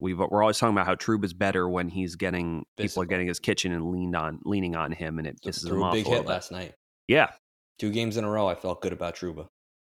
We've, 0.00 0.18
we're 0.18 0.42
always 0.42 0.58
talking 0.58 0.74
about 0.74 0.86
how 0.86 0.96
Trouba 0.96 1.26
is 1.26 1.32
better 1.32 1.68
when 1.68 1.88
he's 1.88 2.16
getting 2.16 2.64
people 2.76 3.04
are 3.04 3.06
getting 3.06 3.28
his 3.28 3.38
kitchen 3.38 3.70
and 3.70 3.92
leaned 3.92 4.16
on 4.16 4.40
leaning 4.44 4.74
on 4.74 4.90
him, 4.90 5.20
and 5.20 5.28
it 5.28 5.36
pisses 5.46 5.70
him 5.70 5.80
a 5.80 5.84
off. 5.84 5.92
Big 5.94 6.08
hit 6.08 6.26
last 6.26 6.50
night. 6.50 6.74
Yeah, 7.06 7.30
two 7.78 7.92
games 7.92 8.16
in 8.16 8.24
a 8.24 8.28
row. 8.28 8.48
I 8.48 8.56
felt 8.56 8.82
good 8.82 8.92
about 8.92 9.14
Trouba. 9.14 9.46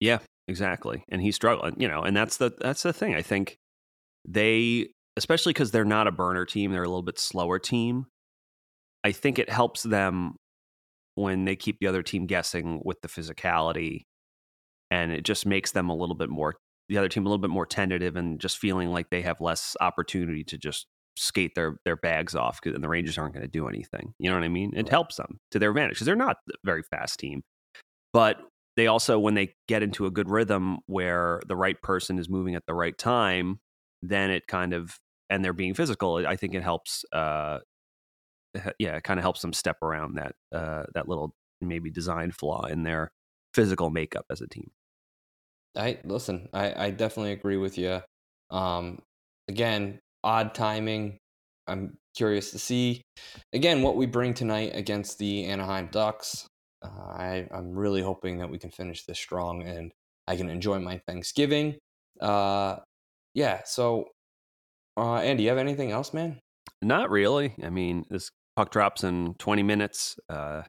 Yeah, 0.00 0.18
exactly, 0.48 1.04
and 1.08 1.20
he's 1.20 1.36
struggling. 1.36 1.74
You 1.78 1.88
know, 1.88 2.02
and 2.02 2.16
that's 2.16 2.36
the 2.38 2.52
that's 2.60 2.82
the 2.82 2.92
thing. 2.92 3.14
I 3.14 3.22
think 3.22 3.56
they, 4.26 4.88
especially 5.16 5.52
because 5.52 5.70
they're 5.70 5.84
not 5.84 6.06
a 6.06 6.12
burner 6.12 6.44
team, 6.44 6.72
they're 6.72 6.82
a 6.82 6.88
little 6.88 7.02
bit 7.02 7.18
slower 7.18 7.58
team. 7.58 8.06
I 9.04 9.12
think 9.12 9.38
it 9.38 9.50
helps 9.50 9.82
them 9.82 10.36
when 11.14 11.44
they 11.44 11.56
keep 11.56 11.78
the 11.80 11.86
other 11.86 12.02
team 12.02 12.26
guessing 12.26 12.80
with 12.84 13.00
the 13.02 13.08
physicality, 13.08 14.02
and 14.90 15.12
it 15.12 15.24
just 15.24 15.46
makes 15.46 15.72
them 15.72 15.88
a 15.88 15.94
little 15.96 16.16
bit 16.16 16.30
more 16.30 16.56
the 16.88 16.98
other 16.98 17.08
team 17.08 17.24
a 17.24 17.28
little 17.28 17.38
bit 17.40 17.50
more 17.50 17.66
tentative 17.66 18.16
and 18.16 18.40
just 18.40 18.58
feeling 18.58 18.90
like 18.90 19.08
they 19.10 19.22
have 19.22 19.40
less 19.40 19.76
opportunity 19.80 20.44
to 20.44 20.58
just 20.58 20.86
skate 21.16 21.54
their 21.54 21.76
their 21.84 21.96
bags 21.96 22.34
off 22.34 22.58
and 22.64 22.82
the 22.82 22.88
Rangers 22.88 23.16
aren't 23.18 23.34
going 23.34 23.44
to 23.46 23.50
do 23.50 23.68
anything. 23.68 24.12
You 24.18 24.30
know 24.30 24.36
what 24.36 24.44
I 24.44 24.48
mean? 24.48 24.72
It 24.76 24.88
helps 24.88 25.16
them 25.16 25.38
to 25.52 25.58
their 25.58 25.70
advantage 25.70 25.94
because 25.96 26.06
they're 26.06 26.16
not 26.16 26.36
a 26.50 26.54
very 26.64 26.82
fast 26.82 27.18
team. 27.20 27.42
but 28.12 28.40
they 28.76 28.86
also 28.86 29.18
when 29.18 29.34
they 29.34 29.54
get 29.68 29.82
into 29.82 30.06
a 30.06 30.10
good 30.10 30.28
rhythm 30.28 30.78
where 30.86 31.40
the 31.46 31.56
right 31.56 31.80
person 31.82 32.18
is 32.18 32.28
moving 32.28 32.54
at 32.54 32.66
the 32.66 32.74
right 32.74 32.96
time, 32.96 33.60
then 34.02 34.30
it 34.30 34.46
kind 34.46 34.72
of 34.72 34.98
and 35.30 35.44
they're 35.44 35.52
being 35.52 35.74
physical. 35.74 36.24
I 36.26 36.36
think 36.36 36.54
it 36.54 36.62
helps. 36.62 37.04
Uh, 37.12 37.60
yeah, 38.78 38.96
it 38.96 39.04
kind 39.04 39.18
of 39.18 39.24
helps 39.24 39.40
them 39.40 39.52
step 39.52 39.82
around 39.82 40.16
that 40.16 40.34
uh, 40.52 40.84
that 40.94 41.08
little 41.08 41.34
maybe 41.60 41.90
design 41.90 42.30
flaw 42.30 42.66
in 42.66 42.82
their 42.82 43.12
physical 43.52 43.90
makeup 43.90 44.26
as 44.30 44.40
a 44.40 44.48
team. 44.48 44.70
I 45.76 45.98
listen. 46.04 46.48
I, 46.52 46.86
I 46.86 46.90
definitely 46.90 47.32
agree 47.32 47.56
with 47.56 47.78
you. 47.78 48.00
Um, 48.50 49.00
again, 49.48 49.98
odd 50.22 50.54
timing. 50.54 51.18
I'm 51.66 51.96
curious 52.16 52.50
to 52.52 52.58
see 52.58 53.02
again 53.52 53.82
what 53.82 53.96
we 53.96 54.06
bring 54.06 54.34
tonight 54.34 54.72
against 54.74 55.18
the 55.18 55.46
Anaheim 55.46 55.88
Ducks. 55.90 56.46
Uh, 56.84 57.12
I 57.12 57.48
I'm 57.52 57.74
really 57.74 58.02
hoping 58.02 58.38
that 58.38 58.50
we 58.50 58.58
can 58.58 58.70
finish 58.70 59.04
this 59.04 59.18
strong 59.18 59.62
and 59.62 59.92
I 60.26 60.36
can 60.36 60.48
enjoy 60.48 60.78
my 60.78 60.98
Thanksgiving. 61.06 61.76
Uh, 62.20 62.76
yeah. 63.34 63.62
So, 63.64 64.06
uh, 64.96 65.16
Andy, 65.16 65.44
you 65.44 65.48
have 65.48 65.58
anything 65.58 65.90
else, 65.90 66.12
man? 66.12 66.40
Not 66.82 67.10
really. 67.10 67.54
I 67.62 67.70
mean, 67.70 68.04
this 68.10 68.30
puck 68.56 68.70
drops 68.70 69.04
in 69.04 69.34
20 69.38 69.62
minutes. 69.62 70.18
Uh, 70.28 70.62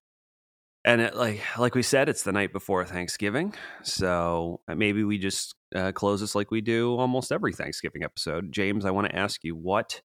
and 0.85 1.01
it, 1.01 1.15
like 1.15 1.41
like 1.57 1.73
we 1.73 1.81
said, 1.81 2.09
it's 2.09 2.23
the 2.23 2.31
night 2.31 2.53
before 2.53 2.85
Thanksgiving, 2.85 3.55
so 3.81 4.61
uh, 4.67 4.75
maybe 4.75 5.03
we 5.03 5.17
just 5.17 5.55
uh, 5.75 5.91
close 5.91 6.21
this 6.21 6.35
like 6.35 6.51
we 6.51 6.61
do 6.61 6.95
almost 6.95 7.31
every 7.31 7.53
Thanksgiving 7.53 8.03
episode. 8.03 8.51
James, 8.51 8.85
I 8.85 8.91
want 8.91 9.09
to 9.09 9.15
ask 9.15 9.43
you, 9.43 9.55
what 9.55 10.01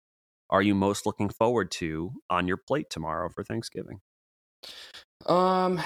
are 0.50 0.60
you 0.60 0.74
most 0.74 1.06
looking 1.06 1.30
forward 1.30 1.70
to 1.72 2.12
on 2.28 2.46
your 2.46 2.58
plate 2.58 2.90
tomorrow 2.90 3.30
for 3.34 3.42
Thanksgiving? 3.42 4.00
Um, 5.26 5.80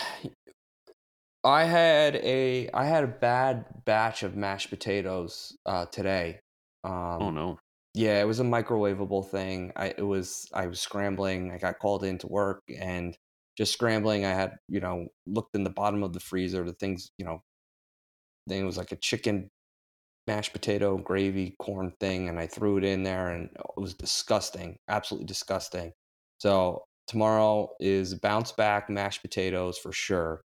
I 1.45 1.65
had 1.65 2.17
a 2.17 2.69
I 2.71 2.85
had 2.85 3.05
a 3.05 3.09
bad 3.09 3.85
batch 3.85 4.23
of 4.23 4.37
mashed 4.37 4.69
potatoes 4.71 5.57
uh, 5.67 5.87
today. 5.87 6.41
Um, 6.85 6.91
oh 7.21 7.31
Um, 7.31 7.31
no, 7.31 7.59
yeah, 7.95 8.21
it 8.21 8.27
was 8.27 8.41
a 8.41 8.45
microwavable 8.45 9.29
thing. 9.31 9.73
I 9.77 9.89
it 9.99 10.03
was 10.07 10.49
I 10.55 10.67
was 10.67 10.81
scrambling. 10.81 11.53
I 11.53 11.59
got 11.59 11.79
called 11.81 12.05
into 12.05 12.27
work 12.29 12.63
and 12.79 13.17
just 13.59 13.73
scrambling. 13.73 14.25
I 14.27 14.31
had 14.33 14.57
you 14.69 14.81
know 14.81 15.09
looked 15.27 15.57
in 15.57 15.65
the 15.65 15.71
bottom 15.71 16.03
of 16.03 16.13
the 16.15 16.21
freezer. 16.21 16.65
The 16.65 16.75
things 16.75 17.11
you 17.19 17.25
know, 17.25 17.43
thing 18.49 18.63
it 18.63 18.65
was 18.67 18.77
like 18.79 18.93
a 18.93 18.97
chicken 18.97 19.51
mashed 20.27 20.53
potato 20.53 20.99
gravy 20.99 21.57
corn 21.61 21.95
thing, 22.01 22.29
and 22.29 22.39
I 22.41 22.47
threw 22.49 22.79
it 22.79 22.85
in 22.85 23.05
there, 23.05 23.29
and 23.31 23.51
it 23.57 23.81
was 23.81 23.95
disgusting, 23.95 24.79
absolutely 24.89 25.27
disgusting. 25.27 25.93
So 26.41 26.85
tomorrow 27.11 27.69
is 27.81 28.15
bounce 28.15 28.53
back 28.53 28.89
mashed 28.89 29.21
potatoes 29.23 29.77
for 29.77 29.93
sure. 29.93 30.41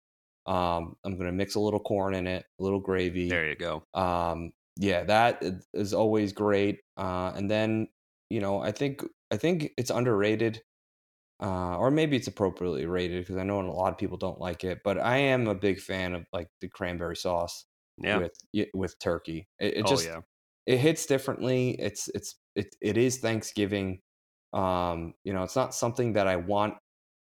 Um, 0.45 0.95
I'm 1.05 1.18
gonna 1.18 1.32
mix 1.32 1.55
a 1.55 1.59
little 1.59 1.80
corn 1.80 2.14
in 2.16 2.26
it, 2.28 2.45
a 2.59 2.64
little 2.64 2.80
gravy. 2.80 3.30
there 3.30 3.47
you 3.49 3.55
go. 3.55 3.84
Um, 3.93 4.51
yeah, 4.78 5.03
that 5.03 5.43
is 5.74 5.93
always 5.93 6.34
great. 6.34 6.80
Uh, 6.97 7.32
and 7.36 7.49
then 7.51 7.88
you 8.30 8.39
know, 8.39 8.59
I 8.59 8.72
think 8.72 9.03
I 9.32 9.38
think 9.38 9.72
it's 9.78 9.91
underrated, 9.91 10.61
uh, 11.41 11.78
or 11.78 11.91
maybe 11.91 12.16
it's 12.18 12.28
appropriately 12.28 12.86
rated 12.86 13.22
because 13.24 13.38
I 13.38 13.43
know 13.43 13.59
a 13.61 13.70
lot 13.72 13.91
of 13.91 13.97
people 13.97 14.18
don't 14.18 14.39
like 14.39 14.64
it. 14.64 14.80
But 14.84 14.97
I 14.97 15.18
am 15.18 15.47
a 15.47 15.55
big 15.55 15.80
fan 15.80 16.16
of 16.16 16.26
like 16.34 16.47
the 16.61 16.70
cranberry 16.70 17.16
sauce 17.18 17.66
Yeah. 18.01 18.18
with 18.18 18.68
with 18.74 18.97
turkey. 18.99 19.47
It, 19.59 19.78
it 19.78 19.84
oh 19.86 19.89
just 19.89 20.05
yeah. 20.07 20.22
it 20.66 20.78
hits 20.78 21.05
differently. 21.05 21.76
It's 21.80 22.09
it's 22.16 22.36
it 22.55 22.76
it 22.82 22.97
is 22.97 23.20
Thanksgiving. 23.20 23.99
Um, 24.54 25.16
you 25.24 25.34
know, 25.34 25.43
it's 25.43 25.56
not 25.56 25.74
something 25.74 26.14
that 26.14 26.28
I 26.28 26.36
want, 26.36 26.76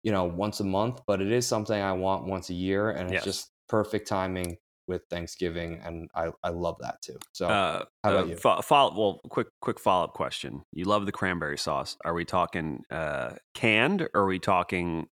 you 0.03 0.13
know, 0.13 0.25
once 0.25 0.61
a 0.61 0.65
month, 0.65 1.01
but 1.07 1.21
it 1.21 1.33
is 1.33 1.47
something 1.47 1.81
I 1.81 1.93
want 1.93 2.27
once 2.27 2.51
a 2.51 2.55
year, 2.55 2.91
and 2.91 3.11
Yes. 3.11 3.27
it's 3.27 3.37
just 3.39 3.51
perfect 3.69 4.09
timing 4.09 4.57
with 4.87 5.03
Thanksgiving, 5.11 5.81
and 5.85 6.09
I 6.15 6.31
I 6.43 6.49
love 6.51 6.77
that 6.81 7.03
too. 7.03 7.19
So 7.33 7.49
Uh, 7.49 7.85
how 8.03 8.11
about 8.11 8.27
uh, 8.27 8.31
you? 8.31 8.37
fo- 8.37 8.63
follow, 8.63 8.99
well, 8.99 9.21
quick, 9.29 9.49
quick 9.61 9.79
follow 9.79 10.05
up 10.05 10.15
question. 10.15 10.63
You 10.73 10.85
love 10.87 11.05
the 11.05 11.13
cranberry 11.13 11.59
sauce. 11.59 11.97
Are 12.05 12.15
we 12.15 12.25
talking 12.25 12.85
uh, 12.91 13.35
canned, 13.55 14.03
or 14.03 14.23
are 14.23 14.27
we 14.27 14.39
talking 14.39 15.09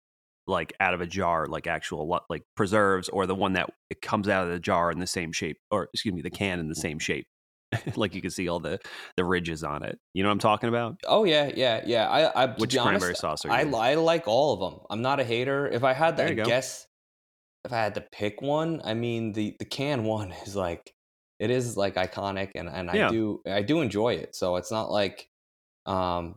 like 0.47 0.73
out 0.79 0.93
of 0.93 1.01
a 1.01 1.07
jar, 1.07 1.47
like 1.47 1.67
actual 1.67 2.21
like 2.29 2.43
preserves, 2.55 3.09
or 3.09 3.25
the 3.25 3.35
one 3.35 3.53
that 3.53 3.69
it 3.89 4.01
comes 4.01 4.29
out 4.29 4.45
of 4.45 4.53
the 4.53 4.59
jar 4.59 4.91
in 4.91 4.99
the 4.99 5.07
same 5.07 5.31
shape, 5.31 5.57
or 5.71 5.89
excuse 5.93 6.13
me, 6.13 6.21
the 6.21 6.29
can 6.29 6.59
in 6.59 6.69
the 6.69 6.75
same 6.75 6.99
shape, 6.99 7.25
like 7.95 8.13
you 8.15 8.21
can 8.21 8.31
see 8.31 8.47
all 8.47 8.59
the 8.59 8.79
the 9.17 9.23
ridges 9.25 9.63
on 9.63 9.83
it. 9.83 9.97
You 10.13 10.23
know 10.23 10.29
what 10.29 10.33
I'm 10.33 10.39
talking 10.39 10.69
about? 10.69 10.99
oh 11.07 11.23
yeah, 11.23 11.51
yeah, 11.55 11.81
yeah. 11.85 12.09
I 12.09 12.43
I 12.43 12.47
to 12.47 12.53
Which 12.57 12.71
be 12.73 12.77
cranberry 12.79 13.09
honest, 13.09 13.21
sauce 13.21 13.45
are 13.45 13.51
I? 13.51 13.61
I 13.61 13.95
like 13.95 14.27
all 14.27 14.53
of 14.53 14.59
them. 14.59 14.81
I'm 14.89 15.01
not 15.01 15.19
a 15.19 15.23
hater. 15.23 15.67
If 15.67 15.83
I 15.83 15.93
had 15.93 16.17
to 16.17 16.33
guess, 16.35 16.87
if 17.63 17.71
I 17.73 17.77
had 17.77 17.95
to 17.95 18.01
pick 18.11 18.41
one, 18.41 18.81
I 18.83 18.93
mean 18.93 19.33
the 19.33 19.55
the 19.59 19.65
can 19.65 20.03
one 20.03 20.31
is 20.45 20.55
like 20.55 20.93
it 21.39 21.49
is 21.49 21.75
like 21.75 21.95
iconic, 21.95 22.51
and 22.55 22.69
and 22.69 22.89
Yeah. 22.93 23.07
I 23.07 23.11
do 23.11 23.41
I 23.45 23.61
do 23.61 23.81
enjoy 23.81 24.13
it. 24.15 24.35
So 24.35 24.55
it's 24.55 24.71
not 24.71 24.89
like, 24.91 25.27
um, 25.85 26.35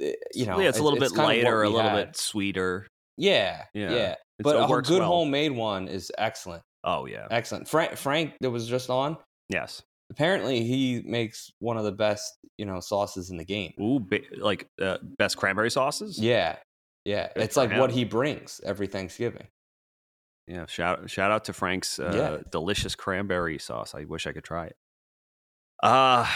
eh, 0.00 0.12
you 0.34 0.46
know, 0.46 0.60
yeah, 0.60 0.68
it's 0.68 0.78
a 0.78 0.82
little 0.82 0.98
bit 1.00 1.12
lighter, 1.12 1.62
a 1.62 1.68
little 1.68 1.90
had. 1.90 2.06
bit 2.08 2.16
sweeter. 2.16 2.86
Yeah, 3.16 3.64
Yeah. 3.74 3.90
yeah. 3.92 4.14
But 4.42 4.56
a 4.56 4.82
good 4.82 5.00
well. 5.00 5.08
homemade 5.08 5.52
one 5.52 5.88
is 5.88 6.10
excellent, 6.16 6.62
Oh 6.84 7.04
yeah, 7.06 7.26
excellent. 7.30 7.68
Frank 7.68 7.96
Frank 7.98 8.34
that 8.40 8.50
was 8.50 8.66
just 8.66 8.88
on. 8.88 9.18
yes. 9.50 9.82
Apparently, 10.10 10.64
he 10.64 11.02
makes 11.04 11.50
one 11.60 11.76
of 11.76 11.84
the 11.84 11.92
best 11.92 12.38
you 12.58 12.66
know 12.66 12.80
sauces 12.80 13.30
in 13.30 13.36
the 13.36 13.44
game. 13.44 13.72
Ooh, 13.80 14.00
ba- 14.00 14.20
like 14.38 14.68
uh, 14.80 14.98
best 15.18 15.36
cranberry 15.36 15.70
sauces. 15.70 16.18
Yeah, 16.18 16.56
yeah. 17.04 17.28
Good 17.34 17.44
it's 17.44 17.56
like 17.56 17.70
what 17.72 17.90
he 17.92 18.04
brings 18.04 18.60
every 18.64 18.86
Thanksgiving. 18.86 19.46
Yeah, 20.46 20.66
shout 20.66 21.08
shout 21.08 21.30
out 21.30 21.44
to 21.44 21.52
Frank's 21.52 21.98
uh, 22.00 22.12
Yeah. 22.14 22.42
delicious 22.50 22.94
cranberry 22.96 23.58
sauce. 23.58 23.94
I 23.94 24.04
wish 24.04 24.26
I 24.26 24.32
could 24.32 24.44
try 24.44 24.66
it. 24.66 24.76
Uh 25.82 26.26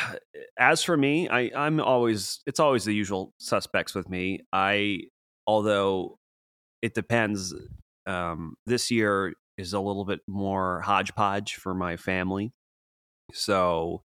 as 0.59 0.83
for 0.83 0.97
me, 0.97 1.29
I 1.29 1.51
I'm 1.55 1.81
always 1.81 2.41
it's 2.47 2.61
always 2.61 2.85
the 2.85 2.95
usual 2.95 3.35
suspects 3.39 3.95
with 3.95 4.09
me. 4.09 4.41
I 4.53 5.01
although 5.47 6.19
it 6.83 6.95
depends. 6.95 7.55
Um, 8.07 8.55
this 8.67 8.91
year 8.91 9.33
is 9.57 9.73
a 9.73 9.81
little 9.81 10.05
bit 10.05 10.21
more 10.29 10.83
hodgepodge 10.83 11.55
for 11.55 11.73
my 11.75 11.97
family, 11.97 12.53
so 13.33 14.03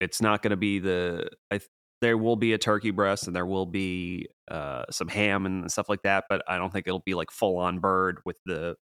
it's 0.00 0.20
not 0.20 0.42
going 0.42 0.50
to 0.50 0.56
be 0.56 0.78
the. 0.78 1.28
I 1.50 1.58
th- 1.58 1.70
there 2.02 2.18
will 2.18 2.36
be 2.36 2.52
a 2.52 2.58
turkey 2.58 2.90
breast 2.90 3.26
and 3.26 3.34
there 3.34 3.46
will 3.46 3.66
be 3.66 4.28
uh, 4.50 4.84
some 4.90 5.08
ham 5.08 5.46
and 5.46 5.70
stuff 5.70 5.88
like 5.88 6.02
that, 6.02 6.24
but 6.28 6.42
I 6.46 6.58
don't 6.58 6.70
think 6.72 6.86
it'll 6.86 7.02
be 7.04 7.14
like 7.14 7.30
full 7.30 7.56
on 7.56 7.78
bird 7.78 8.20
with 8.26 8.38
the 8.44 8.76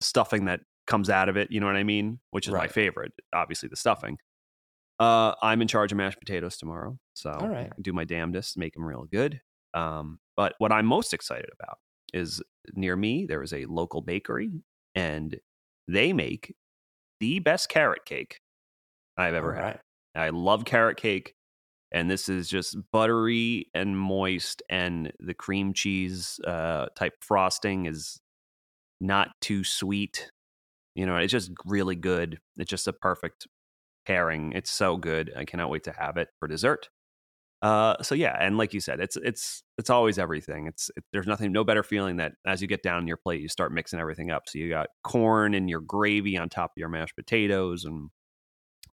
stuffing 0.00 0.46
that 0.46 0.60
comes 0.86 1.10
out 1.10 1.28
of 1.28 1.36
it. 1.36 1.50
You 1.50 1.60
know 1.60 1.66
what 1.66 1.76
I 1.76 1.84
mean? 1.84 2.18
Which 2.30 2.48
is 2.48 2.54
my 2.54 2.66
favorite, 2.66 3.12
obviously 3.34 3.68
the 3.68 3.76
stuffing. 3.76 4.16
Uh, 4.98 5.34
I'm 5.42 5.62
in 5.62 5.68
charge 5.68 5.92
of 5.92 5.98
mashed 5.98 6.18
potatoes 6.18 6.56
tomorrow, 6.56 6.98
so 7.14 7.30
All 7.30 7.48
right. 7.48 7.70
I 7.70 7.80
do 7.80 7.92
my 7.92 8.04
damnedest 8.04 8.58
make 8.58 8.74
them 8.74 8.84
real 8.84 9.06
good. 9.10 9.40
Um, 9.72 10.18
but 10.36 10.54
what 10.58 10.72
I'm 10.72 10.86
most 10.86 11.14
excited 11.14 11.48
about 11.58 11.78
is 12.12 12.42
near 12.74 12.96
me 12.96 13.24
there 13.26 13.42
is 13.42 13.52
a 13.52 13.64
local 13.66 14.02
bakery, 14.02 14.50
and 14.94 15.38
they 15.88 16.12
make 16.12 16.54
the 17.20 17.38
best 17.38 17.68
carrot 17.68 18.04
cake 18.04 18.40
I've 19.20 19.34
ever 19.34 19.54
had. 19.54 19.80
I 20.14 20.30
love 20.30 20.64
carrot 20.64 20.96
cake. 20.96 21.34
And 21.92 22.08
this 22.08 22.28
is 22.28 22.48
just 22.48 22.76
buttery 22.92 23.66
and 23.74 23.98
moist, 23.98 24.62
and 24.70 25.12
the 25.18 25.34
cream 25.34 25.72
cheese 25.72 26.38
uh, 26.46 26.86
type 26.94 27.14
frosting 27.20 27.86
is 27.86 28.20
not 29.00 29.30
too 29.40 29.64
sweet. 29.64 30.30
You 30.94 31.06
know, 31.06 31.16
it's 31.16 31.32
just 31.32 31.50
really 31.64 31.96
good. 31.96 32.38
It's 32.56 32.70
just 32.70 32.86
a 32.86 32.92
perfect 32.92 33.48
pairing. 34.06 34.52
It's 34.52 34.70
so 34.70 34.96
good. 34.96 35.32
I 35.36 35.44
cannot 35.44 35.70
wait 35.70 35.84
to 35.84 35.92
have 35.92 36.16
it 36.16 36.28
for 36.38 36.46
dessert. 36.46 36.88
Uh, 37.62 38.00
so 38.02 38.14
yeah, 38.14 38.36
and 38.40 38.56
like 38.56 38.72
you 38.72 38.80
said, 38.80 39.00
it's 39.00 39.16
it's 39.16 39.62
it's 39.76 39.90
always 39.90 40.18
everything. 40.18 40.66
It's 40.66 40.90
it, 40.96 41.04
there's 41.12 41.26
nothing 41.26 41.52
no 41.52 41.64
better 41.64 41.82
feeling 41.82 42.16
that 42.16 42.32
as 42.46 42.62
you 42.62 42.68
get 42.68 42.82
down 42.82 43.06
your 43.06 43.18
plate, 43.18 43.40
you 43.42 43.48
start 43.48 43.72
mixing 43.72 43.98
everything 43.98 44.30
up. 44.30 44.44
So 44.46 44.58
you 44.58 44.70
got 44.70 44.88
corn 45.02 45.54
and 45.54 45.68
your 45.68 45.80
gravy 45.80 46.38
on 46.38 46.48
top 46.48 46.70
of 46.70 46.78
your 46.78 46.88
mashed 46.88 47.16
potatoes, 47.16 47.84
and 47.84 48.10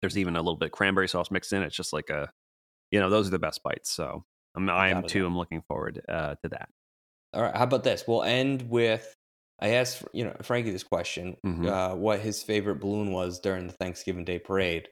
there's 0.07 0.17
even 0.19 0.37
a 0.37 0.41
little 0.41 0.57
bit 0.57 0.67
of 0.67 0.73
cranberry 0.73 1.09
sauce 1.09 1.33
mixed 1.33 1.53
in. 1.53 1.63
It's 1.65 1.75
just 1.75 1.93
like 1.93 2.11
a, 2.11 2.31
you 2.93 3.01
know, 3.01 3.11
those 3.11 3.27
are 3.27 3.33
the 3.33 3.41
best 3.41 3.61
bites. 3.65 3.91
So 3.91 4.23
I'm, 4.55 4.71
I 4.71 4.91
am 4.91 5.03
too. 5.03 5.27
I'm 5.27 5.37
looking 5.37 5.63
forward 5.67 6.01
uh, 6.09 6.37
to 6.45 6.49
that. 6.51 6.69
All 7.35 7.43
right. 7.43 7.55
How 7.57 7.65
about 7.65 7.83
this? 7.83 8.05
We'll 8.07 8.23
end 8.23 8.63
with 8.71 9.13
I 9.61 9.71
asked 9.71 10.05
you 10.13 10.25
know 10.25 10.37
Frankie 10.43 10.71
this 10.71 10.85
question, 10.85 11.37
Mhm. 11.45 11.67
uh, 11.67 11.97
what 11.97 12.21
his 12.21 12.43
favorite 12.43 12.79
balloon 12.79 13.11
was 13.11 13.41
during 13.41 13.67
the 13.67 13.73
Thanksgiving 13.73 14.25
Day 14.25 14.39
parade. 14.39 14.89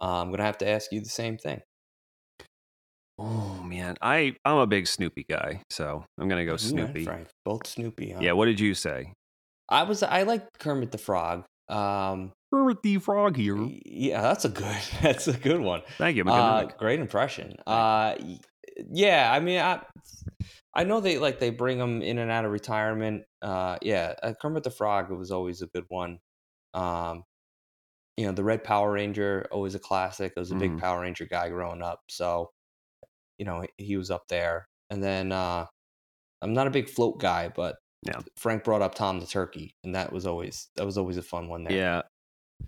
Uh, 0.00 0.20
I'm 0.20 0.30
gonna 0.30 0.44
have 0.44 0.58
to 0.58 0.68
ask 0.68 0.92
you 0.92 1.00
the 1.00 1.08
same 1.08 1.38
thing. 1.38 1.60
Oh 3.18 3.62
man, 3.64 3.96
I 4.00 4.36
I'm 4.44 4.58
a 4.58 4.66
big 4.66 4.86
Snoopy 4.86 5.24
guy, 5.28 5.62
so 5.70 6.04
I'm 6.18 6.28
gonna 6.28 6.44
go 6.44 6.52
You 6.52 6.58
Snoopy. 6.58 7.04
Frank, 7.04 7.28
both 7.44 7.66
Snoopy. 7.66 8.12
Huh? 8.12 8.20
Yeah, 8.22 8.32
what 8.32 8.46
did 8.46 8.60
you 8.60 8.74
say? 8.74 9.12
I 9.68 9.82
was 9.82 10.02
I 10.02 10.22
like 10.22 10.46
Kermit 10.58 10.92
the 10.92 10.98
Frog. 10.98 11.44
Um, 11.68 12.32
Kermit 12.52 12.82
the 12.82 12.98
Frog 12.98 13.36
here. 13.36 13.56
yeah, 13.86 14.20
that's 14.22 14.44
a 14.44 14.48
good 14.48 14.76
that's 15.02 15.28
a 15.28 15.32
good 15.32 15.60
one. 15.60 15.82
Thank 15.98 16.16
you. 16.16 16.24
Uh, 16.24 16.64
great 16.78 17.00
impression. 17.00 17.56
Uh, 17.66 18.14
yeah, 18.90 19.30
I 19.32 19.40
mean, 19.40 19.60
I 19.60 19.80
I 20.74 20.84
know 20.84 21.00
they 21.00 21.18
like 21.18 21.38
they 21.38 21.50
bring 21.50 21.78
them 21.78 22.02
in 22.02 22.18
and 22.18 22.30
out 22.30 22.44
of 22.44 22.50
retirement. 22.50 23.24
Uh, 23.40 23.78
yeah, 23.82 24.14
uh, 24.22 24.32
Kermit 24.40 24.64
the 24.64 24.70
Frog 24.70 25.10
was 25.10 25.30
always 25.30 25.62
a 25.62 25.66
good 25.66 25.84
one. 25.88 26.18
Um, 26.74 27.24
you 28.16 28.26
know, 28.26 28.32
the 28.32 28.44
Red 28.44 28.62
Power 28.64 28.92
Ranger 28.92 29.46
always 29.50 29.74
a 29.74 29.78
classic. 29.78 30.32
I 30.36 30.40
was 30.40 30.50
a 30.50 30.54
big 30.54 30.72
Mhm. 30.72 30.80
Power 30.80 31.00
Ranger 31.00 31.26
guy 31.26 31.48
growing 31.48 31.82
up, 31.82 32.00
so 32.08 32.50
you 33.38 33.44
know 33.46 33.62
he- 33.76 33.84
he 33.84 33.96
was 33.96 34.10
up 34.10 34.28
there. 34.28 34.68
And 34.90 35.02
then 35.02 35.32
uh, 35.32 35.66
I'm 36.42 36.52
not 36.52 36.66
a 36.66 36.70
big 36.70 36.88
float 36.90 37.18
guy, 37.18 37.48
but 37.48 37.76
Yeah. 38.06 38.20
Frank 38.36 38.64
brought 38.64 38.82
up 38.82 38.94
Tom 38.94 39.20
the 39.20 39.26
Turkey, 39.26 39.74
and 39.84 39.94
that 39.94 40.12
was 40.12 40.26
always 40.26 40.68
that 40.76 40.84
was 40.84 40.98
always 40.98 41.16
a 41.16 41.22
fun 41.22 41.48
one 41.48 41.64
there. 41.64 41.72
Yeah. 41.76 42.02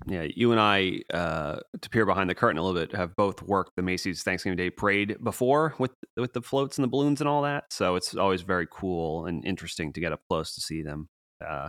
Yeah, 0.06 0.26
you 0.34 0.52
and 0.52 0.60
I, 0.60 1.00
uh, 1.12 1.60
to 1.80 1.90
peer 1.90 2.04
behind 2.04 2.28
the 2.28 2.34
curtain 2.34 2.58
a 2.58 2.62
little 2.62 2.78
bit, 2.78 2.94
have 2.94 3.16
both 3.16 3.42
worked 3.42 3.72
the 3.76 3.82
Macy's 3.82 4.22
Thanksgiving 4.22 4.56
Day 4.56 4.70
Parade 4.70 5.16
before 5.22 5.74
with 5.78 5.92
with 6.16 6.32
the 6.32 6.42
floats 6.42 6.76
and 6.76 6.84
the 6.84 6.88
balloons 6.88 7.20
and 7.20 7.28
all 7.28 7.42
that. 7.42 7.64
So 7.70 7.96
it's 7.96 8.14
always 8.14 8.42
very 8.42 8.66
cool 8.70 9.26
and 9.26 9.44
interesting 9.44 9.92
to 9.94 10.00
get 10.00 10.12
up 10.12 10.20
close 10.28 10.54
to 10.54 10.60
see 10.60 10.82
them. 10.82 11.08
Uh, 11.46 11.68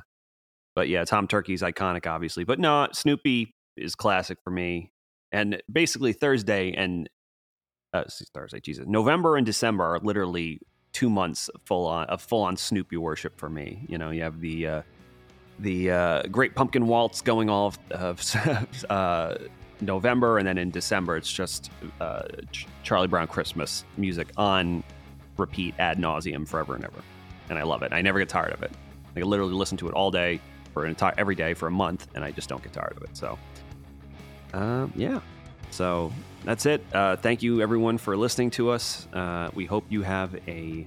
but 0.76 0.89
yeah, 0.89 1.05
Tom 1.05 1.28
Turkey's 1.28 1.61
iconic, 1.61 2.05
obviously. 2.05 2.43
But 2.43 2.59
no, 2.59 2.88
Snoopy 2.91 3.53
is 3.78 3.95
classic 3.95 4.38
for 4.43 4.51
me. 4.51 4.91
And 5.32 5.61
basically 5.71 6.13
Thursday 6.13 6.73
and 6.73 7.09
uh, 7.93 8.03
Thursday, 8.34 8.59
Jesus, 8.59 8.86
November 8.88 9.38
and 9.38 9.45
December 9.45 9.95
are 9.95 9.99
literally 9.99 10.59
two 10.91 11.09
months 11.09 11.49
full 11.65 11.88
on 11.88 12.05
of 12.07 12.21
full 12.21 12.41
on 12.41 12.57
Snoopy 12.57 12.97
worship 12.97 13.38
for 13.38 13.49
me. 13.49 13.86
You 13.89 13.97
know, 13.97 14.11
you 14.11 14.23
have 14.23 14.39
the 14.41 14.67
uh, 14.67 14.82
the 15.59 15.91
uh, 15.91 16.23
Great 16.23 16.55
Pumpkin 16.55 16.87
Waltz 16.87 17.21
going 17.21 17.49
off 17.49 17.77
of 17.91 18.21
uh, 18.89 19.35
November, 19.81 20.37
and 20.37 20.47
then 20.47 20.57
in 20.57 20.71
December 20.71 21.17
it's 21.17 21.31
just 21.31 21.71
uh, 21.99 22.23
Ch- 22.51 22.67
Charlie 22.83 23.07
Brown 23.07 23.27
Christmas 23.27 23.85
music 23.97 24.27
on 24.37 24.83
repeat 25.37 25.75
ad 25.79 25.97
nauseum 25.97 26.47
forever 26.47 26.75
and 26.75 26.83
ever, 26.83 27.01
and 27.49 27.57
I 27.57 27.63
love 27.63 27.83
it. 27.83 27.93
I 27.93 28.01
never 28.01 28.19
get 28.19 28.29
tired 28.29 28.53
of 28.53 28.63
it. 28.63 28.71
I 29.15 29.21
literally 29.21 29.53
listen 29.53 29.77
to 29.77 29.87
it 29.87 29.93
all 29.93 30.11
day 30.11 30.41
for 30.73 30.83
an 30.83 30.89
entire 30.89 31.13
every 31.17 31.35
day 31.35 31.53
for 31.53 31.67
a 31.67 31.71
month, 31.71 32.07
and 32.15 32.23
I 32.23 32.31
just 32.31 32.49
don't 32.49 32.61
get 32.61 32.73
tired 32.73 32.93
of 32.97 33.03
it. 33.03 33.15
So, 33.15 33.37
um, 34.53 34.91
yeah. 34.95 35.21
So 35.71 36.11
that's 36.43 36.65
it. 36.65 36.85
Uh, 36.93 37.15
thank 37.15 37.41
you 37.41 37.61
everyone 37.61 37.97
for 37.97 38.15
listening 38.15 38.49
to 38.51 38.69
us. 38.69 39.07
Uh, 39.13 39.49
we 39.53 39.65
hope 39.65 39.85
you 39.89 40.03
have 40.03 40.35
a 40.47 40.85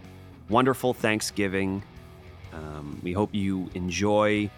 wonderful 0.49 0.95
Thanksgiving. 0.95 1.83
Um, 2.53 3.01
we 3.03 3.13
hope 3.13 3.35
you 3.35 3.71
enjoy 3.75 4.51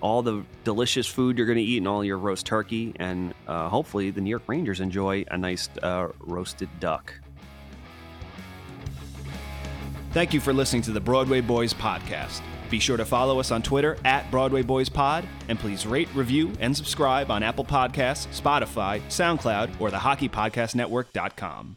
all 0.00 0.22
the 0.22 0.44
delicious 0.64 1.06
food 1.06 1.36
you're 1.36 1.46
going 1.46 1.58
to 1.58 1.64
eat 1.64 1.78
and 1.78 1.88
all 1.88 2.04
your 2.04 2.18
roast 2.18 2.46
turkey. 2.46 2.94
And 2.96 3.34
uh, 3.46 3.68
hopefully, 3.68 4.10
the 4.10 4.20
New 4.20 4.30
York 4.30 4.44
Rangers 4.46 4.80
enjoy 4.80 5.24
a 5.30 5.36
nice 5.36 5.68
uh, 5.82 6.08
roasted 6.20 6.68
duck. 6.80 7.12
Thank 10.12 10.32
you 10.32 10.40
for 10.40 10.52
listening 10.52 10.82
to 10.82 10.92
the 10.92 11.00
Broadway 11.00 11.40
Boys 11.40 11.74
podcast. 11.74 12.40
Be 12.70 12.78
sure 12.78 12.96
to 12.96 13.04
follow 13.04 13.40
us 13.40 13.50
on 13.50 13.62
Twitter 13.62 13.96
at 14.04 14.30
Broadway 14.30 14.62
Boys 14.62 14.88
Pod, 14.88 15.26
and 15.48 15.58
please 15.58 15.86
rate, 15.86 16.08
review, 16.14 16.52
and 16.60 16.76
subscribe 16.76 17.30
on 17.30 17.42
Apple 17.42 17.64
Podcasts, 17.64 18.26
Spotify, 18.38 19.00
SoundCloud, 19.08 19.80
or 19.80 19.90
the 19.90 19.96
HockeyPodcastNetwork.com. 19.98 21.76